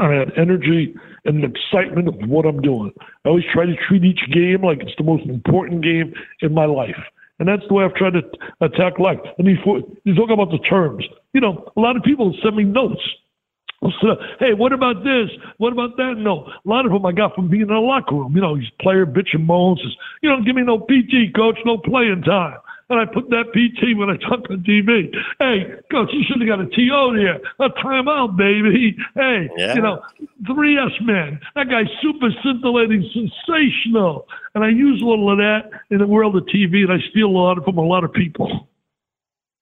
I 0.00 0.12
had 0.12 0.32
energy 0.36 0.94
and 1.24 1.42
an 1.42 1.50
excitement 1.50 2.08
of 2.08 2.14
what 2.28 2.46
I'm 2.46 2.60
doing. 2.60 2.92
I 3.24 3.28
always 3.28 3.44
try 3.52 3.66
to 3.66 3.74
treat 3.88 4.04
each 4.04 4.20
game 4.32 4.62
like 4.62 4.80
it's 4.80 4.96
the 4.98 5.04
most 5.04 5.24
important 5.26 5.82
game 5.82 6.12
in 6.40 6.52
my 6.52 6.66
life. 6.66 6.96
And 7.38 7.48
that's 7.48 7.62
the 7.68 7.74
way 7.74 7.84
I've 7.84 7.94
tried 7.94 8.14
to 8.14 8.22
attack 8.60 8.98
life. 8.98 9.18
And 9.38 9.48
you, 9.48 9.56
you 10.04 10.14
talk 10.14 10.30
about 10.30 10.50
the 10.50 10.58
terms. 10.58 11.04
You 11.32 11.40
know, 11.40 11.72
a 11.76 11.80
lot 11.80 11.96
of 11.96 12.02
people 12.02 12.36
send 12.42 12.56
me 12.56 12.64
notes. 12.64 13.02
So, 14.00 14.16
hey, 14.40 14.54
what 14.54 14.72
about 14.72 15.04
this? 15.04 15.28
What 15.58 15.74
about 15.74 15.98
that? 15.98 16.14
No, 16.16 16.46
a 16.46 16.68
lot 16.68 16.86
of 16.86 16.92
them 16.92 17.04
I 17.04 17.12
got 17.12 17.34
from 17.34 17.50
being 17.50 17.62
in 17.62 17.68
the 17.68 17.74
locker 17.74 18.14
room. 18.14 18.34
You 18.34 18.40
know, 18.40 18.56
these 18.56 18.70
player 18.80 19.04
bitch 19.04 19.34
and 19.34 19.46
moans. 19.46 19.82
You 20.22 20.30
don't 20.30 20.46
give 20.46 20.56
me 20.56 20.62
no 20.62 20.78
PT, 20.78 21.34
coach, 21.36 21.58
no 21.66 21.76
playing 21.76 22.22
time 22.22 22.56
and 22.90 23.00
I 23.00 23.06
put 23.06 23.30
that 23.30 23.52
PT 23.52 23.96
when 23.96 24.10
I 24.10 24.16
talk 24.16 24.48
on 24.50 24.62
TV. 24.62 25.14
Hey, 25.38 25.74
coach, 25.90 26.10
you 26.12 26.22
should 26.24 26.40
have 26.40 26.48
got 26.48 26.60
a 26.60 26.66
TO 26.66 27.16
there, 27.16 27.40
a 27.58 27.70
timeout, 27.70 28.36
baby. 28.36 28.96
Hey, 29.14 29.48
yeah. 29.56 29.74
you 29.74 29.80
know, 29.80 30.02
three 30.46 30.78
S 30.78 30.92
man. 31.00 31.40
That 31.54 31.70
guy's 31.70 31.86
super 32.02 32.28
scintillating, 32.42 33.08
sensational. 33.12 34.26
And 34.54 34.64
I 34.64 34.68
use 34.68 35.00
a 35.00 35.04
little 35.04 35.30
of 35.30 35.38
that 35.38 35.70
in 35.90 35.98
the 35.98 36.06
world 36.06 36.36
of 36.36 36.44
TV, 36.44 36.82
and 36.82 36.92
I 36.92 36.98
steal 37.10 37.28
a 37.28 37.28
lot 37.28 37.64
from 37.64 37.78
a 37.78 37.84
lot 37.84 38.04
of 38.04 38.12
people. 38.12 38.68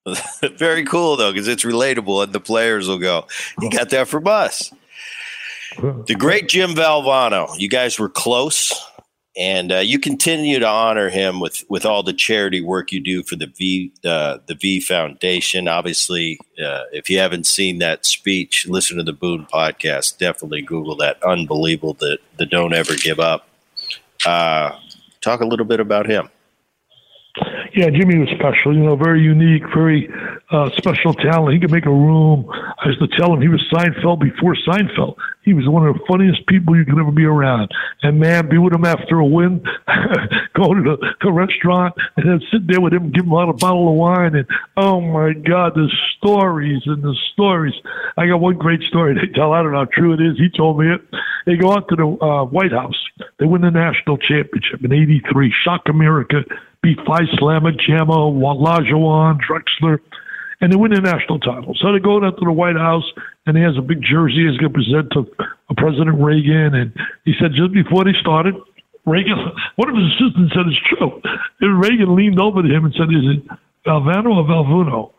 Very 0.56 0.84
cool 0.84 1.16
though, 1.16 1.32
because 1.32 1.46
it's 1.46 1.64
relatable, 1.64 2.24
and 2.24 2.32
the 2.32 2.40
players 2.40 2.88
will 2.88 2.98
go, 2.98 3.26
"You 3.60 3.70
got 3.70 3.90
that 3.90 4.08
from 4.08 4.26
us." 4.26 4.72
The 5.78 6.16
great 6.18 6.48
Jim 6.48 6.70
Valvano. 6.70 7.54
You 7.58 7.68
guys 7.68 7.98
were 7.98 8.08
close 8.08 8.72
and 9.36 9.72
uh, 9.72 9.78
you 9.78 9.98
continue 9.98 10.58
to 10.58 10.66
honor 10.66 11.08
him 11.08 11.40
with 11.40 11.64
with 11.68 11.86
all 11.86 12.02
the 12.02 12.12
charity 12.12 12.60
work 12.60 12.92
you 12.92 13.00
do 13.00 13.22
for 13.22 13.36
the 13.36 13.46
V 13.46 13.92
uh, 14.04 14.38
the 14.46 14.54
V 14.54 14.80
Foundation. 14.80 15.68
Obviously, 15.68 16.38
uh, 16.62 16.84
if 16.92 17.08
you 17.08 17.18
haven't 17.18 17.46
seen 17.46 17.78
that 17.78 18.04
speech, 18.04 18.66
listen 18.68 18.98
to 18.98 19.02
the 19.02 19.12
Boone 19.12 19.46
podcast. 19.46 20.18
Definitely 20.18 20.62
Google 20.62 20.96
that. 20.96 21.22
Unbelievable 21.22 21.94
that 21.94 22.18
the 22.36 22.46
Don't 22.46 22.74
Ever 22.74 22.94
Give 22.94 23.20
Up. 23.20 23.48
Uh, 24.26 24.72
talk 25.20 25.40
a 25.40 25.46
little 25.46 25.66
bit 25.66 25.80
about 25.80 26.06
him. 26.06 26.28
Yeah, 27.74 27.88
Jimmy 27.88 28.18
was 28.18 28.28
special. 28.36 28.76
You 28.76 28.84
know, 28.84 28.96
very 28.96 29.22
unique, 29.22 29.62
very 29.74 30.06
uh, 30.50 30.68
special 30.76 31.14
talent. 31.14 31.54
He 31.54 31.60
could 31.60 31.70
make 31.70 31.86
a 31.86 31.90
room. 31.90 32.46
I 32.50 32.88
used 32.88 33.00
to 33.00 33.08
tell 33.16 33.32
him 33.32 33.40
he 33.40 33.48
was 33.48 33.62
Seinfeld 33.72 34.20
before 34.20 34.54
Seinfeld. 34.68 35.16
He 35.42 35.54
was 35.54 35.66
one 35.66 35.86
of 35.88 35.94
the 35.94 36.00
funniest 36.06 36.46
people 36.46 36.76
you 36.76 36.84
could 36.84 36.98
ever 36.98 37.10
be 37.10 37.24
around. 37.24 37.70
And 38.02 38.20
man, 38.20 38.50
be 38.50 38.58
with 38.58 38.74
him 38.74 38.84
after 38.84 39.18
a 39.18 39.24
win, 39.24 39.64
go 40.54 40.74
to 40.74 40.82
the, 40.82 41.14
the 41.22 41.32
restaurant 41.32 41.94
and 42.16 42.28
then 42.28 42.40
sit 42.52 42.66
there 42.68 42.82
with 42.82 42.92
him, 42.92 43.10
give 43.10 43.24
him 43.24 43.32
out 43.32 43.48
a 43.48 43.54
bottle 43.54 43.88
of 43.88 43.94
wine, 43.94 44.36
and 44.36 44.46
oh 44.76 45.00
my 45.00 45.32
God, 45.32 45.74
the 45.74 45.88
stories 46.18 46.82
and 46.84 47.02
the 47.02 47.16
stories. 47.32 47.74
I 48.18 48.26
got 48.26 48.40
one 48.40 48.58
great 48.58 48.82
story 48.82 49.14
they 49.14 49.32
tell. 49.32 49.52
I 49.52 49.62
don't 49.62 49.72
know 49.72 49.78
how 49.78 49.88
true 49.90 50.12
it 50.12 50.20
is. 50.20 50.36
He 50.36 50.50
told 50.54 50.78
me 50.78 50.92
it. 50.92 51.00
They 51.46 51.56
go 51.56 51.72
out 51.72 51.88
to 51.88 51.96
the 51.96 52.06
uh, 52.06 52.44
White 52.44 52.72
House. 52.72 53.00
They 53.38 53.46
win 53.46 53.62
the 53.62 53.70
national 53.70 54.18
championship 54.18 54.84
in 54.84 54.92
'83. 54.92 55.52
Shock 55.64 55.88
America 55.88 56.44
beat 56.82 56.98
Phi 57.06 57.22
Slama, 57.38 57.72
Jama, 57.78 58.14
Olajuwon, 58.14 59.38
Drexler 59.40 59.98
and 60.62 60.70
they 60.72 60.76
win 60.76 60.94
the 60.94 61.00
national 61.02 61.40
title. 61.40 61.74
So 61.82 61.92
they 61.92 61.98
go 61.98 62.20
down 62.20 62.38
to 62.38 62.44
the 62.46 62.52
White 62.54 62.78
House, 62.78 63.04
and 63.44 63.58
he 63.58 63.62
has 63.64 63.76
a 63.76 63.82
big 63.82 64.00
jersey 64.00 64.46
he's 64.46 64.56
going 64.62 64.72
to 64.72 64.78
present 64.78 65.10
to 65.10 65.26
uh, 65.42 65.74
President 65.76 66.22
Reagan. 66.22 66.78
And 66.78 66.94
he 67.26 67.34
said 67.38 67.50
just 67.58 67.74
before 67.74 68.06
they 68.06 68.14
started, 68.22 68.54
Reagan, 69.04 69.34
one 69.76 69.90
of 69.90 69.98
his 69.98 70.06
assistants 70.14 70.54
said 70.54 70.70
it's 70.70 70.78
true. 70.86 71.18
And 71.60 71.82
Reagan 71.82 72.14
leaned 72.14 72.40
over 72.40 72.62
to 72.62 72.70
him 72.70 72.86
and 72.86 72.94
said, 72.94 73.10
"Is 73.10 73.26
it 73.26 73.42
Valvano 73.84 74.38
or 74.38 74.46
Valvuno?" 74.46 75.10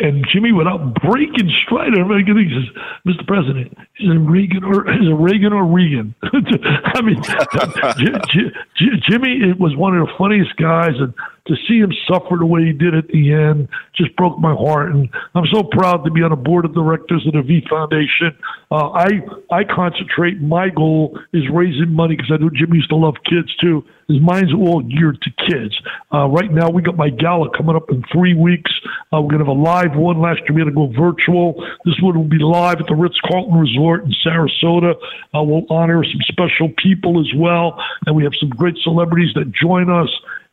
And 0.00 0.24
Jimmy, 0.32 0.52
without 0.52 0.94
breaking 1.02 1.50
stride 1.64 1.88
anything, 1.98 2.26
he 2.36 2.54
says, 2.54 2.84
Mr. 3.06 3.26
President, 3.26 3.72
is 3.98 4.10
it 4.10 4.18
Reagan 4.30 4.62
or 4.62 4.88
is 4.92 5.08
it 5.08 5.14
Reagan 5.14 5.52
or 5.52 5.64
Regan? 5.64 6.14
I 6.22 7.02
mean, 7.02 7.20
J- 7.98 8.18
J- 8.32 8.50
J- 8.76 9.00
Jimmy 9.08 9.52
was 9.58 9.76
one 9.76 9.96
of 9.98 10.06
the 10.06 10.12
funniest 10.16 10.54
guys, 10.56 10.94
and 11.00 11.12
to 11.48 11.56
see 11.66 11.78
him 11.78 11.92
suffer 12.06 12.36
the 12.38 12.46
way 12.46 12.64
he 12.64 12.72
did 12.72 12.94
at 12.94 13.08
the 13.08 13.32
end 13.32 13.68
just 13.94 14.14
broke 14.16 14.38
my 14.38 14.54
heart. 14.54 14.92
And 14.92 15.08
I'm 15.34 15.46
so 15.52 15.62
proud 15.62 16.04
to 16.04 16.10
be 16.10 16.22
on 16.22 16.30
the 16.30 16.36
board 16.36 16.64
of 16.64 16.74
directors 16.74 17.26
of 17.26 17.32
the 17.32 17.42
V 17.42 17.62
Foundation. 17.68 18.36
Uh, 18.70 18.90
I 18.90 19.08
I 19.50 19.64
concentrate. 19.64 20.40
My 20.40 20.68
goal 20.68 21.18
is 21.32 21.42
raising 21.52 21.90
money 21.90 22.16
because 22.16 22.30
I 22.32 22.36
know 22.36 22.50
Jimmy 22.50 22.76
used 22.76 22.90
to 22.90 22.96
love 22.96 23.14
kids 23.24 23.54
too. 23.56 23.84
His 24.08 24.20
mind's 24.20 24.54
all 24.54 24.80
geared 24.80 25.20
to 25.20 25.30
kids. 25.48 25.78
Uh, 26.12 26.28
right 26.28 26.50
now, 26.50 26.70
we 26.70 26.80
got 26.80 26.96
my 26.96 27.10
gala 27.10 27.50
coming 27.56 27.76
up 27.76 27.90
in 27.90 28.02
three 28.12 28.34
weeks. 28.34 28.70
Uh, 29.12 29.20
we're 29.20 29.30
gonna 29.32 29.44
have 29.44 29.48
a 29.48 29.60
live 29.60 29.96
one. 29.96 30.20
Last 30.20 30.40
year 30.48 30.54
we 30.54 30.60
had 30.60 30.68
to 30.68 30.72
go 30.72 30.86
virtual. 30.86 31.54
This 31.84 31.94
one 32.00 32.16
will 32.16 32.24
be 32.24 32.38
live 32.38 32.80
at 32.80 32.86
the 32.86 32.94
Ritz 32.94 33.18
Carlton 33.26 33.54
Resort 33.54 34.04
in 34.04 34.12
Sarasota. 34.24 34.94
Uh, 35.34 35.42
we'll 35.42 35.66
honor 35.70 36.04
some 36.04 36.20
special 36.28 36.70
people 36.76 37.20
as 37.20 37.30
well, 37.36 37.82
and 38.06 38.14
we 38.14 38.22
have 38.24 38.32
some 38.38 38.50
great 38.50 38.76
celebrities 38.82 39.32
that 39.34 39.52
join 39.52 39.90
us. 39.90 40.08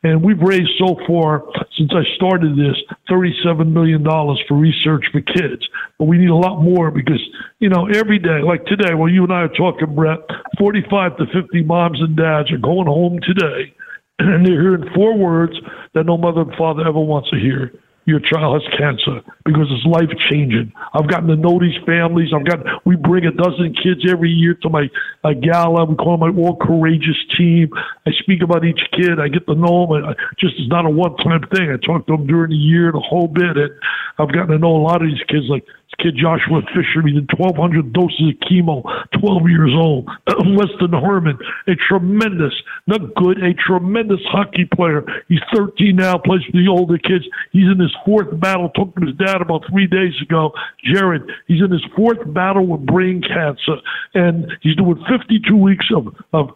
And 0.06 0.22
we've 0.22 0.40
raised 0.40 0.70
so 0.78 0.94
far, 1.04 1.42
since 1.76 1.90
I 1.92 2.04
started 2.14 2.52
this, 2.56 2.76
$37 3.10 3.72
million 3.72 4.04
for 4.04 4.56
research 4.56 5.04
for 5.10 5.20
kids. 5.20 5.66
But 5.98 6.04
we 6.04 6.16
need 6.16 6.30
a 6.30 6.36
lot 6.36 6.62
more 6.62 6.92
because, 6.92 7.20
you 7.58 7.68
know, 7.68 7.88
every 7.92 8.20
day, 8.20 8.40
like 8.40 8.64
today, 8.66 8.94
while 8.94 9.08
you 9.08 9.24
and 9.24 9.32
I 9.32 9.40
are 9.42 9.48
talking, 9.48 9.96
Bret, 9.96 10.20
45 10.58 11.16
to 11.16 11.24
50 11.26 11.64
moms 11.64 12.00
and 12.00 12.16
dads 12.16 12.52
are 12.52 12.58
going 12.58 12.86
home 12.86 13.18
today 13.20 13.74
and 14.20 14.46
they're 14.46 14.62
hearing 14.62 14.88
four 14.94 15.18
words 15.18 15.54
that 15.94 16.06
no 16.06 16.16
mother 16.16 16.42
and 16.42 16.54
father 16.56 16.86
ever 16.86 17.00
wants 17.00 17.28
to 17.30 17.36
hear 17.36 17.72
your 18.06 18.20
child 18.20 18.62
has 18.62 18.78
cancer 18.78 19.20
because 19.44 19.66
it's 19.68 19.84
life 19.84 20.10
changing. 20.30 20.72
I've 20.94 21.08
gotten 21.08 21.26
to 21.26 21.36
know 21.36 21.58
these 21.58 21.76
families. 21.84 22.30
I've 22.32 22.46
got 22.46 22.60
we 22.86 22.94
bring 22.94 23.26
a 23.26 23.32
dozen 23.32 23.74
kids 23.74 24.06
every 24.08 24.30
year 24.30 24.54
to 24.62 24.68
my 24.70 24.88
uh, 25.24 25.32
gala. 25.34 25.84
We 25.84 25.96
call 25.96 26.16
my 26.16 26.30
all 26.30 26.56
courageous 26.56 27.18
team. 27.36 27.68
I 28.06 28.12
speak 28.22 28.42
about 28.42 28.64
each 28.64 28.80
kid. 28.92 29.18
I 29.18 29.26
get 29.26 29.46
to 29.48 29.54
know 29.56 29.86
them. 29.86 30.04
I, 30.06 30.14
just 30.38 30.54
it's 30.56 30.70
not 30.70 30.86
a 30.86 30.90
one 30.90 31.16
time 31.16 31.42
thing. 31.52 31.70
I 31.70 31.84
talk 31.84 32.06
to 32.06 32.16
them 32.16 32.28
during 32.28 32.50
the 32.50 32.56
year, 32.56 32.92
the 32.92 33.00
whole 33.00 33.26
bit, 33.26 33.56
and 33.56 33.70
I've 34.18 34.32
gotten 34.32 34.54
to 34.54 34.58
know 34.58 34.76
a 34.76 34.82
lot 34.86 35.02
of 35.02 35.08
these 35.08 35.22
kids. 35.28 35.46
Like 35.48 35.66
kid 35.98 36.16
Joshua 36.16 36.62
Fisher. 36.74 37.06
He 37.06 37.12
did 37.12 37.30
1,200 37.38 37.92
doses 37.92 38.34
of 38.34 38.48
chemo, 38.48 38.82
12 39.20 39.48
years 39.48 39.72
old. 39.74 40.08
Weston 40.26 40.92
Herman, 40.92 41.38
a 41.66 41.74
tremendous, 41.88 42.52
not 42.86 43.14
good, 43.14 43.42
a 43.42 43.54
tremendous 43.54 44.20
hockey 44.30 44.68
player. 44.74 45.04
He's 45.28 45.40
13 45.54 45.96
now, 45.96 46.18
plays 46.18 46.42
for 46.44 46.52
the 46.52 46.68
older 46.68 46.98
kids. 46.98 47.24
He's 47.52 47.70
in 47.70 47.78
his 47.78 47.94
fourth 48.04 48.28
battle. 48.40 48.70
Took 48.74 48.94
to 48.96 49.06
his 49.06 49.16
dad 49.16 49.40
about 49.40 49.62
three 49.70 49.86
days 49.86 50.14
ago. 50.22 50.52
Jared, 50.84 51.22
he's 51.46 51.62
in 51.62 51.70
his 51.70 51.84
fourth 51.94 52.18
battle 52.32 52.66
with 52.66 52.86
brain 52.86 53.22
cancer, 53.22 53.76
and 54.14 54.46
he's 54.62 54.76
doing 54.76 55.02
52 55.08 55.56
weeks 55.56 55.86
of 55.94 56.14
of 56.32 56.50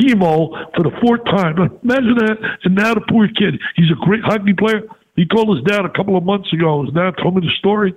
chemo 0.00 0.50
for 0.74 0.82
the 0.82 0.92
fourth 1.02 1.24
time. 1.26 1.56
Imagine 1.82 2.16
that. 2.16 2.36
And 2.64 2.74
now 2.74 2.94
the 2.94 3.02
poor 3.08 3.28
kid, 3.28 3.60
he's 3.76 3.90
a 3.90 4.06
great 4.06 4.22
hockey 4.24 4.54
player. 4.54 4.82
He 5.16 5.26
called 5.26 5.56
his 5.56 5.64
dad 5.64 5.84
a 5.84 5.90
couple 5.90 6.16
of 6.16 6.24
months 6.24 6.52
ago. 6.52 6.84
His 6.84 6.94
dad 6.94 7.14
told 7.20 7.34
me 7.34 7.40
the 7.40 7.52
story 7.58 7.92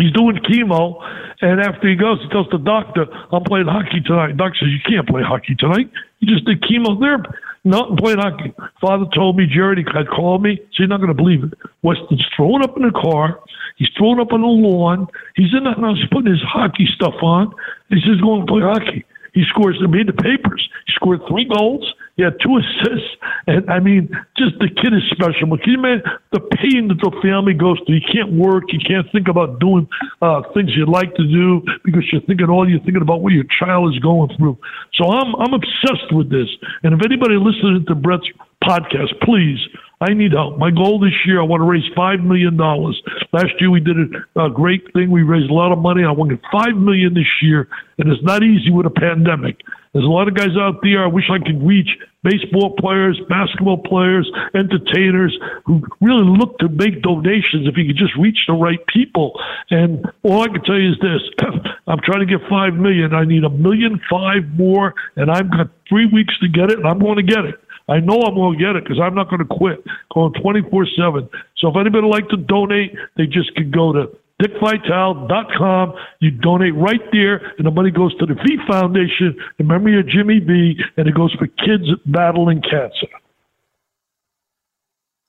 He's 0.00 0.12
doing 0.12 0.36
chemo, 0.36 0.96
and 1.42 1.60
after 1.60 1.88
he 1.88 1.96
goes, 1.96 2.18
he 2.22 2.28
tells 2.28 2.48
the 2.50 2.58
doctor, 2.58 3.06
"I'm 3.30 3.44
playing 3.44 3.66
hockey 3.66 4.00
tonight." 4.00 4.28
The 4.28 4.34
doctor 4.34 4.58
says, 4.60 4.68
"You 4.70 4.80
can't 4.86 5.06
play 5.06 5.22
hockey 5.22 5.54
tonight. 5.54 5.90
You 6.20 6.32
just 6.32 6.46
did 6.46 6.62
chemotherapy." 6.66 7.28
No, 7.64 7.82
I'm 7.82 7.96
playing 7.96 8.18
hockey. 8.18 8.52
Father 8.80 9.06
told 9.14 9.36
me, 9.36 9.46
Jerry 9.46 9.76
he 9.76 9.84
had 9.96 10.08
called 10.08 10.42
me. 10.42 10.56
So 10.56 10.82
you're 10.82 10.88
not 10.88 10.98
going 10.98 11.14
to 11.14 11.14
believe 11.14 11.44
it. 11.44 11.54
Weston's 11.82 12.26
thrown 12.34 12.62
up 12.62 12.76
in 12.76 12.82
the 12.82 12.90
car. 12.90 13.38
He's 13.76 13.88
thrown 13.96 14.18
up 14.18 14.32
on 14.32 14.40
the 14.40 14.46
lawn. 14.46 15.06
He's 15.36 15.54
in 15.54 15.64
the 15.64 15.72
house 15.72 15.98
putting 16.10 16.32
his 16.32 16.42
hockey 16.42 16.86
stuff 16.86 17.14
on. 17.22 17.52
He 17.88 18.00
says, 18.00 18.20
going 18.20 18.46
to 18.46 18.52
play 18.52 18.62
hockey. 18.62 19.04
He 19.32 19.44
scores, 19.48 19.78
I 19.82 19.86
made 19.86 20.08
the 20.08 20.12
papers. 20.12 20.68
He 20.86 20.92
scored 20.94 21.20
three 21.28 21.44
goals. 21.44 21.86
He 22.16 22.22
had 22.22 22.36
two 22.44 22.60
assists. 22.60 23.08
And 23.46 23.70
I 23.70 23.80
mean, 23.80 24.10
just 24.36 24.58
the 24.60 24.68
kid 24.68 24.92
is 24.92 25.02
special. 25.10 25.48
But 25.48 25.62
can 25.62 25.72
you 25.72 25.78
imagine 25.78 26.04
the 26.30 26.40
pain 26.60 26.88
that 26.88 27.00
the 27.00 27.10
family 27.22 27.54
goes 27.54 27.80
through? 27.86 27.96
You 27.96 28.08
can't 28.12 28.32
work. 28.32 28.64
You 28.68 28.80
can't 28.80 29.06
think 29.12 29.28
about 29.28 29.60
doing 29.60 29.88
uh, 30.20 30.42
things 30.54 30.70
you'd 30.76 30.88
like 30.88 31.14
to 31.16 31.24
do 31.24 31.62
because 31.84 32.04
you're 32.12 32.22
thinking 32.22 32.48
all 32.48 32.68
you're 32.68 32.84
thinking 32.84 33.02
about 33.02 33.22
what 33.22 33.32
your 33.32 33.48
child 33.58 33.94
is 33.94 33.98
going 34.00 34.28
through. 34.36 34.58
So 34.94 35.08
I'm 35.08 35.34
I'm 35.36 35.54
obsessed 35.54 36.12
with 36.12 36.30
this. 36.30 36.48
And 36.82 36.92
if 36.92 37.00
anybody 37.04 37.36
listening 37.40 37.84
to 37.88 37.94
Bret's 37.94 38.28
podcast, 38.62 39.16
please 39.24 39.58
I 40.02 40.14
need 40.14 40.32
help. 40.32 40.58
My 40.58 40.70
goal 40.70 40.98
this 40.98 41.14
year, 41.24 41.40
I 41.40 41.44
want 41.44 41.60
to 41.60 41.64
raise 41.64 41.84
five 41.94 42.18
million 42.20 42.56
dollars. 42.56 43.00
Last 43.32 43.54
year 43.60 43.70
we 43.70 43.78
did 43.78 43.96
a, 43.96 44.46
a, 44.46 44.50
great 44.50 44.82
thing. 44.92 45.12
We 45.12 45.22
raised 45.22 45.48
a 45.48 45.54
lot 45.54 45.70
of 45.70 45.78
money. 45.78 46.02
I 46.02 46.10
want 46.10 46.30
to 46.30 46.36
get 46.36 46.44
five 46.50 46.74
million 46.74 47.14
this 47.14 47.30
year, 47.40 47.68
and 47.98 48.10
it's 48.10 48.22
not 48.24 48.42
easy 48.42 48.70
with 48.70 48.84
a 48.84 48.90
pandemic. 48.90 49.60
There's 49.92 50.06
a 50.06 50.08
lot 50.08 50.26
of 50.26 50.34
guys 50.34 50.56
out 50.56 50.80
there. 50.82 51.04
I 51.04 51.06
wish 51.06 51.28
I 51.30 51.36
could 51.38 51.62
reach 51.62 51.88
baseball 52.24 52.74
players, 52.78 53.20
basketball 53.28 53.76
players, 53.76 54.30
entertainers 54.54 55.36
who 55.66 55.82
really 56.00 56.24
look 56.24 56.58
to 56.60 56.68
make 56.70 57.02
donations 57.02 57.68
if 57.68 57.76
you 57.76 57.86
could 57.86 57.98
just 57.98 58.16
reach 58.16 58.38
the 58.46 58.54
right 58.54 58.80
people. 58.86 59.38
And 59.68 60.06
all 60.22 60.40
I 60.40 60.48
can 60.48 60.62
tell 60.64 60.78
you 60.78 60.92
is 60.92 60.98
this 61.00 61.20
I'm 61.86 62.00
trying 62.04 62.26
to 62.26 62.38
get 62.38 62.40
five 62.48 62.72
million. 62.72 63.12
I 63.12 63.24
need 63.24 63.44
a 63.44 63.50
million 63.50 64.00
five 64.08 64.48
more, 64.56 64.94
and 65.16 65.30
I've 65.30 65.50
got 65.50 65.68
three 65.88 66.06
weeks 66.06 66.38
to 66.40 66.48
get 66.48 66.70
it, 66.70 66.78
and 66.78 66.86
I'm 66.86 66.98
going 66.98 67.16
to 67.16 67.22
get 67.22 67.44
it. 67.44 67.56
I 67.88 68.00
know 68.00 68.22
I'm 68.22 68.34
going 68.34 68.56
to 68.56 68.64
get 68.64 68.76
it 68.76 68.84
because 68.84 68.98
I'm 68.98 69.14
not 69.14 69.28
going 69.28 69.40
to 69.40 69.56
quit. 69.56 69.84
Going 70.14 70.32
24 70.40 70.86
7. 70.96 71.28
So 71.58 71.68
if 71.68 71.76
anybody 71.76 72.06
would 72.06 72.14
like 72.14 72.28
to 72.28 72.38
donate, 72.38 72.94
they 73.18 73.26
just 73.26 73.54
can 73.56 73.70
go 73.70 73.92
to 73.92 74.16
dickvitale.com. 74.42 75.94
You 76.20 76.30
donate 76.30 76.74
right 76.74 77.00
there, 77.12 77.52
and 77.56 77.66
the 77.66 77.70
money 77.70 77.90
goes 77.90 78.14
to 78.18 78.26
the 78.26 78.34
V 78.34 78.58
Foundation 78.68 79.36
in 79.58 79.66
memory 79.66 79.98
of 79.98 80.06
Jimmy 80.08 80.40
V, 80.40 80.80
and 80.96 81.08
it 81.08 81.14
goes 81.14 81.32
for 81.34 81.46
kids 81.46 81.84
battling 82.06 82.62
cancer. 82.62 83.08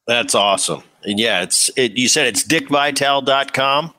That's 0.07 0.35
awesome. 0.35 0.83
And 1.03 1.19
yeah, 1.19 1.43
it's 1.43 1.69
it, 1.77 1.97
you 1.97 2.07
said 2.07 2.27
it's 2.27 2.43
dickvitale.com. 2.45 3.93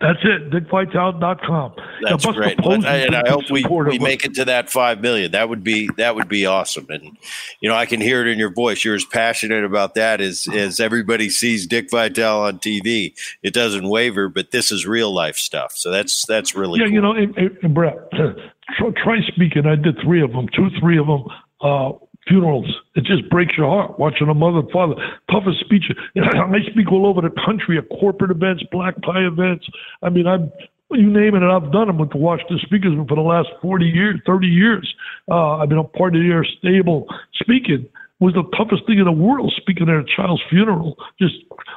That's 0.00 0.20
it, 0.22 0.50
dickvitale.com. 0.50 1.74
That's 2.02 2.24
now, 2.24 2.32
great. 2.32 2.56
And 2.64 3.16
I 3.16 3.28
hope 3.28 3.50
we, 3.50 3.64
we 3.64 3.98
make 3.98 4.24
it 4.24 4.34
to 4.34 4.44
that 4.44 4.70
five 4.70 5.00
million. 5.00 5.32
That 5.32 5.48
would 5.48 5.64
be 5.64 5.90
that 5.96 6.14
would 6.14 6.28
be 6.28 6.46
awesome. 6.46 6.86
And 6.88 7.16
you 7.60 7.68
know, 7.68 7.74
I 7.74 7.84
can 7.84 8.00
hear 8.00 8.20
it 8.20 8.28
in 8.28 8.38
your 8.38 8.52
voice. 8.52 8.84
You're 8.84 8.94
as 8.94 9.04
passionate 9.04 9.64
about 9.64 9.94
that 9.94 10.20
as 10.20 10.46
as 10.54 10.78
everybody 10.78 11.28
sees 11.28 11.66
Dick 11.66 11.90
Vitale 11.90 12.42
on 12.42 12.60
TV. 12.60 13.12
It 13.42 13.52
doesn't 13.52 13.88
waver, 13.88 14.28
but 14.28 14.52
this 14.52 14.70
is 14.70 14.86
real 14.86 15.12
life 15.12 15.36
stuff. 15.36 15.72
So 15.74 15.90
that's 15.90 16.24
that's 16.26 16.54
really 16.54 16.78
yeah. 16.78 16.86
Cool. 16.86 16.94
You 16.94 17.00
know, 17.00 17.12
and, 17.12 17.36
and 17.36 17.74
Bret, 17.74 17.98
try 19.02 19.20
speaking. 19.26 19.66
I 19.66 19.74
did 19.74 19.98
three 20.04 20.22
of 20.22 20.30
them, 20.30 20.48
two, 20.54 20.68
three 20.78 20.98
of 20.98 21.08
them. 21.08 21.24
Uh, 21.60 21.92
funerals. 22.28 22.68
It 22.94 23.04
just 23.04 23.28
breaks 23.30 23.56
your 23.56 23.68
heart 23.68 23.98
watching 23.98 24.28
a 24.28 24.34
mother 24.34 24.58
and 24.58 24.70
father. 24.70 24.94
Toughest 25.30 25.60
speech. 25.60 25.84
I 26.16 26.58
speak 26.70 26.92
all 26.92 27.06
over 27.06 27.20
the 27.20 27.34
country 27.44 27.78
at 27.78 27.88
corporate 27.88 28.30
events, 28.30 28.62
black 28.70 28.94
tie 29.02 29.26
events. 29.26 29.66
I 30.02 30.10
mean, 30.10 30.26
I'm 30.26 30.52
you 30.90 31.10
name 31.10 31.34
it, 31.34 31.42
and 31.42 31.52
I've 31.52 31.70
done 31.70 31.88
them 31.88 31.98
with 31.98 32.10
the 32.10 32.16
Washington 32.16 32.58
Speakers 32.62 32.94
for 33.08 33.14
the 33.14 33.20
last 33.20 33.48
40 33.60 33.84
years, 33.84 34.20
30 34.24 34.46
years. 34.46 34.94
Uh, 35.30 35.56
I've 35.56 35.68
been 35.68 35.78
a 35.78 35.84
part 35.84 36.16
of 36.16 36.22
their 36.22 36.44
stable 36.44 37.06
speaking 37.34 37.86
was 38.20 38.34
the 38.34 38.42
toughest 38.56 38.84
thing 38.86 38.98
in 38.98 39.04
the 39.04 39.12
world 39.12 39.52
speaking 39.56 39.88
at 39.88 39.94
a 39.94 40.04
child's 40.16 40.42
funeral. 40.50 40.96
Just 41.20 41.34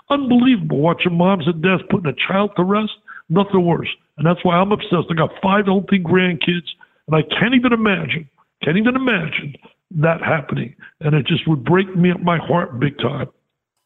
unbelievable 0.10 0.80
watching 0.80 1.14
moms 1.14 1.48
at 1.48 1.62
death 1.62 1.82
putting 1.90 2.10
a 2.10 2.16
child 2.28 2.52
to 2.56 2.64
rest. 2.64 2.94
Nothing 3.30 3.66
worse. 3.66 3.90
And 4.18 4.26
that's 4.26 4.44
why 4.44 4.56
I'm 4.56 4.72
obsessed. 4.72 5.12
I 5.12 5.14
got 5.14 5.32
five 5.42 5.66
healthy 5.66 6.00
grandkids, 6.00 6.68
and 7.08 7.16
I 7.16 7.22
can't 7.22 7.54
even 7.54 7.74
imagine, 7.74 8.30
can't 8.64 8.78
even 8.78 8.96
imagine 8.96 9.56
that 9.96 10.22
happening. 10.22 10.76
And 11.00 11.16
it 11.16 11.26
just 11.26 11.48
would 11.48 11.64
break 11.64 11.96
me 11.96 12.12
up 12.12 12.22
my 12.22 12.38
heart 12.38 12.80
big 12.80 12.98
time. 12.98 13.30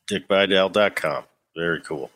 DickVitale.com. 0.10 1.24
Very 1.56 1.82
cool. 1.82 2.12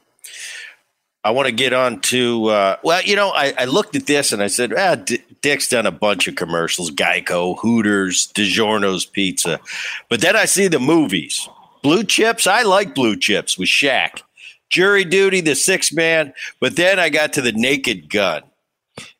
I 1.23 1.31
want 1.31 1.47
to 1.47 1.51
get 1.51 1.73
on 1.73 1.99
to, 2.01 2.45
uh, 2.47 2.77
well, 2.83 3.01
you 3.01 3.15
know, 3.15 3.29
I, 3.31 3.53
I, 3.57 3.65
looked 3.65 3.95
at 3.95 4.05
this 4.05 4.31
and 4.31 4.41
I 4.41 4.47
said, 4.47 4.73
ah, 4.73 4.95
D- 4.95 5.21
Dick's 5.41 5.67
done 5.67 5.85
a 5.85 5.91
bunch 5.91 6.29
of 6.29 6.35
commercials 6.35 6.91
Geico, 6.91 7.59
Hooters, 7.59 8.31
DiGiorno's 8.33 9.05
Pizza. 9.05 9.59
But 10.07 10.21
then 10.21 10.37
I 10.37 10.45
see 10.45 10.67
the 10.67 10.79
movies. 10.79 11.49
Blue 11.83 12.03
Chips, 12.03 12.47
I 12.47 12.63
like 12.63 12.95
Blue 12.95 13.17
Chips 13.17 13.57
with 13.57 13.67
Shaq. 13.67 14.21
Jury 14.69 15.03
Duty, 15.03 15.41
The 15.41 15.55
Sixth 15.55 15.91
Man. 15.91 16.33
But 16.61 16.77
then 16.77 16.99
I 16.99 17.09
got 17.09 17.33
to 17.33 17.41
the 17.41 17.51
Naked 17.51 18.09
Gun. 18.09 18.43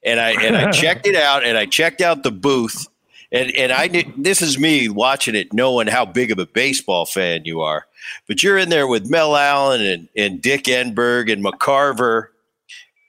And 0.04 0.20
I 0.20 0.32
and 0.32 0.56
I 0.56 0.72
checked 0.72 1.06
it 1.06 1.16
out 1.16 1.44
and 1.44 1.58
I 1.58 1.66
checked 1.66 2.02
out 2.02 2.24
the 2.24 2.32
booth 2.32 2.88
and 3.32 3.52
and 3.56 3.72
I 3.72 3.88
this 4.18 4.42
is 4.42 4.58
me 4.58 4.90
watching 4.90 5.36
it, 5.36 5.54
knowing 5.54 5.88
how 5.88 6.06
big 6.06 6.32
of 6.32 6.40
a 6.40 6.46
baseball 6.46 7.06
fan 7.06 7.46
you 7.46 7.62
are. 7.62 7.86
But 8.28 8.42
you're 8.42 8.58
in 8.58 8.70
there 8.70 8.88
with 8.88 9.10
Mel 9.10 9.36
Allen 9.36 9.82
and, 9.82 10.10
and 10.16 10.42
Dick 10.42 10.64
Enberg 10.64 11.32
and 11.32 11.44
McCarver, 11.44 12.28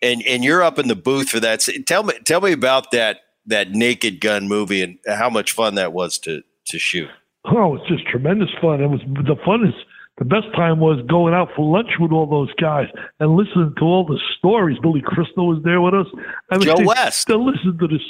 and 0.03 0.23
and 0.23 0.45
you're 0.45 0.63
up 0.63 0.79
in 0.79 0.89
the 0.89 0.97
booth 0.97 1.31
for 1.31 1.41
that. 1.41 1.67
Tell 1.87 2.03
me 2.03 2.15
tell 2.25 2.41
me 2.41 2.53
about 2.53 2.91
that 2.91 3.21
that 3.47 3.71
Naked 3.71 4.21
Gun 4.21 4.47
movie 4.47 4.83
and 4.83 4.99
how 5.07 5.31
much 5.31 5.53
fun 5.53 5.77
that 5.77 5.93
was 5.93 6.19
to 6.21 6.43
to 6.67 6.79
shoot. 6.79 7.09
Oh, 7.47 7.77
it's 7.77 7.89
just 7.89 8.07
tremendous 8.07 8.51
fun. 8.61 8.83
It 8.83 8.89
was 8.89 9.01
the 9.01 9.37
fun 9.45 9.67
is 9.67 9.75
the 10.19 10.27
best 10.27 10.55
time 10.55 10.81
was 10.81 11.01
going 11.09 11.33
out 11.33 11.49
for 11.57 11.65
lunch 11.65 11.89
with 11.99 12.13
all 12.13 12.27
those 12.27 12.53
guys 12.61 12.89
and 13.21 13.37
listening 13.37 13.75
to 13.79 13.85
all 13.85 14.05
the 14.05 14.21
stories. 14.37 14.79
Billy 14.83 15.01
Crystal 15.03 15.49
was 15.49 15.63
there 15.65 15.81
with 15.81 15.95
us. 15.95 16.07
I 16.51 16.59
mean, 16.59 16.67
Joe 16.67 16.85
West. 16.85 17.27
To 17.29 17.39
listen 17.39 17.79
to 17.79 17.89
this 17.89 18.03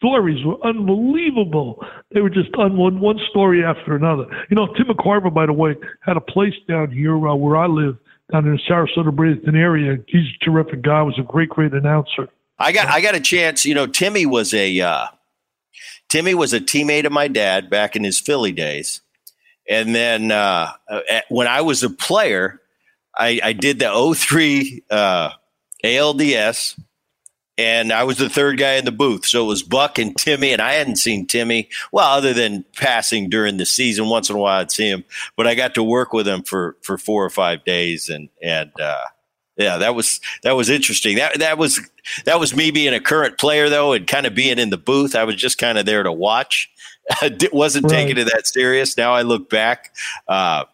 stories 0.00 0.42
were 0.44 0.56
unbelievable. 0.64 1.84
They 2.12 2.20
were 2.20 2.30
just 2.30 2.54
on 2.54 2.76
one, 2.76 3.00
one 3.00 3.20
story 3.28 3.62
after 3.62 3.94
another. 3.94 4.24
You 4.48 4.56
know, 4.56 4.66
Tim 4.74 4.86
McCarver, 4.86 5.32
by 5.32 5.46
the 5.46 5.52
way, 5.52 5.76
had 6.00 6.16
a 6.16 6.20
place 6.20 6.54
down 6.66 6.90
here 6.90 7.14
uh, 7.28 7.34
where 7.34 7.56
I 7.56 7.66
live, 7.66 7.98
down 8.32 8.46
in 8.46 8.52
the 8.52 8.60
Sarasota 8.68 9.10
Bradenton 9.10 9.54
area. 9.54 9.98
He's 10.08 10.26
a 10.40 10.44
terrific 10.44 10.82
guy. 10.82 11.02
Was 11.02 11.18
a 11.18 11.22
great, 11.22 11.50
great 11.50 11.74
announcer. 11.74 12.28
I 12.58 12.72
got 12.72 12.88
I 12.88 13.00
got 13.00 13.14
a 13.14 13.20
chance. 13.20 13.66
You 13.66 13.74
know, 13.74 13.86
Timmy 13.86 14.24
was 14.24 14.54
a 14.54 14.80
uh, 14.80 15.06
Timmy 16.08 16.34
was 16.34 16.54
a 16.54 16.60
teammate 16.60 17.04
of 17.04 17.12
my 17.12 17.28
dad 17.28 17.68
back 17.68 17.94
in 17.94 18.02
his 18.02 18.18
Philly 18.18 18.52
days, 18.52 19.02
and 19.68 19.94
then 19.94 20.30
uh, 20.30 20.72
when 21.28 21.46
I 21.46 21.60
was 21.60 21.82
a 21.82 21.90
player, 21.90 22.60
I, 23.18 23.40
I 23.42 23.52
did 23.52 23.80
the 23.80 24.14
03 24.14 24.84
uh, 24.90 25.30
ALDS 25.84 26.78
and 27.60 27.92
I 27.92 28.04
was 28.04 28.16
the 28.16 28.30
third 28.30 28.56
guy 28.56 28.74
in 28.76 28.86
the 28.86 28.92
booth. 28.92 29.26
So 29.26 29.44
it 29.44 29.48
was 29.48 29.62
Buck 29.62 29.98
and 29.98 30.16
Timmy, 30.16 30.52
and 30.52 30.62
I 30.62 30.72
hadn't 30.72 30.96
seen 30.96 31.26
Timmy 31.26 31.68
well, 31.92 32.10
other 32.10 32.32
than 32.32 32.64
passing 32.76 33.28
during 33.28 33.58
the 33.58 33.66
season. 33.66 34.08
Once 34.08 34.30
in 34.30 34.36
a 34.36 34.38
while, 34.38 34.60
I'd 34.60 34.70
see 34.70 34.88
him, 34.88 35.04
but 35.36 35.46
I 35.46 35.54
got 35.54 35.74
to 35.74 35.82
work 35.82 36.14
with 36.14 36.26
him 36.26 36.42
for 36.42 36.76
for 36.80 36.96
four 36.96 37.22
or 37.22 37.28
five 37.28 37.62
days, 37.64 38.08
and 38.08 38.30
and 38.42 38.72
uh, 38.80 39.04
yeah, 39.58 39.76
that 39.76 39.94
was 39.94 40.20
that 40.42 40.52
was 40.52 40.70
interesting. 40.70 41.16
That 41.16 41.38
that 41.38 41.58
was 41.58 41.80
that 42.24 42.40
was 42.40 42.56
me 42.56 42.70
being 42.70 42.94
a 42.94 43.00
current 43.00 43.36
player 43.36 43.68
though, 43.68 43.92
and 43.92 44.06
kind 44.06 44.24
of 44.24 44.34
being 44.34 44.58
in 44.58 44.70
the 44.70 44.78
booth. 44.78 45.14
I 45.14 45.24
was 45.24 45.36
just 45.36 45.58
kind 45.58 45.76
of 45.76 45.84
there 45.84 46.02
to 46.02 46.12
watch. 46.12 46.70
I 47.10 47.36
wasn't 47.52 47.84
right. 47.84 48.06
taking 48.06 48.16
it 48.16 48.24
that 48.32 48.46
serious. 48.46 48.96
Now 48.96 49.12
I 49.12 49.20
look 49.20 49.50
back. 49.50 49.94
Uh, 50.26 50.64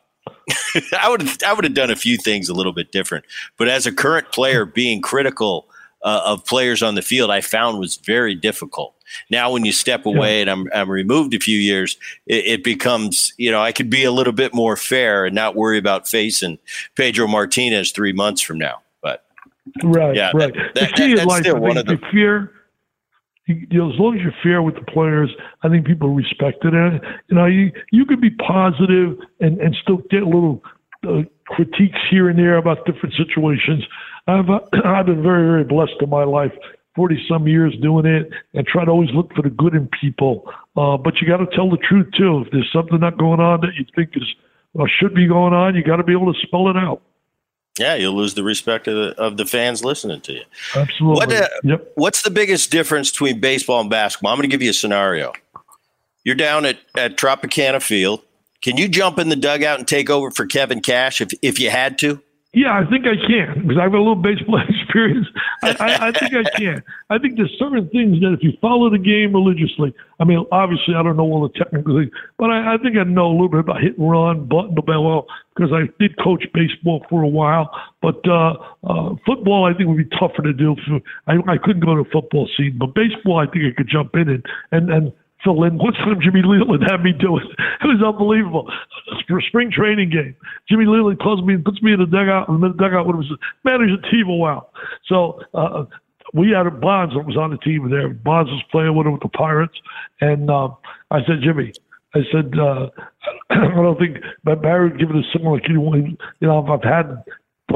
I 0.97 1.09
would 1.09 1.43
I 1.43 1.53
would 1.53 1.65
have 1.65 1.75
done 1.75 1.91
a 1.91 1.97
few 1.97 2.17
things 2.17 2.49
a 2.49 2.55
little 2.55 2.73
bit 2.73 2.93
different, 2.93 3.25
but 3.57 3.67
as 3.67 3.87
a 3.87 3.93
current 3.93 4.31
player, 4.31 4.65
being 4.65 5.03
critical 5.03 5.69
uh, 6.07 6.23
of 6.25 6.45
players 6.45 6.85
on 6.85 6.95
the 6.95 7.03
field, 7.03 7.33
I 7.33 7.41
found 7.41 7.81
was 7.81 7.97
very 7.97 8.37
difficult. 8.37 8.95
Now, 9.29 9.51
when 9.51 9.65
you 9.65 9.73
step 9.73 10.07
away 10.07 10.37
yeah. 10.37 10.43
and 10.43 10.51
I'm, 10.51 10.67
I'm 10.73 10.91
removed 10.91 11.35
a 11.35 11.41
few 11.41 11.59
years, 11.59 11.97
it, 12.27 12.47
it, 12.47 12.65
becomes, 12.65 13.33
you 13.39 13.51
know, 13.51 13.61
I 13.61 13.73
could 13.73 13.91
be 13.91 14.05
a 14.05 14.13
little 14.13 14.33
bit 14.33 14.55
more 14.55 14.77
fair 14.77 15.25
and 15.27 15.35
not 15.35 15.57
worry 15.57 15.79
about 15.79 16.09
facing 16.09 16.59
Pedro 16.95 17.27
Martinez 17.27 17.91
three 17.91 18.13
months 18.13 18.41
from 18.41 18.57
now. 18.57 18.83
But 19.03 19.25
right, 19.83 20.15
yeah, 20.15 20.31
right. 20.33 20.55
That, 20.55 20.75
that, 20.75 20.91
the 20.91 20.93
key 20.95 21.15
that, 21.15 21.23
is 21.23 21.27
like 21.27 21.47
I 21.47 21.51
of 21.51 21.87
the 21.87 21.99
fear. 22.13 22.53
You, 23.47 23.67
you 23.69 23.79
know, 23.79 23.93
as 23.93 23.99
long 23.99 24.17
as 24.17 24.23
you're 24.23 24.35
fair 24.45 24.63
with 24.63 24.77
the 24.77 24.83
players, 24.83 25.31
I 25.65 25.69
think 25.69 25.87
people 25.87 26.11
respect 26.11 26.65
it. 26.65 26.73
And 26.73 27.01
you 27.29 27.37
know, 27.37 27.47
you 27.47 27.73
you 27.91 28.07
could 28.07 28.21
be 28.21 28.31
positive 28.31 29.19
and 29.41 29.61
and 29.61 29.75
still 29.83 29.99
get 30.09 30.23
a 30.23 30.27
little 30.27 30.63
uh, 31.07 31.23
critiques 31.47 31.99
here 32.11 32.29
and 32.29 32.39
there 32.39 32.59
about 32.59 32.87
different 32.87 33.15
situations. 33.17 33.85
I've 34.27 34.49
uh, 34.49 34.61
I've 34.85 35.07
been 35.07 35.23
very 35.23 35.47
very 35.47 35.65
blessed 35.65 35.97
in 36.01 36.11
my 36.11 36.25
life. 36.25 36.53
40 36.95 37.27
some 37.29 37.47
years 37.47 37.77
doing 37.83 38.07
it 38.07 38.31
and 38.55 38.67
try 38.67 38.85
to 38.85 38.91
always 38.91 39.11
look 39.11 39.31
for 39.35 39.43
the 39.43 39.51
good 39.51 39.75
in 39.75 39.87
people. 40.01 40.51
Uh, 40.79 40.97
but 40.97 41.21
you 41.21 41.29
got 41.29 41.37
to 41.37 41.47
tell 41.55 41.69
the 41.69 41.77
truth 41.77 42.07
too. 42.17 42.43
If 42.47 42.53
there's 42.53 42.73
something 42.73 42.99
not 42.99 43.19
going 43.19 43.39
on 43.39 43.61
that 43.61 43.75
you 43.79 43.85
think 43.95 44.17
is 44.17 44.25
or 44.73 44.89
should 44.89 45.15
be 45.15 45.27
going 45.27 45.53
on, 45.53 45.75
you 45.75 45.83
got 45.83 45.97
to 45.97 46.03
be 46.03 46.13
able 46.13 46.33
to 46.33 46.41
spell 46.41 46.69
it 46.69 46.77
out. 46.77 47.03
Yeah, 47.79 47.95
you'll 47.95 48.15
lose 48.15 48.33
the 48.35 48.43
respect 48.43 48.89
of 48.89 48.95
the, 48.95 49.21
of 49.21 49.37
the 49.37 49.45
fans 49.45 49.85
listening 49.85 50.23
to 50.23 50.33
you. 50.33 50.43
Absolutely. 50.75 51.27
What, 51.27 51.33
uh, 51.33 51.49
yep. 51.63 51.93
What's 51.97 52.23
the 52.23 52.31
biggest 52.31 52.71
difference 52.71 53.11
between 53.11 53.39
baseball 53.39 53.83
and 53.83 53.91
basketball? 53.91 54.33
I'm 54.33 54.39
going 54.39 54.49
to 54.49 54.55
give 54.55 54.63
you 54.63 54.71
a 54.71 54.75
scenario. 54.75 55.35
You're 56.25 56.37
down 56.37 56.65
at, 56.65 56.79
at 56.97 57.19
Tropicana 57.19 57.83
Field. 57.83 58.23
Can 58.63 58.79
you 58.79 58.89
jump 58.89 59.19
in 59.19 59.29
the 59.29 59.37
dugout 59.37 59.79
and 59.79 59.87
take 59.87 60.09
over 60.09 60.31
for 60.31 60.47
Kevin 60.47 60.81
Cash 60.81 61.21
if, 61.21 61.33
if 61.43 61.61
you 61.61 61.69
had 61.69 61.99
to? 61.99 62.23
Yeah, 62.57 62.73
I 62.73 62.89
think 62.89 63.05
I 63.05 63.21
can 63.21 63.69
because 63.69 63.77
I 63.77 63.83
have 63.83 63.93
a 63.93 63.99
little 63.99 64.17
baseball 64.17 64.59
experience. 64.67 65.27
I, 65.63 65.77
I, 65.79 66.09
I 66.09 66.13
think 66.13 66.33
I 66.33 66.43
can. 66.57 66.83
I 67.11 67.19
think 67.19 67.37
there's 67.37 67.55
certain 67.59 67.87
things 67.91 68.19
that 68.23 68.33
if 68.33 68.43
you 68.43 68.53
follow 68.63 68.89
the 68.89 68.97
game 68.97 69.35
religiously, 69.35 69.93
I 70.21 70.25
mean, 70.25 70.43
obviously 70.51 70.95
I 70.95 71.03
don't 71.03 71.19
know 71.19 71.25
all 71.25 71.47
the 71.47 71.53
technical 71.53 72.01
things, 72.01 72.11
but 72.39 72.49
I, 72.49 72.73
I 72.73 72.79
think 72.79 72.97
I 72.97 73.05
know 73.05 73.27
a 73.27 73.37
little 73.37 73.51
bit 73.51 73.61
about 73.61 73.83
hit 73.83 73.99
and 73.99 74.11
run, 74.11 74.49
button 74.49 74.75
the 74.75 74.81
bell 74.81 75.27
because 75.55 75.71
I 75.71 75.93
did 76.01 76.17
coach 76.17 76.45
baseball 76.55 77.05
for 77.11 77.23
a 77.23 77.29
while. 77.29 77.69
But 78.01 78.27
uh, 78.27 78.55
uh, 78.89 79.17
football, 79.27 79.69
I 79.69 79.77
think 79.77 79.91
would 79.91 80.09
be 80.09 80.17
tougher 80.17 80.41
to 80.41 80.55
do. 80.55 80.77
For, 80.89 81.01
I, 81.29 81.37
I 81.53 81.59
couldn't 81.63 81.85
go 81.85 81.95
to 81.95 82.09
a 82.09 82.11
football 82.11 82.49
scene, 82.57 82.79
but 82.81 82.95
baseball, 82.95 83.37
I 83.37 83.53
think 83.53 83.69
I 83.69 83.77
could 83.77 83.89
jump 83.93 84.15
in 84.15 84.31
and 84.31 84.45
and 84.73 84.89
and 84.89 85.13
fill 85.47 85.63
in. 85.63 85.79
Time 85.79 86.19
Jimmy 86.21 86.43
Leyland 86.43 86.83
had 86.83 87.03
me 87.03 87.13
do 87.15 87.39
it. 87.39 87.47
It 87.77 87.87
was 87.87 88.03
unbelievable. 88.03 88.67
For 89.29 89.39
a 89.39 89.43
spring 89.43 89.71
training 89.71 90.11
game, 90.11 90.35
Jimmy 90.69 90.87
Leyland 90.87 91.21
calls 91.21 91.45
me 91.45 91.55
and 91.55 91.65
puts 91.65 91.81
me 91.83 91.93
in 91.93 92.01
the 92.01 92.07
dugout, 92.07 92.49
in 92.49 92.61
the 92.61 92.71
dugout 92.71 93.07
it 93.07 93.15
was 93.15 93.31
manager 93.65 94.01
team 94.11 94.27
a 94.29 94.35
while. 94.35 94.73
So 95.07 95.41
uh, 95.55 95.85
we 96.35 96.51
had 96.51 96.67
a 96.67 96.71
Bonds 96.71 97.15
that 97.15 97.25
was 97.25 97.37
on 97.37 97.51
the 97.51 97.59
team 97.59 97.89
there. 97.91 98.09
Bonds 98.09 98.51
was 98.51 98.63
playing 98.73 98.97
with 98.97 99.07
him 99.07 99.13
with 99.13 99.23
the 99.23 99.29
Pirates, 99.29 99.79
and 100.21 100.51
uh, 100.51 100.69
I 101.11 101.21
said, 101.27 101.45
Jimmy, 101.45 101.73
I 102.15 102.21
said, 102.33 102.59
uh, 102.59 102.89
I 103.51 103.75
don't 103.75 103.99
think 103.99 104.19
Barry 104.43 104.91
would 104.91 104.99
give 104.99 105.11
it 105.11 105.17
a 105.17 105.23
similar. 105.33 105.61
You 105.69 106.17
know, 106.41 106.59
if 106.65 106.71
I've 106.71 106.83
had 106.83 107.23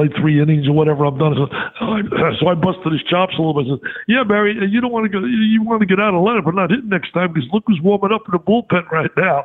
played 0.09 0.13
three 0.21 0.41
innings 0.41 0.67
or 0.67 0.73
whatever 0.73 1.05
I've 1.05 1.19
done. 1.19 1.35
So 1.37 1.47
I, 1.85 2.01
so 2.41 2.49
I 2.49 2.55
busted 2.55 2.93
his 2.93 3.03
chops 3.05 3.35
a 3.39 3.43
little 3.43 3.55
bit. 3.63 3.71
I 3.71 3.77
said, 3.77 3.93
"Yeah, 4.09 4.25
Barry, 4.25 4.57
you 4.71 4.81
don't 4.81 4.93
want 4.93 5.05
to 5.05 5.13
go. 5.13 5.25
You 5.25 5.63
want 5.63 5.81
to 5.81 5.87
get 5.87 6.01
out 6.01 6.15
of 6.15 6.23
Leonard, 6.23 6.45
but 6.45 6.55
not 6.55 6.71
hit 6.71 6.85
next 6.85 7.13
time 7.13 7.33
because 7.33 7.49
look 7.53 7.65
who's 7.67 7.81
warming 7.83 8.13
up 8.13 8.23
in 8.27 8.33
the 8.33 8.39
bullpen 8.39 8.91
right 8.91 9.11
now." 9.17 9.45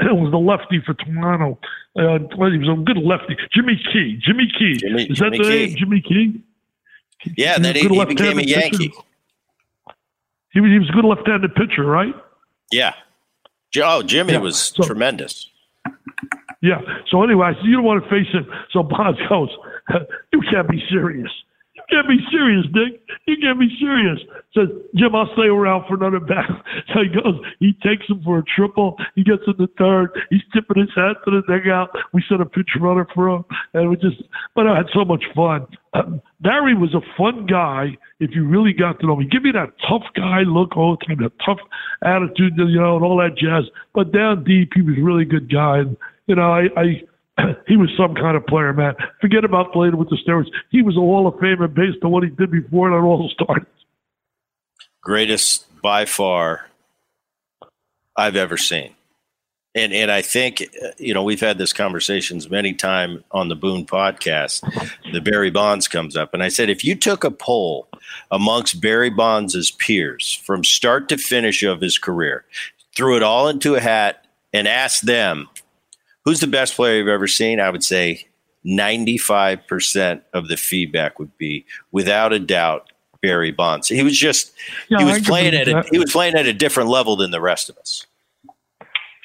It 0.00 0.16
was 0.16 0.30
the 0.30 0.38
lefty 0.38 0.80
for 0.80 0.94
Toronto. 0.94 1.58
Uh, 1.94 2.18
he 2.50 2.56
was 2.58 2.68
a 2.72 2.82
good 2.82 2.96
lefty, 2.96 3.36
Jimmy 3.52 3.76
Key. 3.92 4.18
Jimmy 4.24 4.48
Key. 4.58 4.78
Jimmy, 4.78 5.02
Is 5.04 5.18
that 5.18 5.32
Jimmy 5.32 5.38
the 5.38 5.44
Key. 5.44 5.66
name, 5.66 5.76
Jimmy 5.76 6.00
Key? 6.00 6.42
Yeah, 7.36 7.58
He 7.58 7.66
was 7.66 7.76
he, 7.76 7.86
a 7.86 7.90
he 7.90 8.04
became 8.06 8.38
a 8.38 8.42
left-handed 8.42 8.46
pitcher. 8.46 8.60
Yankee. 8.60 8.92
He 10.52 10.60
was, 10.60 10.70
he 10.70 10.78
was 10.78 10.88
a 10.88 10.92
good 10.92 11.04
left-handed 11.04 11.54
pitcher, 11.54 11.84
right? 11.84 12.14
Yeah. 12.72 12.94
Oh, 13.82 14.02
Jimmy 14.02 14.32
Yeah, 14.32 14.38
was 14.38 14.56
so- 14.58 14.84
tremendous. 14.84 15.50
Yeah. 16.62 16.80
So 17.10 17.22
anyway, 17.22 17.48
I 17.48 17.54
said, 17.54 17.64
you 17.64 17.74
don't 17.76 17.84
want 17.84 18.02
to 18.02 18.08
face 18.08 18.28
him. 18.32 18.46
So 18.72 18.82
Bonds 18.82 19.20
goes, 19.28 19.50
you 20.32 20.40
can't 20.50 20.68
be 20.68 20.82
serious. 20.90 21.30
You 21.74 21.82
can't 21.90 22.08
be 22.08 22.18
serious, 22.30 22.64
Dick. 22.72 23.02
You 23.26 23.36
can't 23.42 23.58
be 23.58 23.68
serious. 23.80 24.20
Says, 24.54 24.68
Jim, 24.94 25.14
I'll 25.14 25.28
stay 25.34 25.48
around 25.48 25.86
for 25.88 25.94
another 25.94 26.20
bat. 26.20 26.48
So 26.94 27.00
he 27.02 27.08
goes, 27.08 27.40
he 27.58 27.72
takes 27.82 28.08
him 28.08 28.22
for 28.24 28.38
a 28.38 28.44
triple. 28.44 28.96
He 29.16 29.24
gets 29.24 29.42
in 29.46 29.54
the 29.58 29.66
third. 29.76 30.10
He's 30.30 30.42
tipping 30.52 30.80
his 30.80 30.90
hat 30.94 31.16
to 31.24 31.30
the 31.30 31.42
dugout. 31.48 31.90
We 32.12 32.22
sent 32.28 32.40
a 32.40 32.46
pitch 32.46 32.70
runner 32.80 33.06
for 33.12 33.28
him. 33.28 33.44
And 33.74 33.90
we 33.90 33.96
just, 33.96 34.22
but 34.54 34.68
I 34.68 34.76
had 34.76 34.86
so 34.94 35.04
much 35.04 35.24
fun. 35.34 35.66
Um, 35.94 36.22
Barry 36.40 36.74
was 36.74 36.94
a 36.94 37.02
fun 37.18 37.46
guy 37.46 37.96
if 38.20 38.30
you 38.34 38.46
really 38.46 38.72
got 38.72 39.00
to 39.00 39.06
know 39.06 39.18
him. 39.18 39.28
Give 39.28 39.42
me 39.42 39.50
that 39.52 39.74
tough 39.88 40.04
guy 40.14 40.42
look 40.46 40.76
all 40.76 40.96
the 40.96 41.06
time, 41.06 41.18
that 41.22 41.32
tough 41.44 41.58
attitude, 42.04 42.52
you 42.56 42.80
know, 42.80 42.96
and 42.96 43.04
all 43.04 43.16
that 43.18 43.36
jazz. 43.36 43.64
But 43.94 44.12
down 44.12 44.44
deep, 44.44 44.70
he 44.74 44.82
was 44.82 44.94
a 44.96 45.02
really 45.02 45.24
good 45.24 45.50
guy. 45.50 45.78
And, 45.78 45.96
you 46.28 46.36
know, 46.36 46.52
I, 46.52 46.68
I 46.76 47.02
he 47.66 47.76
was 47.76 47.90
some 47.96 48.14
kind 48.14 48.36
of 48.36 48.46
player, 48.46 48.72
man. 48.72 48.94
Forget 49.20 49.44
about 49.44 49.72
playing 49.72 49.96
with 49.96 50.08
the 50.10 50.16
steroids. 50.16 50.50
He 50.70 50.82
was 50.82 50.96
a 50.96 51.00
Hall 51.00 51.26
of 51.26 51.34
Famer 51.34 51.72
based 51.72 52.02
on 52.04 52.10
what 52.10 52.22
he 52.22 52.30
did 52.30 52.50
before 52.50 52.90
it 52.90 53.00
all 53.00 53.28
started. 53.30 53.66
Greatest 55.00 55.66
by 55.82 56.04
far 56.04 56.68
I've 58.16 58.36
ever 58.36 58.56
seen. 58.56 58.94
And 59.76 59.92
and 59.92 60.10
I 60.10 60.22
think 60.22 60.62
you 60.98 61.12
know 61.12 61.24
we've 61.24 61.40
had 61.40 61.58
this 61.58 61.72
conversations 61.72 62.48
many 62.48 62.74
time 62.74 63.24
on 63.32 63.48
the 63.48 63.56
Boone 63.56 63.84
podcast. 63.84 64.62
The 65.12 65.20
Barry 65.20 65.50
Bonds 65.50 65.88
comes 65.88 66.16
up, 66.16 66.32
and 66.32 66.44
I 66.44 66.48
said 66.48 66.70
if 66.70 66.84
you 66.84 66.94
took 66.94 67.24
a 67.24 67.30
poll 67.30 67.88
amongst 68.30 68.80
Barry 68.80 69.10
Bonds' 69.10 69.72
peers 69.72 70.40
from 70.44 70.62
start 70.62 71.08
to 71.08 71.18
finish 71.18 71.64
of 71.64 71.80
his 71.80 71.98
career, 71.98 72.44
threw 72.94 73.16
it 73.16 73.24
all 73.24 73.48
into 73.48 73.74
a 73.74 73.80
hat, 73.80 74.24
and 74.52 74.68
asked 74.68 75.06
them 75.06 75.48
who's 76.24 76.40
the 76.40 76.46
best 76.46 76.74
player 76.74 76.98
you've 76.98 77.08
ever 77.08 77.26
seen, 77.28 77.60
I 77.60 77.70
would 77.70 77.84
say 77.84 78.26
95% 78.66 80.22
of 80.32 80.48
the 80.48 80.56
feedback 80.56 81.18
would 81.18 81.36
be 81.38 81.66
without 81.92 82.32
a 82.32 82.38
doubt 82.38 82.90
Barry 83.22 83.52
Bonds. 83.52 83.88
He 83.88 84.02
was 84.02 84.18
just 84.18 84.52
Yeah, 84.88 84.98
he 84.98 85.04
was 85.04 85.20
playing 85.20 85.54
at 85.54 85.68
a, 85.68 85.84
he 85.90 85.98
was 85.98 86.12
playing 86.12 86.34
at 86.34 86.46
a 86.46 86.52
different 86.52 86.90
level 86.90 87.16
than 87.16 87.30
the 87.30 87.40
rest 87.40 87.70
of 87.70 87.78
us. 87.78 88.06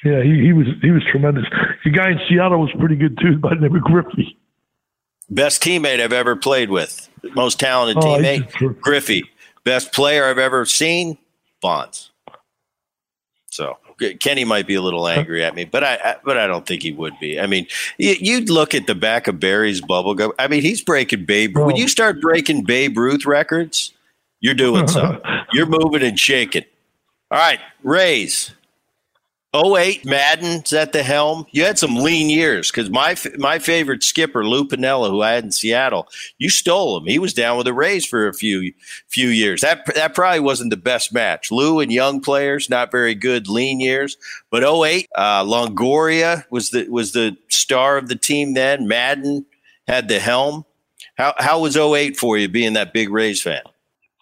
Yeah, 0.04 0.22
he, 0.22 0.40
he 0.40 0.52
was 0.54 0.66
he 0.80 0.90
was 0.90 1.02
tremendous. 1.10 1.44
The 1.84 1.90
guy 1.90 2.10
in 2.10 2.20
Seattle 2.28 2.60
was 2.60 2.70
pretty 2.78 2.96
good 2.96 3.18
too, 3.20 3.36
by 3.38 3.50
the 3.50 3.60
name 3.60 3.76
of 3.76 3.82
Griffey. 3.82 4.38
Best 5.28 5.62
teammate 5.62 6.00
I've 6.00 6.14
ever 6.14 6.34
played 6.34 6.70
with. 6.70 7.08
Most 7.34 7.60
talented 7.60 8.02
Oh, 8.02 8.16
teammate, 8.16 8.80
Griffey. 8.80 9.24
Best 9.64 9.92
player 9.92 10.24
I've 10.24 10.38
ever 10.38 10.64
seen, 10.64 11.18
Bonds. 11.60 12.10
So 13.50 13.76
Kenny 14.20 14.44
might 14.44 14.66
be 14.66 14.74
a 14.74 14.82
little 14.82 15.06
angry 15.06 15.44
at 15.44 15.54
me, 15.54 15.64
but 15.64 15.84
I, 15.84 15.94
I 15.96 16.16
but 16.24 16.38
I 16.38 16.46
don't 16.46 16.66
think 16.66 16.82
he 16.82 16.92
would 16.92 17.18
be. 17.20 17.40
I 17.40 17.46
mean, 17.46 17.66
you, 17.98 18.16
you'd 18.18 18.50
look 18.50 18.74
at 18.74 18.86
the 18.86 18.94
back 18.94 19.28
of 19.28 19.38
Barry's 19.40 19.80
bubble 19.80 20.14
gum. 20.14 20.32
I 20.38 20.48
mean, 20.48 20.62
he's 20.62 20.82
breaking 20.82 21.26
Babe. 21.26 21.56
When 21.56 21.76
you 21.76 21.88
start 21.88 22.20
breaking 22.20 22.64
Babe 22.64 22.96
Ruth 22.96 23.26
records, 23.26 23.92
you're 24.40 24.54
doing 24.54 24.88
something. 24.88 25.20
You're 25.52 25.66
moving 25.66 26.02
and 26.02 26.18
shaking. 26.18 26.64
All 27.30 27.38
right, 27.38 27.60
Rays. 27.82 28.52
08 29.54 30.04
Maddon's 30.04 30.72
at 30.72 30.92
the 30.92 31.02
helm. 31.02 31.44
You 31.50 31.64
had 31.64 31.78
some 31.78 31.96
lean 31.96 32.30
years 32.30 32.70
because 32.70 32.88
my 32.88 33.16
my 33.36 33.58
favorite 33.58 34.04
skipper 34.04 34.46
Lou 34.46 34.64
Piniella, 34.64 35.10
who 35.10 35.22
I 35.22 35.32
had 35.32 35.44
in 35.44 35.50
Seattle, 35.50 36.08
you 36.38 36.50
stole 36.50 36.96
him. 36.96 37.06
He 37.06 37.18
was 37.18 37.34
down 37.34 37.56
with 37.56 37.66
the 37.66 37.74
Rays 37.74 38.06
for 38.06 38.28
a 38.28 38.34
few 38.34 38.72
few 39.08 39.28
years. 39.28 39.62
That 39.62 39.92
that 39.94 40.14
probably 40.14 40.40
wasn't 40.40 40.70
the 40.70 40.76
best 40.76 41.12
match. 41.12 41.50
Lou 41.50 41.80
and 41.80 41.92
young 41.92 42.20
players, 42.20 42.70
not 42.70 42.92
very 42.92 43.16
good 43.16 43.48
lean 43.48 43.80
years. 43.80 44.16
But 44.50 44.62
08, 44.62 45.08
uh, 45.16 45.44
Longoria 45.44 46.44
was 46.50 46.70
the 46.70 46.88
was 46.88 47.12
the 47.12 47.36
star 47.48 47.96
of 47.96 48.08
the 48.08 48.16
team 48.16 48.54
then. 48.54 48.86
Maddon 48.86 49.46
had 49.88 50.06
the 50.06 50.20
helm. 50.20 50.64
How 51.16 51.34
how 51.38 51.60
was 51.60 51.76
08 51.76 52.16
for 52.16 52.38
you 52.38 52.48
being 52.48 52.74
that 52.74 52.92
big 52.92 53.10
Rays 53.10 53.42
fan? 53.42 53.62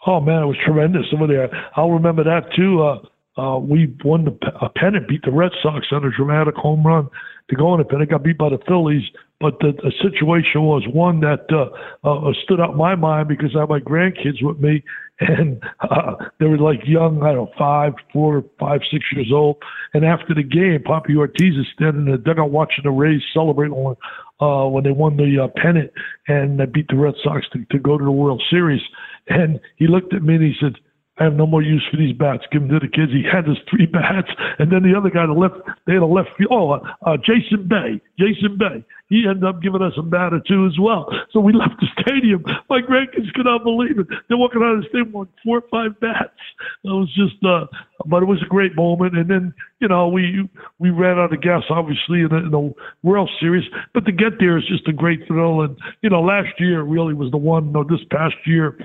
Oh 0.07 0.21
man, 0.21 0.43
it 0.43 0.47
was 0.47 0.57
tremendous 0.65 1.05
there. 1.11 1.51
I'll 1.77 1.91
remember 1.91 2.25
that 2.25 2.51
too. 2.57 2.83
Uh, 2.83 3.01
uh, 3.39 3.59
we 3.59 3.95
won 4.05 4.25
the 4.25 4.37
a 4.61 4.69
pennant, 4.69 5.09
beat 5.09 5.23
the 5.23 5.31
Red 5.31 5.53
Sox 5.63 5.87
on 5.93 6.05
a 6.05 6.11
dramatic 6.11 6.57
home 6.57 6.85
run 6.85 7.09
to 7.49 7.57
go 7.57 7.69
on 7.69 7.79
the 7.79 7.85
pennant. 7.85 8.11
Got 8.11 8.25
beat 8.25 8.37
by 8.37 8.49
the 8.49 8.59
Phillies, 8.67 9.05
but 9.41 9.59
the, 9.61 9.73
the 9.73 9.93
situation 10.03 10.63
was 10.63 10.83
one 10.93 11.21
that 11.21 11.47
uh, 11.53 12.09
uh, 12.09 12.33
stood 12.43 12.61
out 12.61 12.73
in 12.73 12.77
my 12.77 12.97
mind 12.97 13.29
because 13.29 13.51
I 13.57 13.61
had 13.61 13.69
my 13.69 13.79
grandkids 13.79 14.43
with 14.43 14.59
me, 14.59 14.83
and 15.21 15.63
uh, 15.81 16.15
they 16.41 16.47
were 16.47 16.59
like 16.59 16.81
young, 16.85 17.23
I 17.23 17.33
don't 17.33 17.47
know, 17.47 17.53
five, 17.57 17.93
four, 18.13 18.45
five, 18.59 18.81
six 18.91 19.05
years 19.13 19.31
old. 19.33 19.57
And 19.95 20.05
after 20.05 20.35
the 20.35 20.43
game, 20.43 20.83
Papi 20.85 21.17
Ortiz 21.17 21.55
is 21.57 21.67
standing 21.75 22.07
in 22.07 22.13
the 22.13 22.19
dugout 22.19 22.51
watching 22.51 22.85
the 22.85 22.91
Rays 22.91 23.23
celebrate 23.33 23.71
when, 23.73 23.95
uh, 24.41 24.67
when 24.67 24.83
they 24.83 24.91
won 24.91 25.17
the 25.17 25.45
uh, 25.45 25.49
pennant 25.61 25.93
and 26.27 26.59
they 26.59 26.67
beat 26.67 26.89
the 26.89 26.97
Red 26.97 27.15
Sox 27.23 27.47
to, 27.53 27.65
to 27.71 27.79
go 27.79 27.97
to 27.99 28.05
the 28.05 28.11
World 28.11 28.43
Series. 28.51 28.83
And 29.29 29.61
he 29.77 29.87
looked 29.87 30.13
at 30.15 30.23
me 30.23 30.35
and 30.35 30.43
he 30.43 30.55
said, 30.61 30.75
I 31.21 31.25
have 31.25 31.35
no 31.35 31.47
more 31.47 31.63
use 31.63 31.85
for 31.91 31.97
these 31.97 32.17
bats. 32.17 32.45
Give 32.53 32.63
them 32.63 32.71
to 32.71 32.79
the 32.79 32.89
kids. 32.91 33.13
He 33.13 33.25
had 33.25 33.47
his 33.47 33.59
three 33.69 33.87
bats, 33.99 34.31
and 34.59 34.71
then 34.71 34.83
the 34.83 34.97
other 34.97 35.11
guy, 35.11 35.27
the 35.27 35.33
left, 35.33 35.57
they 35.87 35.95
had 35.95 36.03
a 36.03 36.07
left 36.07 36.31
field. 36.37 36.51
Oh, 36.53 36.71
uh, 36.71 36.81
uh, 37.03 37.17
Jason 37.17 37.67
Bay, 37.69 38.01
Jason 38.19 38.57
Bay. 38.59 38.85
He 39.09 39.25
ended 39.27 39.45
up 39.45 39.63
giving 39.63 39.81
us 39.81 39.95
a 39.97 40.03
bat 40.03 40.35
or 40.35 40.41
two 40.47 40.67
as 40.67 40.79
well. 40.79 41.09
So 41.33 41.41
we 41.41 41.53
left 41.55 41.81
the 41.81 41.87
stadium. 42.03 42.45
My 42.69 42.81
grandkids 42.81 43.33
could 43.35 43.47
not 43.47 43.65
believe 43.65 43.99
it. 43.99 44.07
They're 44.29 44.37
walking 44.37 44.63
out 44.63 44.77
of 44.77 44.83
the 44.83 44.89
stadium 44.89 45.13
with 45.13 45.29
four 45.43 45.59
or 45.59 45.69
five 45.71 45.99
bats. 46.01 46.37
It 46.85 46.89
was 46.89 47.09
just, 47.15 47.43
uh, 47.45 47.67
but 48.07 48.23
it 48.23 48.27
was 48.27 48.43
a 48.43 48.49
great 48.49 48.77
moment. 48.77 49.17
And 49.17 49.31
then, 49.31 49.55
you 49.81 49.89
know, 49.89 50.09
we 50.09 50.49
we 50.79 50.91
ran 50.91 51.19
out 51.19 51.33
of 51.33 51.41
gas, 51.41 51.63
obviously, 51.71 52.21
in 52.21 52.29
the, 52.29 52.37
in 52.37 52.51
the 52.51 52.75
World 53.03 53.31
Series. 53.41 53.65
But 53.95 54.05
to 54.07 54.13
get 54.13 54.39
there 54.39 54.59
is 54.59 54.67
just 54.67 54.87
a 54.89 54.93
great 54.93 55.27
thrill. 55.27 55.63
And 55.63 55.79
you 56.03 56.11
know, 56.11 56.21
last 56.21 56.61
year 56.61 56.83
really 56.83 57.15
was 57.15 57.31
the 57.31 57.39
one. 57.39 57.73
No, 57.73 57.85
this 57.85 58.05
past 58.11 58.37
year. 58.45 58.77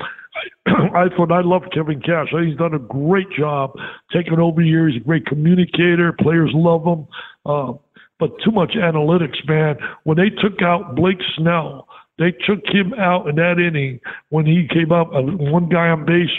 I 0.65 1.09
thought 1.15 1.31
I 1.31 1.41
love 1.41 1.63
Kevin 1.73 2.01
Cash. 2.01 2.29
He's 2.31 2.57
done 2.57 2.73
a 2.73 2.79
great 2.79 3.29
job 3.37 3.73
taking 4.11 4.39
over 4.39 4.61
here. 4.61 4.87
He's 4.87 5.01
a 5.01 5.03
great 5.03 5.25
communicator. 5.25 6.13
Players 6.13 6.51
love 6.53 6.85
him. 6.85 7.07
Uh, 7.45 7.73
but 8.19 8.31
too 8.43 8.51
much 8.51 8.71
analytics, 8.71 9.45
man. 9.47 9.77
When 10.03 10.17
they 10.17 10.29
took 10.29 10.61
out 10.61 10.95
Blake 10.95 11.21
Snell, 11.35 11.87
they 12.19 12.31
took 12.31 12.61
him 12.65 12.93
out 12.93 13.27
in 13.27 13.35
that 13.35 13.59
inning 13.59 13.99
when 14.29 14.45
he 14.45 14.67
came 14.71 14.91
up. 14.91 15.09
Uh, 15.13 15.21
one 15.21 15.67
guy 15.67 15.89
on 15.89 16.05
base, 16.05 16.29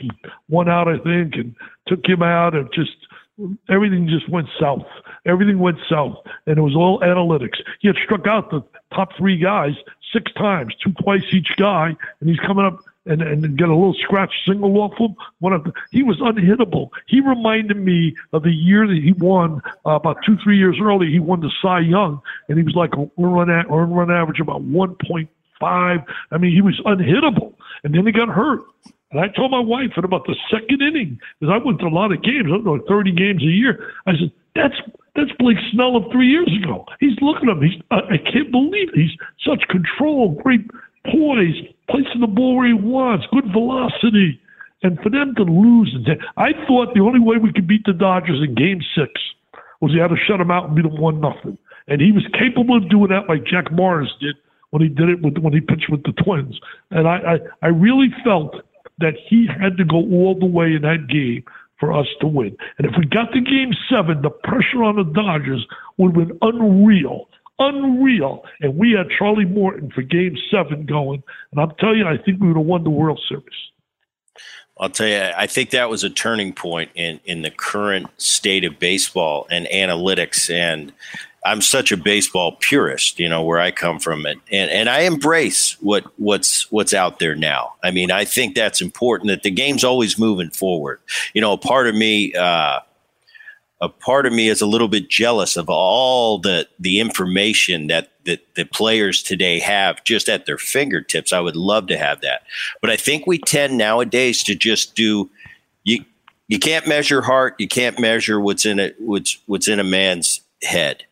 one 0.49 0.69
out, 0.69 0.89
I 0.89 0.99
think, 0.99 1.35
and 1.35 1.55
took 1.87 2.07
him 2.07 2.23
out 2.23 2.55
and 2.55 2.69
just 2.73 2.93
everything 3.69 4.09
just 4.09 4.29
went 4.31 4.49
south. 4.61 4.87
Everything 5.27 5.59
went 5.59 5.79
south, 5.89 6.17
and 6.47 6.59
it 6.59 6.61
was 6.61 6.77
all 6.77 7.01
analytics. 7.01 7.59
He 7.81 7.89
had 7.89 7.97
struck 8.05 8.27
out 8.27 8.51
the 8.51 8.63
top 8.95 9.11
three 9.17 9.39
guys 9.39 9.73
six 10.13 10.33
times, 10.35 10.75
two 10.83 10.93
twice 11.03 11.25
each 11.33 11.51
guy, 11.59 11.97
and 12.21 12.31
he's 12.31 12.39
coming 12.41 12.65
up 12.65 12.79
and, 13.07 13.23
and 13.23 13.59
get 13.59 13.69
a 13.69 13.75
little 13.75 13.95
scratch 13.95 14.33
single 14.47 14.77
off 14.79 14.97
him. 14.99 15.15
One 15.41 15.53
of 15.53 15.65
the, 15.65 15.73
he 15.91 16.03
was 16.03 16.19
unhittable. 16.21 16.91
He 17.07 17.21
reminded 17.21 17.77
me 17.77 18.15
of 18.33 18.43
the 18.43 18.53
year 18.53 18.87
that 18.87 19.01
he 19.03 19.13
won 19.13 19.61
uh, 19.87 19.91
about 19.91 20.19
two 20.25 20.37
three 20.43 20.59
years 20.59 20.77
earlier. 20.81 21.11
He 21.11 21.19
won 21.21 21.41
the 21.41 21.51
Cy 21.63 21.81
Young, 21.81 22.21
and 22.49 22.59
he 22.59 22.65
was 22.65 22.75
like 22.75 22.93
a 22.95 23.09
run 23.21 23.51
earn 23.51 23.91
run 23.91 24.11
average 24.11 24.41
about 24.41 24.63
one 24.63 24.97
point 25.09 25.29
five. 25.61 26.01
I 26.31 26.39
mean, 26.39 26.53
he 26.53 26.63
was 26.63 26.81
unhittable, 26.87 27.55
and 27.83 27.95
then 27.95 28.07
he 28.07 28.13
got 28.13 28.29
hurt. 28.29 28.61
And 29.11 29.21
I 29.21 29.29
told 29.29 29.53
my 29.53 29.61
wife 29.61 29.93
in 29.97 30.05
about 30.05 30.27
the 30.27 30.35
second 30.51 30.83
inning, 30.83 31.21
because 31.39 31.55
I 31.55 31.65
went 31.65 31.79
to 31.81 31.87
a 31.87 31.89
lot 31.89 32.11
of 32.11 32.21
games, 32.23 32.47
I 32.47 32.57
don't 32.57 32.65
know, 32.65 32.81
30 32.89 33.13
games 33.13 33.43
a 33.43 33.47
year. 33.47 33.93
I 34.07 34.13
said, 34.19 34.33
that's 34.57 34.75
that's 35.15 35.31
Blake 35.39 35.59
Snell 35.73 35.97
of 35.97 36.11
three 36.11 36.27
years 36.27 36.51
ago. 36.63 36.85
He's 36.99 37.17
looking 37.21 37.49
at 37.49 37.57
him. 37.57 37.63
He's 37.63 37.81
I, 37.91 37.99
I 38.15 38.19
can't 38.19 38.51
believe 38.51 38.89
it. 38.89 38.97
he's 38.97 39.17
such 39.47 39.63
control, 39.69 40.41
great 40.43 40.69
poise, 41.07 41.55
placing 41.91 42.21
the 42.21 42.27
ball 42.27 42.57
where 42.57 42.67
he 42.67 42.75
wants, 42.75 43.27
good 43.33 43.51
velocity. 43.53 44.41
And 44.83 44.99
for 45.01 45.11
them 45.11 45.35
to 45.37 45.43
lose, 45.43 45.97
I 46.37 46.53
thought 46.67 46.95
the 46.95 47.01
only 47.01 47.21
way 47.21 47.39
we 47.39 47.53
could 47.53 47.67
beat 47.67 47.85
the 47.87 47.93
Dodgers 47.93 48.43
in 48.43 48.55
Game 48.55 48.81
Six 48.95 49.13
was 49.81 49.93
you 49.93 50.01
had 50.01 50.09
to 50.09 50.17
shut 50.17 50.39
them 50.39 50.51
out 50.51 50.67
and 50.67 50.77
beat 50.77 50.83
them 50.83 51.01
one 51.01 51.21
nothing. 51.21 51.59
And 51.89 52.01
he 52.01 52.13
was 52.13 52.25
capable 52.39 52.77
of 52.77 52.89
doing 52.89 53.09
that, 53.09 53.29
like 53.29 53.45
Jack 53.45 53.73
Morris 53.73 54.11
did 54.21 54.37
when 54.71 54.83
he 54.83 54.89
did 54.89 55.09
it 55.09 55.23
with 55.23 55.39
when 55.39 55.53
he 55.53 55.61
pitched 55.61 55.91
with 55.91 56.03
the 56.05 56.13
Twins. 56.13 56.59
And 56.91 57.07
I, 57.07 57.17
I, 57.17 57.39
I 57.63 57.69
really 57.69 58.09
felt 58.25 58.57
that 58.99 59.15
he 59.29 59.47
had 59.47 59.77
to 59.77 59.85
go 59.85 59.97
all 59.97 60.39
the 60.39 60.47
way 60.47 60.75
in 60.75 60.83
that 60.83 61.07
game 61.09 61.45
for 61.79 61.93
us 61.93 62.07
to 62.21 62.27
win. 62.27 62.57
And 62.79 62.87
if 62.87 62.93
we 62.99 63.07
got 63.07 63.33
to 63.33 63.41
game 63.41 63.73
seven, 63.91 64.23
the 64.23 64.31
pressure 64.31 64.83
on 64.83 64.97
the 64.97 65.05
Dodgers 65.05 65.67
would 65.99 66.17
have 66.17 66.29
been 66.29 66.39
unreal. 66.43 67.29
Unreal. 67.59 68.45
And 68.61 68.77
we 68.77 68.93
had 68.93 69.07
Charlie 69.17 69.45
Morton 69.45 69.91
for 69.91 70.03
game 70.03 70.37
seven 70.51 70.87
going. 70.87 71.23
And 71.53 71.61
I'm 71.61 71.73
telling 71.79 71.99
you, 71.99 72.07
I 72.07 72.17
think 72.17 72.41
we 72.41 72.49
would 72.49 72.57
have 72.57 72.67
won 72.67 72.85
the 72.85 72.91
World 72.91 73.21
Series. 73.29 73.45
I'll 74.79 74.91
tell 74.91 75.07
you, 75.07 75.31
I 75.37 75.47
think 75.47 75.71
that 75.71 75.89
was 75.89 76.03
a 76.03 76.11
turning 76.11 76.53
point 76.53 76.91
in, 76.97 77.21
in 77.25 77.43
the 77.43 77.51
current 77.51 78.09
state 78.21 78.65
of 78.65 78.81
baseball 78.81 79.47
and 79.49 79.67
analytics. 79.67 80.53
And 80.53 80.93
I'm 81.45 81.61
such 81.61 81.93
a 81.93 81.97
baseball 81.97 82.57
purist, 82.59 83.21
you 83.21 83.29
know, 83.29 83.45
where 83.45 83.61
I 83.61 83.71
come 83.71 84.01
from, 84.01 84.25
and 84.25 84.41
and, 84.51 84.71
and 84.71 84.89
I 84.89 85.01
embrace 85.01 85.77
what 85.81 86.05
what's 86.19 86.73
what's 86.73 86.95
out 86.95 87.19
there 87.19 87.35
now. 87.35 87.75
I 87.83 87.91
mean, 87.91 88.11
I 88.11 88.25
think 88.25 88.55
that's 88.55 88.81
important. 88.81 89.29
That 89.29 89.43
the 89.43 89.51
game's 89.51 89.85
always 89.85 90.19
moving 90.19 90.49
forward. 90.49 91.01
You 91.35 91.43
know, 91.43 91.53
a 91.53 91.59
part 91.59 91.87
of 91.87 91.95
me, 91.95 92.33
uh, 92.33 92.81
a 93.81 93.89
part 93.89 94.27
of 94.27 94.33
me 94.33 94.49
is 94.49 94.61
a 94.61 94.67
little 94.67 94.89
bit 94.89 95.09
jealous 95.09 95.57
of 95.57 95.69
all 95.69 96.39
the 96.39 96.69
the 96.79 97.01
information 97.01 97.89
that 97.89 98.13
that 98.25 98.55
the 98.55 98.65
players 98.65 99.23
today 99.23 99.59
have 99.59 100.03
just 100.05 100.29
at 100.29 100.47
their 100.47 100.59
fingertips. 100.59 101.33
I 101.33 101.41
would 101.41 101.57
love 101.57 101.87
to 101.89 101.99
have 101.99 102.21
that, 102.23 102.43
but 102.81 102.91
I 102.91 102.97
think 102.97 103.27
we 103.27 103.39
tend 103.39 103.77
nowadays 103.77 104.43
to 104.45 104.55
just 104.55 104.95
do 104.95 105.31
you. 105.85 106.05
You 106.47 106.59
can't 106.59 106.87
measure 106.87 107.23
heart. 107.23 107.55
You 107.59 107.67
can't 107.67 107.99
measure 107.99 108.39
what's 108.39 108.67
in 108.67 108.79
it. 108.79 108.97
What's 108.99 109.39
what's 109.47 109.67
in 109.67 109.81
a 109.81 109.85
man's 109.85 110.43
head 110.63 111.05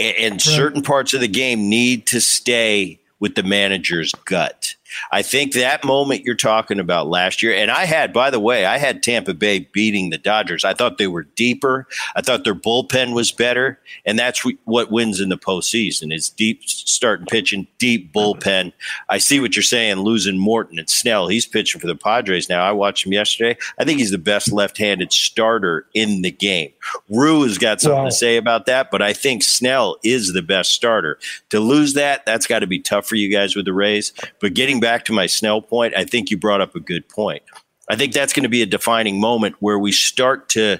and, 0.00 0.16
and 0.18 0.42
certain 0.42 0.82
parts 0.82 1.14
of 1.14 1.20
the 1.20 1.28
game 1.28 1.68
need 1.68 2.06
to 2.08 2.20
stay 2.20 2.98
with 3.20 3.34
the 3.34 3.42
manager's 3.42 4.12
gut. 4.24 4.74
I 5.12 5.22
think 5.22 5.54
that 5.54 5.84
moment 5.84 6.24
you're 6.24 6.34
talking 6.34 6.80
about 6.80 7.08
last 7.08 7.42
year, 7.42 7.54
and 7.54 7.70
I 7.70 7.84
had, 7.84 8.12
by 8.12 8.30
the 8.30 8.40
way, 8.40 8.64
I 8.64 8.78
had 8.78 9.02
Tampa 9.02 9.34
Bay 9.34 9.60
beating 9.72 10.10
the 10.10 10.18
Dodgers. 10.18 10.64
I 10.64 10.74
thought 10.74 10.98
they 10.98 11.06
were 11.06 11.24
deeper. 11.24 11.86
I 12.16 12.22
thought 12.22 12.44
their 12.44 12.54
bullpen 12.54 13.14
was 13.14 13.32
better, 13.32 13.78
and 14.04 14.18
that's 14.18 14.44
what 14.64 14.90
wins 14.90 15.20
in 15.20 15.28
the 15.28 15.38
postseason 15.38 16.14
is 16.14 16.28
deep 16.28 16.62
starting 16.64 17.26
pitching, 17.26 17.66
deep 17.78 18.12
bullpen. 18.12 18.72
I 19.08 19.18
see 19.18 19.40
what 19.40 19.56
you're 19.56 19.62
saying, 19.62 19.96
losing 19.96 20.38
Morton 20.38 20.78
and 20.78 20.88
Snell. 20.90 21.28
He's 21.28 21.46
pitching 21.46 21.80
for 21.80 21.86
the 21.86 21.96
Padres 21.96 22.48
now. 22.48 22.62
I 22.62 22.72
watched 22.72 23.06
him 23.06 23.12
yesterday. 23.12 23.58
I 23.78 23.84
think 23.84 23.98
he's 23.98 24.10
the 24.10 24.18
best 24.18 24.52
left-handed 24.52 25.12
starter 25.12 25.86
in 25.94 26.22
the 26.22 26.30
game. 26.30 26.72
Rue 27.08 27.42
has 27.42 27.58
got 27.58 27.80
something 27.80 27.98
wow. 27.98 28.04
to 28.06 28.12
say 28.12 28.36
about 28.36 28.66
that, 28.66 28.90
but 28.90 29.02
I 29.02 29.12
think 29.12 29.42
Snell 29.42 29.96
is 30.02 30.32
the 30.32 30.42
best 30.42 30.72
starter. 30.72 31.18
To 31.50 31.60
lose 31.60 31.94
that, 31.94 32.26
that's 32.26 32.46
got 32.46 32.60
to 32.60 32.66
be 32.66 32.80
tough 32.80 33.06
for 33.06 33.16
you 33.16 33.30
guys 33.30 33.54
with 33.54 33.64
the 33.64 33.72
Rays. 33.72 34.12
But 34.40 34.54
getting 34.54 34.79
back 34.80 35.04
to 35.06 35.12
my 35.12 35.26
Snell 35.26 35.62
point, 35.62 35.94
I 35.96 36.04
think 36.04 36.30
you 36.30 36.36
brought 36.36 36.60
up 36.60 36.74
a 36.74 36.80
good 36.80 37.08
point. 37.08 37.42
I 37.88 37.96
think 37.96 38.12
that's 38.12 38.32
going 38.32 38.44
to 38.44 38.48
be 38.48 38.62
a 38.62 38.66
defining 38.66 39.20
moment 39.20 39.56
where 39.60 39.78
we 39.78 39.92
start 39.92 40.48
to. 40.50 40.78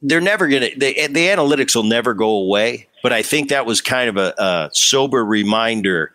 They're 0.00 0.20
never 0.20 0.48
going 0.48 0.70
to. 0.70 0.78
The, 0.78 1.06
the 1.08 1.26
analytics 1.26 1.74
will 1.74 1.82
never 1.82 2.14
go 2.14 2.30
away, 2.30 2.88
but 3.02 3.12
I 3.12 3.22
think 3.22 3.50
that 3.50 3.66
was 3.66 3.80
kind 3.80 4.08
of 4.08 4.16
a, 4.16 4.34
a 4.38 4.70
sober 4.72 5.24
reminder 5.24 6.12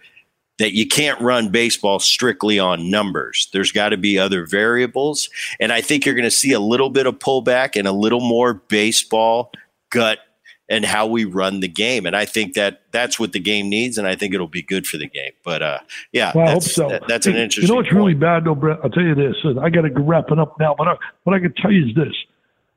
that 0.62 0.74
you 0.74 0.88
can't 0.88 1.20
run 1.20 1.50
baseball 1.50 2.00
strictly 2.00 2.60
on 2.60 2.92
numbers. 2.92 3.50
There's 3.52 3.72
got 3.72 3.90
to 3.90 3.98
be 3.98 4.20
other 4.20 4.46
variables. 4.46 5.28
And 5.60 5.72
I 5.72 5.82
think 5.82 6.06
you're 6.06 6.14
going 6.14 6.24
to 6.24 6.30
see 6.30 6.52
a 6.52 6.60
little 6.60 6.92
bit 6.92 7.08
of 7.08 7.18
pullback 7.18 7.76
and 7.76 7.88
a 7.88 7.92
little 7.92 8.20
more 8.20 8.54
baseball 8.54 9.52
gut 9.90 10.20
and 10.72 10.86
how 10.86 11.06
we 11.06 11.26
run 11.26 11.60
the 11.60 11.68
game. 11.68 12.06
And 12.06 12.16
I 12.16 12.24
think 12.24 12.54
that 12.54 12.82
that's 12.92 13.20
what 13.20 13.34
the 13.34 13.40
game 13.40 13.70
needs, 13.70 13.98
and 13.98 14.08
I 14.08 14.16
think 14.16 14.34
it'll 14.34 14.48
be 14.48 14.64
good 14.64 14.88
for 14.88 14.98
the 14.98 15.08
game. 15.08 15.34
But 15.44 15.62
uh, 15.62 15.80
yeah, 16.14 16.32
well, 16.34 16.48
I 16.48 16.52
hope 16.54 16.64
so. 16.64 16.90
That, 16.90 17.08
that's 17.08 17.28
an 17.28 17.36
interesting. 17.36 17.64
You 17.64 17.68
know 17.68 17.76
what's 17.76 17.90
point. 17.90 17.98
really 17.98 18.14
bad, 18.14 18.46
though, 18.46 18.56
Bret? 18.56 18.80
I'll 18.82 18.90
tell 18.90 19.04
you 19.04 19.14
this. 19.14 19.36
I 19.62 19.70
got 19.70 19.82
to 19.82 19.92
wrap 20.00 20.32
it 20.32 20.40
up 20.40 20.58
now, 20.60 20.74
but 20.78 20.88
I, 20.88 20.96
what 21.24 21.36
I 21.36 21.40
can 21.40 21.54
tell 21.54 21.72
you 21.72 21.90
is 21.90 21.96
this: 21.96 22.16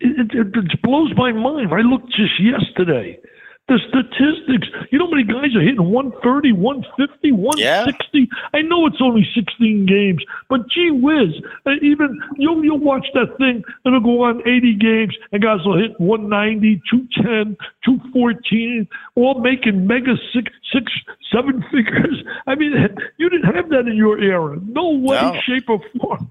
it, 0.01 0.35
it, 0.35 0.57
it 0.57 0.83
blows 0.83 1.13
my 1.17 1.33
mind. 1.33 1.73
I 1.73 1.81
looked 1.81 2.09
just 2.11 2.39
yesterday 2.41 3.19
the 3.67 3.79
statistics. 3.89 4.69
You 4.91 4.99
know 4.99 5.07
how 5.07 5.13
many 5.13 5.25
guys 5.25 5.57
are 5.57 5.61
hitting 5.61 5.91
130, 5.91 6.53
150, 6.53 7.33
160? 7.33 8.19
Yeah. 8.19 8.27
I 8.53 8.61
know 8.61 8.87
it's 8.87 9.01
only 9.01 9.27
16 9.35 9.87
games, 9.87 10.23
but 10.51 10.69
gee 10.69 10.91
whiz, 10.91 11.33
uh, 11.67 11.73
even 11.81 12.21
you'll, 12.37 12.63
you'll 12.63 12.79
watch 12.79 13.07
that 13.15 13.37
thing 13.39 13.65
and 13.85 13.95
it'll 13.95 14.01
go 14.01 14.25
on 14.25 14.47
80 14.47 14.75
games 14.75 15.17
and 15.33 15.43
guys 15.43 15.65
will 15.65 15.79
hit 15.79 15.99
190, 15.99 16.83
210, 16.91 17.57
214, 17.85 18.89
all 19.17 19.41
making 19.41 19.87
mega 19.87 20.17
six, 20.35 20.53
six, 20.71 20.93
seven 21.33 21.65
figures. 21.73 22.23
I 22.47 22.55
mean, 22.57 22.73
you 23.17 23.31
didn't 23.31 23.55
have 23.55 23.71
that 23.71 23.89
in 23.89 23.97
your 23.97 24.21
era. 24.21 24.59
No 24.63 24.91
way, 24.91 25.21
no. 25.21 25.41
shape, 25.47 25.71
or 25.71 25.81
form. 25.99 26.31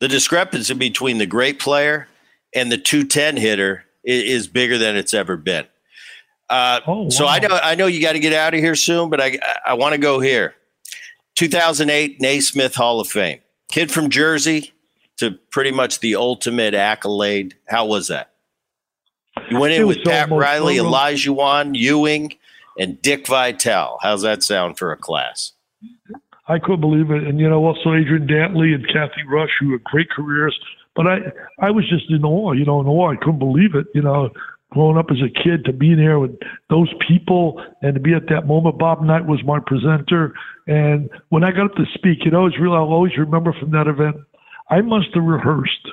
The 0.00 0.08
discrepancy 0.08 0.74
between 0.74 1.16
the 1.16 1.26
great 1.26 1.58
player 1.58 2.08
and 2.54 2.70
the 2.70 2.78
210 2.78 3.38
hitter 3.38 3.84
is 4.04 4.48
bigger 4.48 4.76
than 4.76 4.96
it's 4.96 5.14
ever 5.14 5.36
been. 5.36 5.66
Uh, 6.50 6.80
oh, 6.86 7.02
wow. 7.02 7.08
So 7.10 7.26
I 7.26 7.38
know 7.40 7.58
I 7.62 7.74
know 7.74 7.86
you 7.86 8.00
got 8.00 8.12
to 8.12 8.20
get 8.20 8.32
out 8.32 8.54
of 8.54 8.60
here 8.60 8.74
soon, 8.74 9.10
but 9.10 9.20
I 9.20 9.38
I 9.66 9.74
want 9.74 9.92
to 9.92 9.98
go 9.98 10.20
here. 10.20 10.54
2008 11.34 12.20
Naismith 12.20 12.74
Hall 12.74 13.00
of 13.00 13.08
Fame, 13.08 13.40
kid 13.70 13.92
from 13.92 14.10
Jersey 14.10 14.72
to 15.18 15.32
pretty 15.50 15.70
much 15.70 16.00
the 16.00 16.16
ultimate 16.16 16.74
accolade. 16.74 17.54
How 17.68 17.86
was 17.86 18.08
that? 18.08 18.30
You 19.50 19.60
went 19.60 19.74
in 19.74 19.86
with 19.86 20.02
Pat 20.04 20.30
Riley, 20.30 20.76
Olajuwon, 20.76 21.76
Ewing, 21.76 22.34
and 22.78 23.00
Dick 23.02 23.26
Vitale. 23.26 23.98
How's 24.02 24.22
that 24.22 24.42
sound 24.42 24.78
for 24.78 24.90
a 24.90 24.96
class? 24.96 25.52
I 26.48 26.58
couldn't 26.58 26.80
believe 26.80 27.10
it, 27.10 27.24
and 27.24 27.38
you 27.38 27.48
know 27.48 27.64
also 27.66 27.94
Adrian 27.94 28.26
Dantley 28.26 28.74
and 28.74 28.86
Cathy 28.88 29.22
Rush, 29.28 29.50
who 29.60 29.72
had 29.72 29.84
great 29.84 30.10
careers. 30.10 30.58
But 30.96 31.06
I, 31.06 31.18
I 31.60 31.70
was 31.70 31.88
just 31.88 32.10
in 32.10 32.24
awe, 32.24 32.52
you 32.52 32.64
know, 32.64 32.80
in 32.80 32.88
awe. 32.88 33.12
I 33.12 33.16
couldn't 33.16 33.38
believe 33.38 33.74
it, 33.74 33.86
you 33.94 34.02
know 34.02 34.30
growing 34.70 34.98
up 34.98 35.06
as 35.10 35.18
a 35.22 35.42
kid 35.42 35.64
to 35.64 35.72
be 35.72 35.94
there 35.94 36.18
with 36.18 36.36
those 36.68 36.92
people 37.06 37.62
and 37.82 37.94
to 37.94 38.00
be 38.00 38.14
at 38.14 38.28
that 38.28 38.46
moment. 38.46 38.78
Bob 38.78 39.02
Knight 39.02 39.26
was 39.26 39.42
my 39.44 39.58
presenter. 39.64 40.34
And 40.66 41.08
when 41.30 41.44
I 41.44 41.50
got 41.52 41.66
up 41.70 41.74
to 41.76 41.84
speak, 41.94 42.24
you 42.24 42.30
know, 42.30 42.46
it's 42.46 42.58
real, 42.58 42.74
I'll 42.74 42.92
always 42.92 43.16
remember 43.16 43.52
from 43.58 43.70
that 43.72 43.86
event, 43.86 44.16
I 44.70 44.82
must 44.82 45.08
have 45.14 45.24
rehearsed 45.24 45.88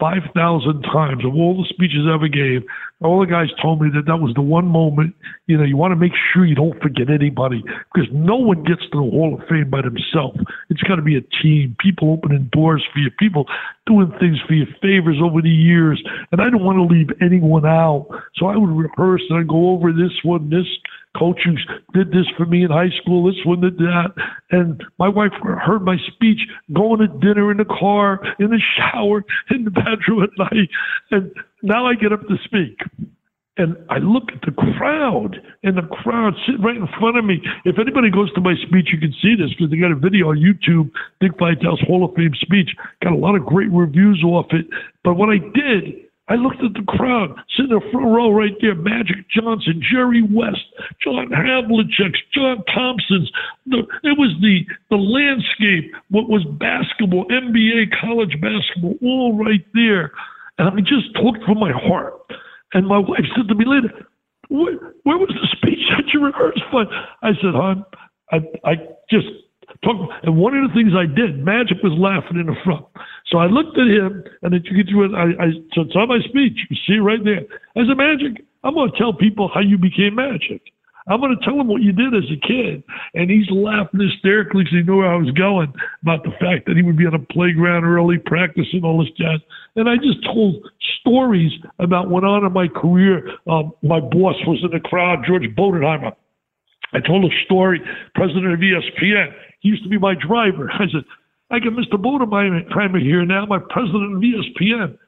5,000 0.00 0.82
times 0.82 1.24
of 1.24 1.34
all 1.34 1.56
the 1.56 1.68
speeches 1.68 2.06
I 2.08 2.14
ever 2.14 2.28
gave. 2.28 2.62
All 3.02 3.20
the 3.20 3.26
guys 3.26 3.48
told 3.60 3.82
me 3.82 3.90
that 3.94 4.06
that 4.06 4.16
was 4.16 4.32
the 4.34 4.40
one 4.40 4.66
moment, 4.66 5.14
you 5.46 5.58
know, 5.58 5.64
you 5.64 5.76
want 5.76 5.92
to 5.92 5.96
make 5.96 6.12
sure 6.32 6.46
you 6.46 6.54
don't 6.54 6.80
forget 6.80 7.10
anybody 7.10 7.62
because 7.92 8.08
no 8.10 8.36
one 8.36 8.64
gets 8.64 8.80
to 8.90 9.04
the 9.04 9.10
Hall 9.10 9.38
of 9.38 9.46
Fame 9.48 9.68
by 9.68 9.82
themselves. 9.82 10.40
It's 10.70 10.80
got 10.82 10.96
to 10.96 11.02
be 11.02 11.16
a 11.16 11.20
team, 11.42 11.76
people 11.78 12.10
opening 12.10 12.48
doors 12.52 12.82
for 12.94 13.00
you, 13.00 13.10
people 13.18 13.44
doing 13.86 14.10
things 14.18 14.38
for 14.48 14.54
you, 14.54 14.64
favors 14.80 15.18
over 15.22 15.42
the 15.42 15.50
years. 15.50 16.02
And 16.32 16.40
I 16.40 16.48
don't 16.48 16.64
want 16.64 16.78
to 16.78 16.84
leave 16.84 17.10
anyone 17.20 17.66
out. 17.66 18.08
So 18.36 18.46
I 18.46 18.56
would 18.56 18.70
rehearse 18.70 19.22
and 19.28 19.40
I'd 19.40 19.48
go 19.48 19.70
over 19.70 19.92
this 19.92 20.16
one, 20.22 20.48
this 20.48 20.66
coach 21.18 21.40
who 21.44 21.56
did 21.92 22.10
this 22.12 22.26
for 22.36 22.46
me 22.46 22.64
in 22.64 22.70
high 22.70 22.90
school, 23.02 23.26
this 23.26 23.44
one 23.44 23.60
did 23.60 23.78
that. 23.78 24.14
And 24.50 24.82
my 24.98 25.08
wife 25.08 25.32
heard 25.42 25.84
my 25.84 25.96
speech 26.06 26.40
going 26.72 27.00
to 27.00 27.08
dinner 27.08 27.50
in 27.50 27.56
the 27.56 27.64
car, 27.64 28.20
in 28.38 28.50
the 28.50 28.60
shower, 28.76 29.24
in 29.50 29.64
the 29.64 29.70
bedroom 29.70 30.22
at 30.22 30.30
night. 30.38 30.68
And 31.10 31.32
now 31.62 31.86
I 31.86 31.94
get 31.94 32.12
up 32.12 32.20
to 32.28 32.36
speak. 32.44 32.78
And 33.58 33.74
I 33.88 33.96
look 33.98 34.24
at 34.34 34.42
the 34.42 34.52
crowd, 34.52 35.40
and 35.62 35.78
the 35.78 35.88
crowd 35.88 36.34
sitting 36.44 36.60
right 36.60 36.76
in 36.76 36.86
front 37.00 37.16
of 37.16 37.24
me. 37.24 37.40
If 37.64 37.78
anybody 37.78 38.10
goes 38.10 38.30
to 38.34 38.40
my 38.42 38.54
speech, 38.66 38.88
you 38.92 38.98
can 38.98 39.14
see 39.22 39.34
this 39.34 39.48
because 39.48 39.70
they 39.70 39.78
got 39.78 39.92
a 39.92 39.96
video 39.96 40.28
on 40.28 40.36
YouTube, 40.36 40.90
Dick 41.20 41.32
Vitale's 41.38 41.80
Hall 41.86 42.04
of 42.04 42.14
Fame 42.14 42.34
speech. 42.38 42.68
Got 43.02 43.14
a 43.14 43.16
lot 43.16 43.34
of 43.34 43.46
great 43.46 43.72
reviews 43.72 44.22
off 44.22 44.46
it. 44.50 44.66
But 45.04 45.14
what 45.14 45.30
I 45.30 45.38
did 45.38 46.05
I 46.28 46.34
looked 46.34 46.62
at 46.62 46.74
the 46.74 46.82
crowd, 46.88 47.36
sitting 47.54 47.70
in 47.70 47.78
the 47.78 47.90
front 47.92 48.06
row 48.06 48.30
right 48.30 48.54
there, 48.60 48.74
Magic 48.74 49.30
Johnson, 49.30 49.80
Jerry 49.92 50.22
West, 50.22 50.66
John 51.00 51.28
Havlicek, 51.30 52.14
John 52.34 52.64
Thompson's. 52.74 53.30
The, 53.66 53.78
it 54.02 54.18
was 54.18 54.34
the, 54.42 54.66
the 54.90 54.96
landscape, 54.96 55.94
what 56.10 56.28
was 56.28 56.42
basketball, 56.58 57.26
NBA, 57.30 57.94
college 58.00 58.34
basketball, 58.40 58.98
all 59.02 59.38
right 59.38 59.64
there. 59.72 60.10
And 60.58 60.68
I 60.68 60.80
just 60.80 61.14
talked 61.14 61.44
from 61.44 61.60
my 61.60 61.70
heart. 61.70 62.18
And 62.72 62.88
my 62.88 62.98
wife 62.98 63.24
said 63.36 63.46
to 63.48 63.54
me 63.54 63.64
later, 63.64 63.94
where, 64.48 64.94
where 65.04 65.18
was 65.18 65.30
the 65.30 65.46
speech 65.56 65.78
that 65.96 66.12
you 66.12 66.24
rehearsed 66.24 66.62
for? 66.70 66.86
I 67.22 67.30
said, 67.40 67.54
hon, 67.54 67.84
I, 68.32 68.38
I 68.64 68.74
just 69.08 69.26
talk. 69.84 70.10
And 70.24 70.36
one 70.36 70.56
of 70.56 70.68
the 70.68 70.74
things 70.74 70.92
I 70.96 71.06
did, 71.06 71.38
Magic 71.38 71.78
was 71.82 71.92
laughing 71.94 72.38
in 72.38 72.46
the 72.46 72.56
front. 72.64 72.86
So 73.28 73.38
I 73.38 73.46
looked 73.46 73.76
at 73.78 73.88
him, 73.88 74.22
and 74.42 74.52
then 74.52 74.62
you 74.64 74.84
get 74.84 74.90
to 74.92 75.02
it. 75.02 75.10
I, 75.14 75.44
I 75.44 75.50
so 75.74 75.82
it's 75.82 75.96
on 75.96 76.08
my 76.08 76.20
speech. 76.20 76.58
You 76.70 76.76
see 76.86 76.98
right 76.98 77.22
there. 77.24 77.42
I 77.76 77.86
said, 77.86 77.96
Magic, 77.96 78.44
I'm 78.62 78.74
going 78.74 78.90
to 78.90 78.98
tell 78.98 79.12
people 79.12 79.50
how 79.52 79.60
you 79.60 79.78
became 79.78 80.14
Magic. 80.14 80.62
I'm 81.08 81.20
going 81.20 81.36
to 81.38 81.44
tell 81.44 81.54
him 81.54 81.68
what 81.68 81.82
you 81.82 81.92
did 81.92 82.14
as 82.14 82.24
a 82.30 82.46
kid. 82.46 82.82
And 83.14 83.30
he's 83.30 83.48
laughing 83.50 84.00
hysterically 84.00 84.64
because 84.64 84.78
he 84.78 84.82
knew 84.82 84.98
where 84.98 85.12
I 85.12 85.16
was 85.16 85.30
going 85.32 85.72
about 86.02 86.24
the 86.24 86.32
fact 86.40 86.66
that 86.66 86.76
he 86.76 86.82
would 86.82 86.96
be 86.96 87.06
on 87.06 87.14
a 87.14 87.20
playground 87.32 87.84
early, 87.84 88.18
practicing 88.18 88.82
all 88.82 88.98
this 88.98 89.12
jazz. 89.16 89.40
And 89.76 89.88
I 89.88 89.96
just 89.96 90.24
told 90.24 90.66
stories 91.00 91.52
about 91.78 92.10
what 92.10 92.24
on 92.24 92.44
in 92.44 92.52
my 92.52 92.66
career. 92.66 93.30
Um, 93.46 93.72
my 93.82 94.00
boss 94.00 94.34
was 94.46 94.58
in 94.64 94.70
the 94.72 94.80
crowd, 94.80 95.24
George 95.26 95.44
Bodenheimer. 95.54 96.12
I 96.92 97.00
told 97.00 97.24
a 97.24 97.34
story, 97.44 97.80
president 98.14 98.52
of 98.54 98.58
ESPN. 98.58 99.32
He 99.60 99.68
used 99.68 99.84
to 99.84 99.88
be 99.88 99.98
my 99.98 100.14
driver. 100.14 100.70
I 100.74 100.86
said, 100.90 101.04
I 101.50 101.58
got 101.60 101.72
Mr. 101.72 101.94
Bodenheimer 101.94 103.00
here 103.00 103.24
now, 103.24 103.46
my 103.46 103.58
president 103.70 104.16
of 104.16 104.22
ESPN. 104.22 104.98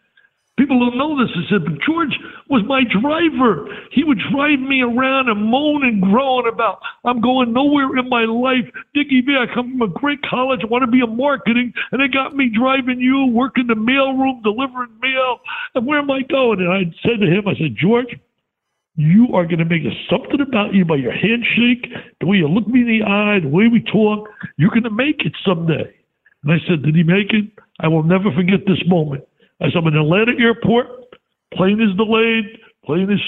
People 0.56 0.80
don't 0.80 0.98
know 0.98 1.14
this. 1.14 1.30
I 1.36 1.50
said, 1.50 1.64
but 1.64 1.78
George 1.86 2.18
was 2.50 2.62
my 2.66 2.82
driver. 2.82 3.68
He 3.92 4.02
would 4.02 4.18
drive 4.32 4.58
me 4.58 4.82
around 4.82 5.28
and 5.28 5.46
moan 5.46 5.84
and 5.84 6.02
groan 6.02 6.48
about, 6.48 6.80
I'm 7.04 7.20
going 7.20 7.52
nowhere 7.52 7.96
in 7.96 8.08
my 8.08 8.24
life. 8.24 8.66
Dickie 8.92 9.20
V, 9.20 9.36
I 9.38 9.46
come 9.54 9.78
from 9.78 9.82
a 9.82 9.92
great 9.92 10.18
college. 10.22 10.60
I 10.64 10.66
want 10.66 10.82
to 10.82 10.90
be 10.90 10.98
in 10.98 11.16
marketing. 11.16 11.72
And 11.92 12.02
they 12.02 12.08
got 12.08 12.34
me 12.34 12.50
driving 12.50 12.98
you, 12.98 13.26
working 13.26 13.68
the 13.68 13.74
mailroom, 13.74 14.42
delivering 14.42 14.98
mail. 15.00 15.38
And 15.76 15.86
where 15.86 16.00
am 16.00 16.10
I 16.10 16.22
going? 16.22 16.58
And 16.58 16.72
I 16.72 16.90
said 17.06 17.20
to 17.20 17.26
him, 17.26 17.46
I 17.46 17.54
said, 17.54 17.76
George, 17.80 18.18
you 18.96 19.28
are 19.34 19.46
going 19.46 19.58
to 19.58 19.64
make 19.64 19.82
something 20.10 20.40
about 20.40 20.74
you 20.74 20.84
by 20.84 20.96
your 20.96 21.12
handshake, 21.12 21.86
the 22.20 22.26
way 22.26 22.38
you 22.38 22.48
look 22.48 22.66
me 22.66 22.80
in 22.80 22.88
the 22.88 23.04
eye, 23.06 23.38
the 23.40 23.48
way 23.48 23.68
we 23.68 23.80
talk. 23.80 24.28
You're 24.56 24.70
going 24.70 24.82
to 24.82 24.90
make 24.90 25.24
it 25.24 25.34
someday. 25.46 25.94
And 26.48 26.58
I 26.58 26.66
said, 26.66 26.82
Did 26.82 26.96
he 26.96 27.02
make 27.02 27.34
it? 27.34 27.44
I 27.80 27.88
will 27.88 28.02
never 28.02 28.32
forget 28.34 28.60
this 28.66 28.80
moment. 28.86 29.22
I 29.60 29.66
said, 29.66 29.76
I'm 29.78 29.86
in 29.88 29.96
Atlanta 29.96 30.32
airport. 30.40 30.86
Plane 31.52 31.80
is 31.80 31.94
delayed. 31.96 32.58
Plane 32.86 33.10
is, 33.12 33.20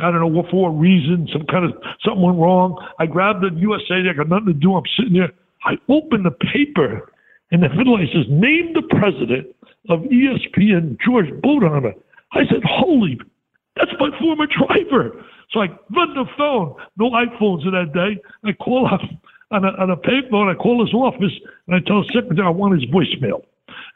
I 0.00 0.10
don't 0.10 0.18
know 0.18 0.26
what 0.26 0.50
for 0.50 0.70
a 0.70 0.72
reason. 0.72 1.28
Some 1.32 1.46
kind 1.46 1.64
of, 1.64 1.72
something 2.04 2.20
went 2.20 2.38
wrong. 2.38 2.84
I 2.98 3.06
grabbed 3.06 3.42
the 3.42 3.50
USA. 3.60 4.02
I 4.10 4.12
got 4.12 4.28
nothing 4.28 4.46
to 4.46 4.52
do. 4.54 4.74
I'm 4.74 4.82
sitting 4.98 5.14
there. 5.14 5.30
I 5.64 5.74
open 5.88 6.24
the 6.24 6.32
paper 6.32 7.12
and 7.52 7.62
the 7.62 7.68
headline 7.68 8.08
says, 8.12 8.26
Name 8.28 8.74
the 8.74 8.82
president 8.90 9.54
of 9.88 10.00
ESPN, 10.00 10.98
George 11.04 11.30
Bodenheimer. 11.44 11.94
I 12.32 12.40
said, 12.50 12.62
Holy, 12.64 13.20
that's 13.76 13.92
my 14.00 14.10
former 14.18 14.46
driver. 14.46 15.24
So 15.52 15.60
I 15.60 15.66
run 15.94 16.14
the 16.14 16.24
phone. 16.36 16.74
No 16.96 17.10
iPhones 17.10 17.64
in 17.64 17.70
that 17.70 17.92
day. 17.94 18.20
I 18.42 18.52
call 18.52 18.88
up 18.92 19.00
on 19.52 19.64
a, 19.64 19.68
on 19.78 19.90
a 19.90 19.96
payphone. 19.96 20.50
I 20.50 20.56
call 20.56 20.84
his 20.84 20.94
office 20.94 21.32
and 21.66 21.76
I 21.76 21.80
tell 21.86 22.02
the 22.02 22.10
secretary 22.12 22.46
I 22.46 22.50
want 22.50 22.80
his 22.80 22.90
voicemail. 22.90 23.42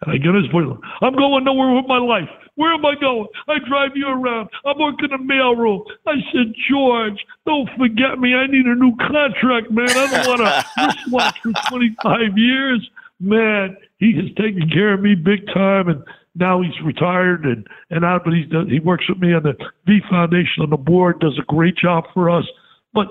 And 0.03 0.13
I 0.13 0.19
get 0.19 0.35
his 0.35 0.47
voice. 0.53 0.69
I'm 1.01 1.17
going 1.17 1.45
nowhere 1.45 1.75
with 1.75 1.87
my 1.89 1.99
life. 1.99 2.29
Where 2.57 2.73
am 2.73 2.85
I 2.85 2.95
going? 3.01 3.27
I 3.49 3.59
drive 3.67 3.93
you 3.95 4.09
around. 4.09 4.49
I'm 4.65 4.79
working 4.79 5.09
the 5.11 5.17
mailroom. 5.17 5.85
I 6.07 6.15
said, 6.33 6.53
George, 6.71 7.25
don't 7.47 7.69
forget 7.79 8.19
me. 8.19 8.35
I 8.35 8.47
need 8.47 8.67
a 8.67 8.75
new 8.75 8.95
contract, 8.97 9.71
man. 9.71 9.89
I 9.91 10.25
don't 10.25 10.29
want 10.29 10.41
a 10.43 10.65
wristwatch 10.87 11.39
for 11.43 11.53
25 11.71 12.37
years. 12.37 12.91
Man, 13.21 13.77
he 13.99 14.15
has 14.17 14.27
taken 14.37 14.69
care 14.71 14.95
of 14.95 15.01
me 15.01 15.15
big 15.15 15.47
time, 15.53 15.89
and 15.89 16.03
now 16.35 16.61
he's 16.61 16.79
retired 16.85 17.45
and 17.47 17.67
and 17.91 18.05
out. 18.05 18.25
But 18.25 18.35
he's 18.35 18.47
he 18.69 18.81
works 18.81 19.09
with 19.09 19.19
me 19.19 19.33
on 19.33 19.43
the 19.43 19.55
V 19.87 20.01
Foundation 20.11 20.63
on 20.63 20.71
the 20.71 20.77
board. 20.77 21.21
Does 21.21 21.39
a 21.39 21.45
great 21.45 21.77
job 21.77 22.05
for 22.13 22.29
us. 22.31 22.45
But 22.93 23.09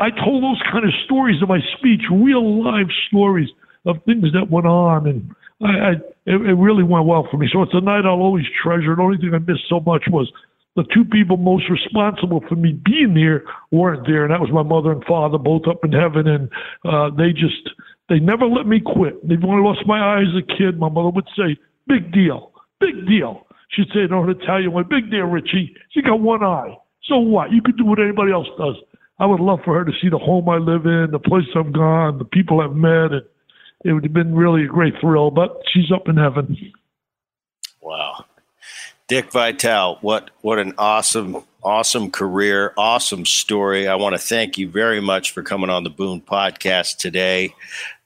I 0.00 0.08
told 0.10 0.42
those 0.42 0.60
kind 0.72 0.84
of 0.84 0.92
stories 1.04 1.36
in 1.42 1.48
my 1.48 1.60
speech, 1.76 2.00
real 2.10 2.64
live 2.64 2.88
stories 3.08 3.50
of 3.84 3.96
things 4.04 4.32
that 4.32 4.50
went 4.50 4.66
on, 4.66 5.06
and 5.06 5.34
I, 5.60 5.68
I 5.68 5.90
it, 6.26 6.40
it 6.40 6.56
really 6.56 6.82
went 6.82 7.06
well 7.06 7.28
for 7.30 7.36
me. 7.36 7.48
So 7.52 7.62
it's 7.62 7.74
a 7.74 7.80
night 7.80 8.06
I'll 8.06 8.24
always 8.24 8.46
treasure. 8.62 8.96
The 8.96 9.02
only 9.02 9.18
thing 9.18 9.34
I 9.34 9.38
missed 9.38 9.68
so 9.68 9.80
much 9.80 10.04
was 10.08 10.32
the 10.76 10.84
two 10.94 11.04
people 11.04 11.36
most 11.36 11.64
responsible 11.68 12.42
for 12.48 12.56
me 12.56 12.72
being 12.84 13.14
there 13.14 13.44
weren't 13.70 14.06
there, 14.06 14.24
and 14.24 14.32
that 14.32 14.40
was 14.40 14.50
my 14.52 14.62
mother 14.62 14.92
and 14.92 15.04
father, 15.04 15.36
both 15.36 15.68
up 15.68 15.84
in 15.84 15.92
heaven, 15.92 16.26
and 16.26 16.48
uh, 16.84 17.10
they 17.16 17.32
just 17.32 17.68
they 18.08 18.18
never 18.18 18.46
let 18.46 18.66
me 18.66 18.80
quit. 18.80 19.22
When 19.24 19.44
I 19.44 19.60
lost 19.60 19.86
my 19.86 19.98
eye 19.98 20.22
as 20.22 20.34
a 20.34 20.46
kid, 20.56 20.78
my 20.78 20.88
mother 20.88 21.10
would 21.10 21.28
say, 21.36 21.58
"Big 21.86 22.12
deal, 22.12 22.52
big 22.80 23.06
deal." 23.06 23.46
She'd 23.70 23.88
say 23.92 24.00
on 24.12 24.30
Italian 24.30 24.72
way, 24.72 24.82
"Big 24.88 25.10
deal, 25.10 25.26
Richie. 25.26 25.76
She 25.90 26.00
got 26.00 26.20
one 26.20 26.42
eye. 26.42 26.74
So 27.04 27.18
what? 27.18 27.52
You 27.52 27.60
could 27.62 27.76
do 27.76 27.84
what 27.84 28.00
anybody 28.00 28.32
else 28.32 28.48
does." 28.56 28.76
I 29.20 29.26
would 29.26 29.40
love 29.40 29.60
for 29.64 29.74
her 29.78 29.84
to 29.84 29.92
see 30.00 30.08
the 30.08 30.18
home 30.18 30.48
I 30.48 30.56
live 30.56 30.86
in, 30.86 31.10
the 31.10 31.18
place 31.18 31.44
I've 31.54 31.72
gone, 31.72 32.16
the 32.18 32.24
people 32.24 32.60
I've 32.62 32.74
met, 32.74 33.12
and 33.12 33.22
it 33.84 33.92
would 33.92 34.02
have 34.02 34.14
been 34.14 34.34
really 34.34 34.64
a 34.64 34.66
great 34.66 34.94
thrill. 34.98 35.30
But 35.30 35.62
she's 35.70 35.92
up 35.92 36.08
in 36.08 36.16
heaven. 36.16 36.56
Wow. 37.82 38.24
Dick 39.08 39.30
Vitale, 39.30 39.98
what 40.00 40.30
what 40.40 40.58
an 40.58 40.72
awesome 40.78 41.44
awesome 41.62 42.10
career, 42.10 42.72
awesome 42.78 43.26
story. 43.26 43.88
I 43.88 43.96
want 43.96 44.14
to 44.14 44.18
thank 44.18 44.56
you 44.56 44.68
very 44.68 45.00
much 45.00 45.32
for 45.32 45.42
coming 45.42 45.68
on 45.68 45.84
the 45.84 45.90
Boone 45.90 46.22
podcast 46.22 46.96
today. 46.96 47.54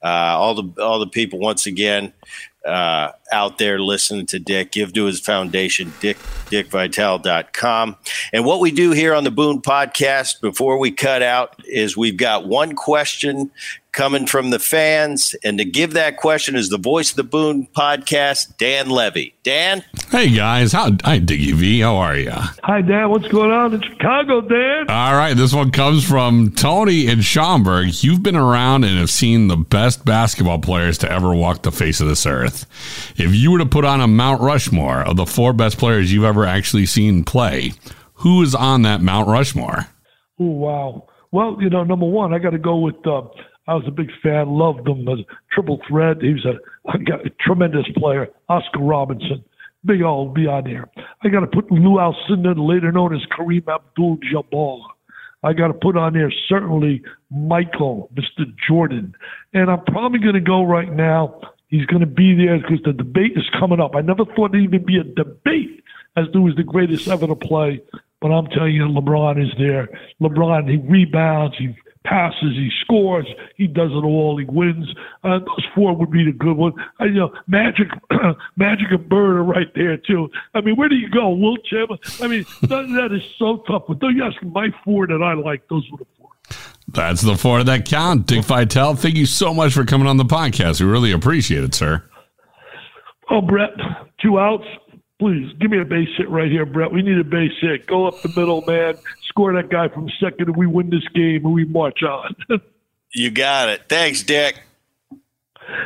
Uh, 0.03 0.35
all 0.37 0.55
the 0.55 0.81
all 0.83 0.99
the 0.99 1.07
people 1.07 1.39
once 1.39 1.65
again 1.65 2.11
uh, 2.65 3.11
out 3.31 3.57
there 3.57 3.79
listening 3.79 4.25
to 4.27 4.39
Dick, 4.39 4.71
give 4.71 4.93
to 4.93 5.05
his 5.05 5.19
foundation, 5.19 5.93
dick, 5.99 6.17
dickvitale.com. 6.47 7.95
And 8.33 8.45
what 8.45 8.59
we 8.59 8.71
do 8.71 8.91
here 8.91 9.13
on 9.13 9.23
the 9.23 9.31
Boone 9.31 9.61
podcast 9.61 10.41
before 10.41 10.77
we 10.77 10.91
cut 10.91 11.21
out 11.21 11.55
is 11.65 11.97
we've 11.97 12.17
got 12.17 12.47
one 12.47 12.75
question 12.75 13.51
coming 13.95 14.27
from 14.27 14.49
the 14.49 14.59
fans. 14.59 15.35
And 15.43 15.57
to 15.57 15.65
give 15.65 15.93
that 15.93 16.17
question 16.17 16.55
is 16.55 16.69
the 16.69 16.77
voice 16.77 17.11
of 17.11 17.15
the 17.15 17.23
Boone 17.23 17.67
podcast, 17.75 18.57
Dan 18.57 18.89
Levy. 18.89 19.33
Dan? 19.43 19.83
Hey, 20.11 20.35
guys. 20.35 20.73
How, 20.73 20.91
hi, 21.03 21.19
Dickie 21.19 21.53
V. 21.53 21.79
How 21.79 21.95
are 21.95 22.17
you? 22.17 22.31
Hi, 22.31 22.81
Dan. 22.81 23.09
What's 23.09 23.27
going 23.27 23.51
on 23.51 23.73
in 23.73 23.81
Chicago, 23.81 24.41
Dan? 24.41 24.89
All 24.89 25.15
right. 25.15 25.33
This 25.33 25.53
one 25.53 25.71
comes 25.71 26.07
from 26.07 26.51
Tony 26.51 27.07
in 27.07 27.21
Schaumburg. 27.21 28.03
You've 28.03 28.21
been 28.21 28.35
around 28.35 28.83
and 28.83 28.97
have 28.99 29.09
seen 29.09 29.47
the 29.47 29.57
best 29.57 30.03
basketball 30.03 30.59
players 30.59 30.97
to 30.99 31.11
ever 31.11 31.33
walk 31.33 31.63
the 31.63 31.71
face 31.71 32.01
of 32.01 32.07
this 32.07 32.25
earth. 32.25 32.65
If 33.17 33.33
you 33.33 33.51
were 33.51 33.59
to 33.59 33.65
put 33.65 33.85
on 33.85 34.01
a 34.01 34.07
Mount 34.07 34.41
Rushmore 34.41 35.01
of 35.01 35.15
the 35.15 35.25
four 35.25 35.53
best 35.53 35.77
players 35.77 36.11
you've 36.11 36.25
ever 36.25 36.45
actually 36.45 36.85
seen 36.85 37.23
play, 37.23 37.71
who 38.15 38.41
is 38.41 38.53
on 38.53 38.81
that 38.81 39.01
Mount 39.01 39.29
Rushmore? 39.29 39.87
Oh, 40.39 40.45
wow. 40.45 41.07
Well, 41.31 41.57
you 41.61 41.69
know, 41.69 41.83
number 41.83 42.05
one, 42.05 42.33
I 42.33 42.39
got 42.39 42.49
to 42.49 42.57
go 42.57 42.77
with 42.77 42.95
uh, 43.07 43.21
I 43.67 43.73
was 43.73 43.85
a 43.87 43.91
big 43.91 44.09
fan, 44.21 44.49
loved 44.49 44.87
him 44.87 45.07
as 45.07 45.19
triple 45.51 45.79
threat. 45.87 46.21
He 46.21 46.33
was 46.33 46.45
a, 46.45 46.91
a, 46.91 47.29
tremendous 47.39 47.85
player. 47.95 48.27
Oscar 48.49 48.79
Robertson, 48.79 49.43
big 49.85 50.01
old 50.01 50.33
be 50.33 50.47
on 50.47 50.65
there. 50.65 50.89
I 51.23 51.29
got 51.29 51.39
to 51.39 51.47
put 51.47 51.71
Lou 51.71 51.97
Alcindor, 51.97 52.55
later 52.57 52.91
known 52.91 53.15
as 53.15 53.21
Kareem 53.37 53.67
Abdul-Jabbar. 53.67 54.81
I 55.43 55.53
got 55.53 55.67
to 55.67 55.73
put 55.73 55.95
on 55.95 56.13
there 56.13 56.31
certainly 56.49 57.01
Michael, 57.29 58.09
Mr. 58.15 58.45
Jordan, 58.67 59.13
and 59.53 59.69
I'm 59.69 59.83
probably 59.85 60.19
going 60.19 60.33
to 60.33 60.41
go 60.41 60.63
right 60.63 60.91
now. 60.91 61.39
He's 61.67 61.85
going 61.85 62.01
to 62.01 62.05
be 62.05 62.35
there 62.35 62.59
because 62.59 62.81
the 62.83 62.93
debate 62.93 63.33
is 63.35 63.49
coming 63.59 63.79
up. 63.79 63.95
I 63.95 64.01
never 64.01 64.25
thought 64.25 64.51
there'd 64.51 64.63
even 64.63 64.85
be 64.85 64.97
a 64.97 65.03
debate 65.03 65.83
as 66.15 66.25
to 66.31 66.41
who's 66.41 66.55
the 66.55 66.63
greatest 66.63 67.07
ever 67.07 67.27
to 67.27 67.35
play, 67.35 67.81
but 68.21 68.29
I'm 68.29 68.47
telling 68.47 68.75
you, 68.75 68.83
LeBron 68.83 69.43
is 69.43 69.51
there. 69.57 69.89
LeBron, 70.21 70.69
he 70.69 70.77
rebounds, 70.77 71.57
he 71.57 71.75
passes, 72.05 72.53
he 72.53 72.69
scores, 72.81 73.27
he 73.57 73.67
does 73.67 73.91
it 73.91 74.05
all, 74.05 74.37
he 74.37 74.45
wins. 74.45 74.87
Uh, 75.23 75.39
those 75.39 75.65
four 75.73 75.95
would 75.95 76.11
be 76.11 76.23
the 76.23 76.31
good 76.31 76.55
one. 76.55 76.73
I, 76.99 77.05
you 77.05 77.15
know, 77.15 77.33
Magic, 77.47 77.87
Magic 78.55 78.87
and 78.91 79.09
Bird 79.09 79.37
are 79.37 79.43
right 79.43 79.71
there 79.75 79.97
too. 79.97 80.29
I 80.53 80.61
mean, 80.61 80.75
where 80.75 80.87
do 80.87 80.95
you 80.95 81.09
go, 81.09 81.29
Wilt 81.29 81.65
Chamberlain? 81.65 81.99
I 82.21 82.27
mean, 82.27 82.45
that, 82.61 82.87
that 82.95 83.09
is 83.13 83.23
so 83.37 83.63
tough. 83.67 83.83
But 83.87 83.99
don't 83.99 84.15
you 84.15 84.23
ask 84.23 84.41
my 84.43 84.69
four 84.83 85.07
that 85.07 85.21
I 85.21 85.33
like? 85.33 85.67
Those 85.67 85.85
were 85.91 85.97
the. 85.97 86.05
That's 86.95 87.21
the 87.21 87.35
four 87.35 87.63
that 87.63 87.85
count. 87.85 88.25
Dick 88.25 88.45
Vitale, 88.45 88.95
thank 88.95 89.15
you 89.15 89.25
so 89.25 89.53
much 89.53 89.73
for 89.73 89.85
coming 89.85 90.07
on 90.07 90.17
the 90.17 90.23
podcast. 90.23 90.79
We 90.79 90.87
really 90.87 91.11
appreciate 91.11 91.63
it, 91.63 91.75
sir. 91.75 92.03
Oh, 93.29 93.41
Bret, 93.41 93.71
two 94.21 94.39
outs. 94.39 94.65
Please 95.19 95.51
give 95.59 95.71
me 95.71 95.79
a 95.79 95.85
base 95.85 96.09
hit 96.17 96.29
right 96.29 96.51
here, 96.51 96.65
Bret. 96.65 96.91
We 96.91 97.01
need 97.01 97.17
a 97.17 97.23
base 97.23 97.51
hit. 97.61 97.87
Go 97.87 98.07
up 98.07 98.21
the 98.21 98.29
middle, 98.29 98.63
man. 98.67 98.95
Score 99.27 99.53
that 99.53 99.69
guy 99.69 99.87
from 99.87 100.09
second, 100.19 100.47
and 100.47 100.57
we 100.57 100.67
win 100.67 100.89
this 100.89 101.07
game, 101.13 101.45
and 101.45 101.53
we 101.53 101.65
march 101.65 102.03
on. 102.03 102.35
you 103.13 103.31
got 103.31 103.69
it. 103.69 103.83
Thanks, 103.87 104.23
Dick. 104.23 104.61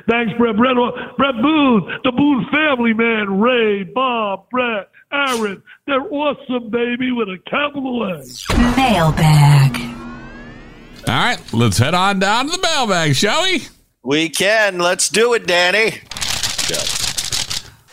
Thanks, 0.09 0.33
Bret. 0.37 0.57
Bret, 0.57 0.77
uh, 0.77 0.91
Bret 1.17 1.35
Boone, 1.41 1.99
the 2.03 2.11
Boone 2.11 2.45
family, 2.51 2.93
man. 2.93 3.39
Ray, 3.39 3.83
Bob, 3.83 4.49
Bret, 4.49 4.89
Aaron. 5.11 5.61
They're 5.85 6.01
awesome, 6.01 6.69
baby, 6.69 7.11
with 7.11 7.29
a 7.29 7.37
capital 7.49 8.03
A. 8.03 8.23
Mailbag. 8.75 10.08
All 11.09 11.15
right, 11.15 11.53
let's 11.53 11.79
head 11.79 11.95
on 11.95 12.19
down 12.19 12.45
to 12.45 12.51
the 12.51 12.61
mailbag, 12.61 13.15
shall 13.15 13.41
we? 13.41 13.63
We 14.03 14.29
can. 14.29 14.77
Let's 14.77 15.09
do 15.09 15.33
it, 15.33 15.47
Danny. 15.47 15.97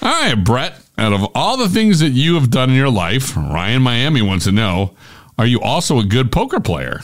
All 0.03 0.13
right, 0.13 0.35
Bret. 0.35 0.79
Out 0.99 1.15
of 1.15 1.31
all 1.35 1.57
the 1.57 1.71
things 1.71 2.01
that 2.01 2.11
you 2.11 2.35
have 2.35 2.51
done 2.51 2.69
in 2.69 2.77
your 2.77 2.91
life, 2.91 3.35
Ryan 3.35 3.81
Miami 3.81 4.21
wants 4.21 4.45
to 4.45 4.53
know: 4.53 4.95
Are 5.39 5.47
you 5.47 5.63
also 5.63 5.99
a 5.99 6.05
good 6.05 6.31
poker 6.31 6.61
player? 6.61 7.01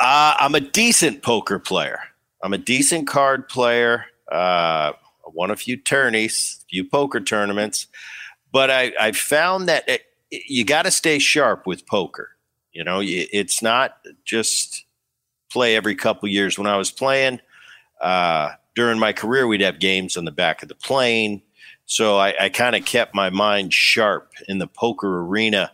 Uh, 0.00 0.34
I'm 0.38 0.54
a 0.54 0.60
decent 0.60 1.22
poker 1.22 1.58
player. 1.58 1.98
I'm 2.42 2.54
a 2.54 2.58
decent 2.58 3.06
card 3.06 3.50
player. 3.50 4.06
Uh, 4.30 4.92
I 4.94 5.30
won 5.34 5.50
a 5.50 5.56
few 5.56 5.76
tourneys, 5.76 6.64
a 6.64 6.68
few 6.70 6.84
poker 6.88 7.20
tournaments, 7.20 7.86
but 8.50 8.70
I, 8.70 8.92
I 8.98 9.12
found 9.12 9.68
that 9.68 9.86
it, 9.86 10.06
you 10.30 10.64
got 10.64 10.86
to 10.86 10.90
stay 10.90 11.18
sharp 11.18 11.66
with 11.66 11.86
poker. 11.86 12.30
You 12.72 12.84
know, 12.84 13.00
it's 13.02 13.62
not 13.62 13.98
just 14.24 14.84
play 15.50 15.76
every 15.76 15.94
couple 15.94 16.28
years. 16.28 16.58
When 16.58 16.66
I 16.66 16.76
was 16.76 16.90
playing 16.90 17.40
uh, 18.00 18.50
during 18.74 18.98
my 18.98 19.12
career, 19.12 19.46
we'd 19.46 19.60
have 19.60 19.78
games 19.78 20.16
on 20.16 20.24
the 20.24 20.30
back 20.30 20.62
of 20.62 20.68
the 20.68 20.74
plane. 20.74 21.42
So 21.84 22.16
I, 22.16 22.34
I 22.40 22.48
kind 22.48 22.74
of 22.74 22.84
kept 22.84 23.14
my 23.14 23.28
mind 23.28 23.74
sharp 23.74 24.32
in 24.48 24.58
the 24.58 24.66
poker 24.66 25.20
arena. 25.20 25.70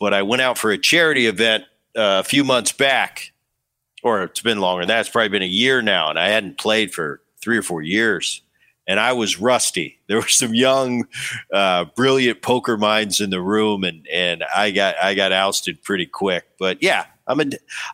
But 0.00 0.12
I 0.12 0.22
went 0.22 0.42
out 0.42 0.58
for 0.58 0.72
a 0.72 0.78
charity 0.78 1.26
event 1.26 1.64
uh, 1.96 2.20
a 2.20 2.24
few 2.24 2.42
months 2.42 2.72
back, 2.72 3.32
or 4.02 4.24
it's 4.24 4.40
been 4.40 4.60
longer. 4.60 4.84
That's 4.84 5.08
probably 5.08 5.28
been 5.28 5.42
a 5.42 5.46
year 5.46 5.80
now, 5.80 6.10
and 6.10 6.18
I 6.18 6.28
hadn't 6.28 6.58
played 6.58 6.92
for 6.92 7.20
three 7.40 7.56
or 7.56 7.62
four 7.62 7.82
years 7.82 8.41
and 8.86 8.98
I 9.00 9.12
was 9.12 9.40
rusty. 9.40 9.98
There 10.12 10.20
were 10.20 10.28
some 10.28 10.54
young, 10.54 11.06
uh, 11.54 11.86
brilliant 11.96 12.42
poker 12.42 12.76
minds 12.76 13.22
in 13.22 13.30
the 13.30 13.40
room, 13.40 13.82
and 13.82 14.06
and 14.12 14.44
I 14.54 14.70
got 14.70 14.96
I 15.02 15.14
got 15.14 15.32
ousted 15.32 15.82
pretty 15.82 16.04
quick. 16.04 16.44
But 16.58 16.82
yeah, 16.82 17.06
I'm 17.26 17.40
a 17.40 17.44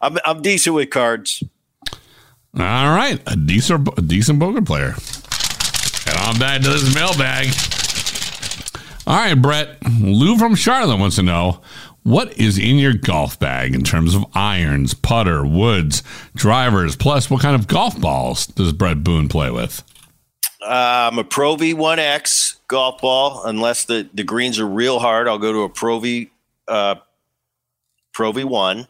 I'm 0.02 0.18
I'm 0.24 0.42
decent 0.42 0.74
with 0.74 0.90
cards. 0.90 1.44
All 1.92 1.94
right, 2.56 3.22
a 3.28 3.36
decent 3.36 3.88
a 3.96 4.02
decent 4.02 4.40
poker 4.40 4.62
player. 4.62 4.96
Head 6.06 6.26
on 6.26 6.40
back 6.40 6.60
to 6.62 6.70
this 6.70 6.92
mailbag. 6.92 7.54
All 9.06 9.16
right, 9.16 9.34
Bret. 9.34 9.78
Lou 10.00 10.36
from 10.36 10.56
Charlotte 10.56 10.98
wants 10.98 11.16
to 11.16 11.22
know 11.22 11.60
what 12.02 12.36
is 12.38 12.58
in 12.58 12.78
your 12.78 12.94
golf 12.94 13.38
bag 13.38 13.74
in 13.74 13.82
terms 13.82 14.14
of 14.14 14.24
irons, 14.34 14.94
putter, 14.94 15.46
woods, 15.46 16.02
drivers, 16.34 16.96
plus 16.96 17.30
what 17.30 17.42
kind 17.42 17.54
of 17.54 17.68
golf 17.68 18.00
balls 18.00 18.46
does 18.46 18.72
Bret 18.72 19.04
Boone 19.04 19.28
play 19.28 19.50
with? 19.50 19.84
Um, 20.62 21.18
a 21.18 21.24
Pro 21.24 21.56
V1X 21.56 22.56
golf 22.66 23.00
ball. 23.00 23.42
Unless 23.44 23.84
the, 23.84 24.08
the 24.12 24.24
greens 24.24 24.58
are 24.58 24.66
real 24.66 24.98
hard, 24.98 25.28
I'll 25.28 25.38
go 25.38 25.52
to 25.52 25.62
a 25.62 25.68
Pro 25.68 26.00
V 26.00 26.30
uh, 26.66 26.96
Pro 28.12 28.32
V1. 28.32 28.88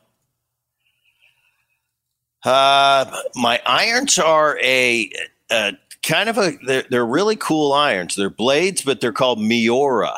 Uh, 2.44 3.20
my 3.34 3.60
irons 3.66 4.18
are 4.18 4.58
a, 4.62 5.10
a 5.50 5.72
kind 6.02 6.28
of 6.28 6.38
a 6.38 6.52
they're, 6.66 6.84
they're, 6.88 7.06
really 7.06 7.36
cool 7.36 7.72
irons. 7.72 8.14
They're 8.14 8.30
blades, 8.30 8.82
but 8.82 9.00
they're 9.00 9.12
called 9.12 9.40
Miura. 9.40 10.14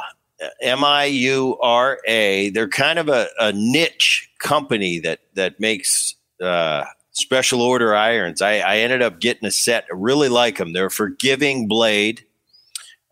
M 0.60 0.84
I 0.84 1.04
U 1.04 1.58
R 1.60 1.98
A. 2.06 2.50
They're 2.50 2.68
kind 2.68 2.98
of 2.98 3.08
a, 3.08 3.26
a 3.38 3.52
niche 3.52 4.30
company 4.38 4.98
that 5.00 5.20
that 5.34 5.60
makes 5.60 6.14
uh, 6.40 6.84
special 7.20 7.62
order 7.62 7.94
irons. 7.94 8.42
I, 8.42 8.58
I 8.58 8.78
ended 8.78 9.02
up 9.02 9.20
getting 9.20 9.46
a 9.46 9.50
set. 9.50 9.84
I 9.90 9.94
really 9.94 10.28
like 10.28 10.58
them. 10.58 10.72
They're 10.72 10.86
a 10.86 10.90
forgiving 10.90 11.68
blade. 11.68 12.24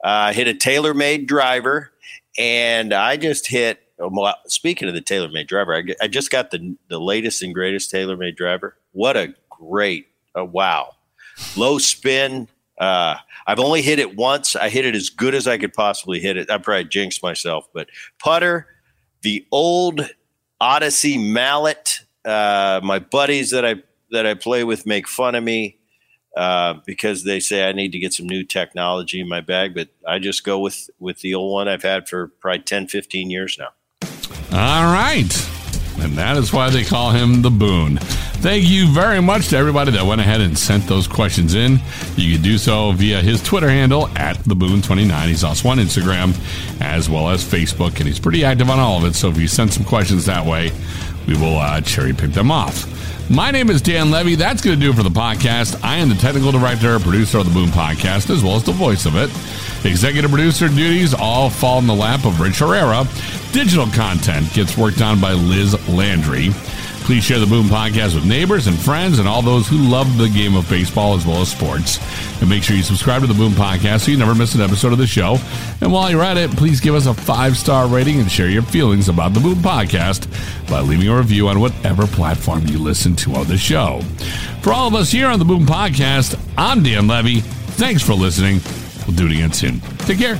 Uh, 0.03 0.33
hit 0.33 0.49
a 0.49 0.55
TaylorMade 0.55 1.27
driver, 1.27 1.93
and 2.39 2.93
I 2.93 3.17
just 3.17 3.49
hit. 3.49 3.81
Well, 3.99 4.37
speaking 4.47 4.89
of 4.89 4.95
the 4.95 5.01
TaylorMade 5.01 5.49
driver, 5.49 5.75
I, 5.75 5.83
I 6.01 6.09
just 6.09 6.31
got 6.31 6.51
the 6.51 6.77
the 6.89 7.01
latest 7.01 7.43
and 7.43 7.53
greatest 7.53 7.93
TaylorMade 7.93 8.37
driver. 8.37 8.77
What 8.93 9.17
a 9.17 9.35
great! 9.51 10.07
Uh, 10.39 10.45
wow, 10.45 10.95
low 11.57 11.79
spin. 11.79 12.49
Uh, 12.79 13.17
I've 13.47 13.59
only 13.59 13.83
hit 13.83 13.99
it 13.99 14.15
once. 14.15 14.55
I 14.55 14.69
hit 14.69 14.87
it 14.87 14.95
as 14.95 15.11
good 15.11 15.35
as 15.35 15.49
I 15.49 15.59
could 15.59 15.73
possibly 15.73 16.21
hit 16.21 16.37
it. 16.37 16.49
I 16.49 16.59
probably 16.59 16.85
jinxed 16.85 17.23
myself, 17.23 17.69
but 17.75 17.89
putter, 18.21 18.69
the 19.23 19.45
old 19.51 20.09
Odyssey 20.61 21.19
mallet. 21.19 22.01
Uh, 22.25 22.81
my 22.85 22.99
buddies 22.99 23.51
that 23.51 23.65
I 23.65 23.77
that 24.11 24.27
I 24.27 24.35
play 24.35 24.65
with 24.65 24.87
make 24.87 25.09
fun 25.09 25.35
of 25.35 25.45
me 25.45 25.79
uh, 26.37 26.75
because 26.87 27.25
they 27.25 27.41
say 27.41 27.69
I 27.69 27.73
need 27.73 27.93
to 27.93 27.99
get 27.99 28.13
some 28.13 28.27
new 28.27 28.45
technology 28.45 29.21
in 29.21 29.29
my 29.29 29.41
bag, 29.41 29.75
but 29.75 29.89
I 30.07 30.19
just 30.19 30.45
go 30.45 30.59
with, 30.59 30.89
with 30.99 31.21
the 31.21 31.35
old 31.35 31.53
one 31.53 31.69
I've 31.69 31.83
had 31.83 32.09
for 32.09 32.29
probably 32.29 32.61
10, 32.61 32.89
15 32.89 33.31
years 33.31 33.59
now. 33.59 33.71
All 34.53 34.93
right. 34.93 35.51
And 36.01 36.13
that 36.13 36.37
is 36.37 36.53
why 36.53 36.71
they 36.71 36.85
call 36.85 37.11
him 37.11 37.43
the 37.43 37.51
Boone. 37.51 37.99
Thank 38.41 38.69
you 38.69 38.87
very 38.87 39.21
much 39.21 39.49
to 39.49 39.57
everybody 39.57 39.91
that 39.91 40.07
went 40.07 40.21
ahead 40.21 40.41
and 40.41 40.57
sent 40.57 40.87
those 40.87 41.09
questions 41.09 41.57
in. 41.57 41.81
You 42.15 42.35
can 42.35 42.43
do 42.43 42.57
so 42.57 42.93
via 42.93 43.21
his 43.21 43.43
Twitter 43.43 43.69
handle 43.69 44.07
at 44.17 44.37
the 44.45 44.55
Boone29. 44.55 45.27
He's 45.27 45.43
also 45.43 45.69
on 45.71 45.79
Instagram 45.79 46.39
as 46.81 47.11
well 47.11 47.31
as 47.31 47.43
Facebook, 47.45 47.97
and 47.97 48.07
he's 48.07 48.21
pretty 48.21 48.45
active 48.45 48.71
on 48.71 48.79
all 48.79 48.99
of 48.99 49.05
it. 49.07 49.17
So 49.17 49.29
if 49.29 49.39
you 49.39 49.49
send 49.49 49.73
some 49.73 49.85
questions 49.85 50.27
that 50.27 50.47
way, 50.47 50.71
we 51.27 51.35
will 51.37 51.59
uh, 51.59 51.81
cherry 51.81 52.13
pick 52.13 52.31
them 52.31 52.53
off. 52.53 52.85
My 53.31 53.51
name 53.51 53.69
is 53.69 53.83
Dan 53.83 54.11
Levy. 54.11 54.37
That's 54.37 54.63
going 54.63 54.79
to 54.79 54.83
do 54.83 54.91
it 54.91 54.97
for 54.97 55.03
the 55.03 55.11
podcast. 55.11 55.79
I 55.85 55.97
am 55.97 56.09
the 56.09 56.15
technical 56.15 56.51
director, 56.51 56.99
producer 56.99 57.39
of 57.39 57.45
the 57.45 57.53
Boone 57.53 57.69
Podcast, 57.69 58.31
as 58.31 58.43
well 58.43 58.57
as 58.57 58.65
the 58.65 58.73
voice 58.73 59.05
of 59.05 59.17
it. 59.17 59.29
Executive 59.85 60.31
producer 60.31 60.69
duties 60.69 61.13
all 61.13 61.51
fall 61.51 61.79
in 61.79 61.87
the 61.87 61.95
lap 61.95 62.25
of 62.25 62.41
Rich 62.41 62.61
Herrera. 62.61 63.07
Digital 63.53 63.87
content 63.89 64.51
gets 64.55 64.79
worked 64.79 65.03
on 65.03 65.21
by 65.21 65.35
Liz 65.35 65.77
Landry. 65.91 66.49
Please 67.09 67.25
share 67.25 67.39
the 67.39 67.47
Boone 67.47 67.69
podcast 67.69 68.15
with 68.15 68.27
neighbors 68.27 68.67
and 68.67 68.79
friends 68.79 69.19
and 69.19 69.27
all 69.27 69.41
those 69.41 69.67
who 69.67 69.79
love 69.79 70.19
the 70.19 70.29
game 70.29 70.55
of 70.55 70.69
baseball 70.69 71.15
as 71.15 71.25
well 71.25 71.41
as 71.41 71.51
sports. 71.51 71.99
And 72.43 72.51
make 72.51 72.63
sure 72.63 72.77
you 72.77 72.83
subscribe 72.83 73.23
to 73.23 73.27
the 73.27 73.33
Boone 73.33 73.53
podcast 73.53 74.01
so 74.01 74.11
you 74.11 74.19
never 74.19 74.35
miss 74.35 74.55
an 74.55 74.61
episode 74.61 74.93
of 74.93 74.99
the 74.99 75.07
show. 75.07 75.39
And 75.81 75.91
while 75.91 76.11
you're 76.11 76.23
at 76.23 76.37
it, 76.37 76.51
please 76.51 76.81
give 76.81 76.95
us 76.95 77.07
a 77.07 77.15
five 77.15 77.57
star 77.57 77.89
rating 77.89 78.21
and 78.21 78.31
share 78.31 78.51
your 78.51 78.61
feelings 78.61 79.09
about 79.09 79.33
the 79.33 79.41
Boone 79.41 79.55
podcast 79.55 80.29
by 80.69 80.81
leaving 80.81 81.09
a 81.09 81.17
review 81.17 81.49
on 81.49 81.61
whatever 81.61 82.07
platform 82.07 82.67
you 82.67 82.79
listen 82.79 83.17
to 83.17 83.37
on 83.37 83.47
the 83.47 83.57
show. 83.57 84.03
For 84.61 84.75
all 84.75 84.87
of 84.87 84.95
us 84.95 85.11
here 85.11 85.29
on 85.29 85.39
the 85.39 85.47
Boone 85.47 85.65
podcast, 85.65 86.39
I'm 86.59 86.83
Dan 86.83 87.09
Levy. 87.09 87.41
Thanks 87.41 88.03
for 88.03 88.13
listening. 88.13 88.61
We'll 89.07 89.17
do 89.17 89.25
it 89.25 89.33
again 89.33 89.55
soon. 89.55 89.81
Take 90.01 90.19
care. 90.19 90.39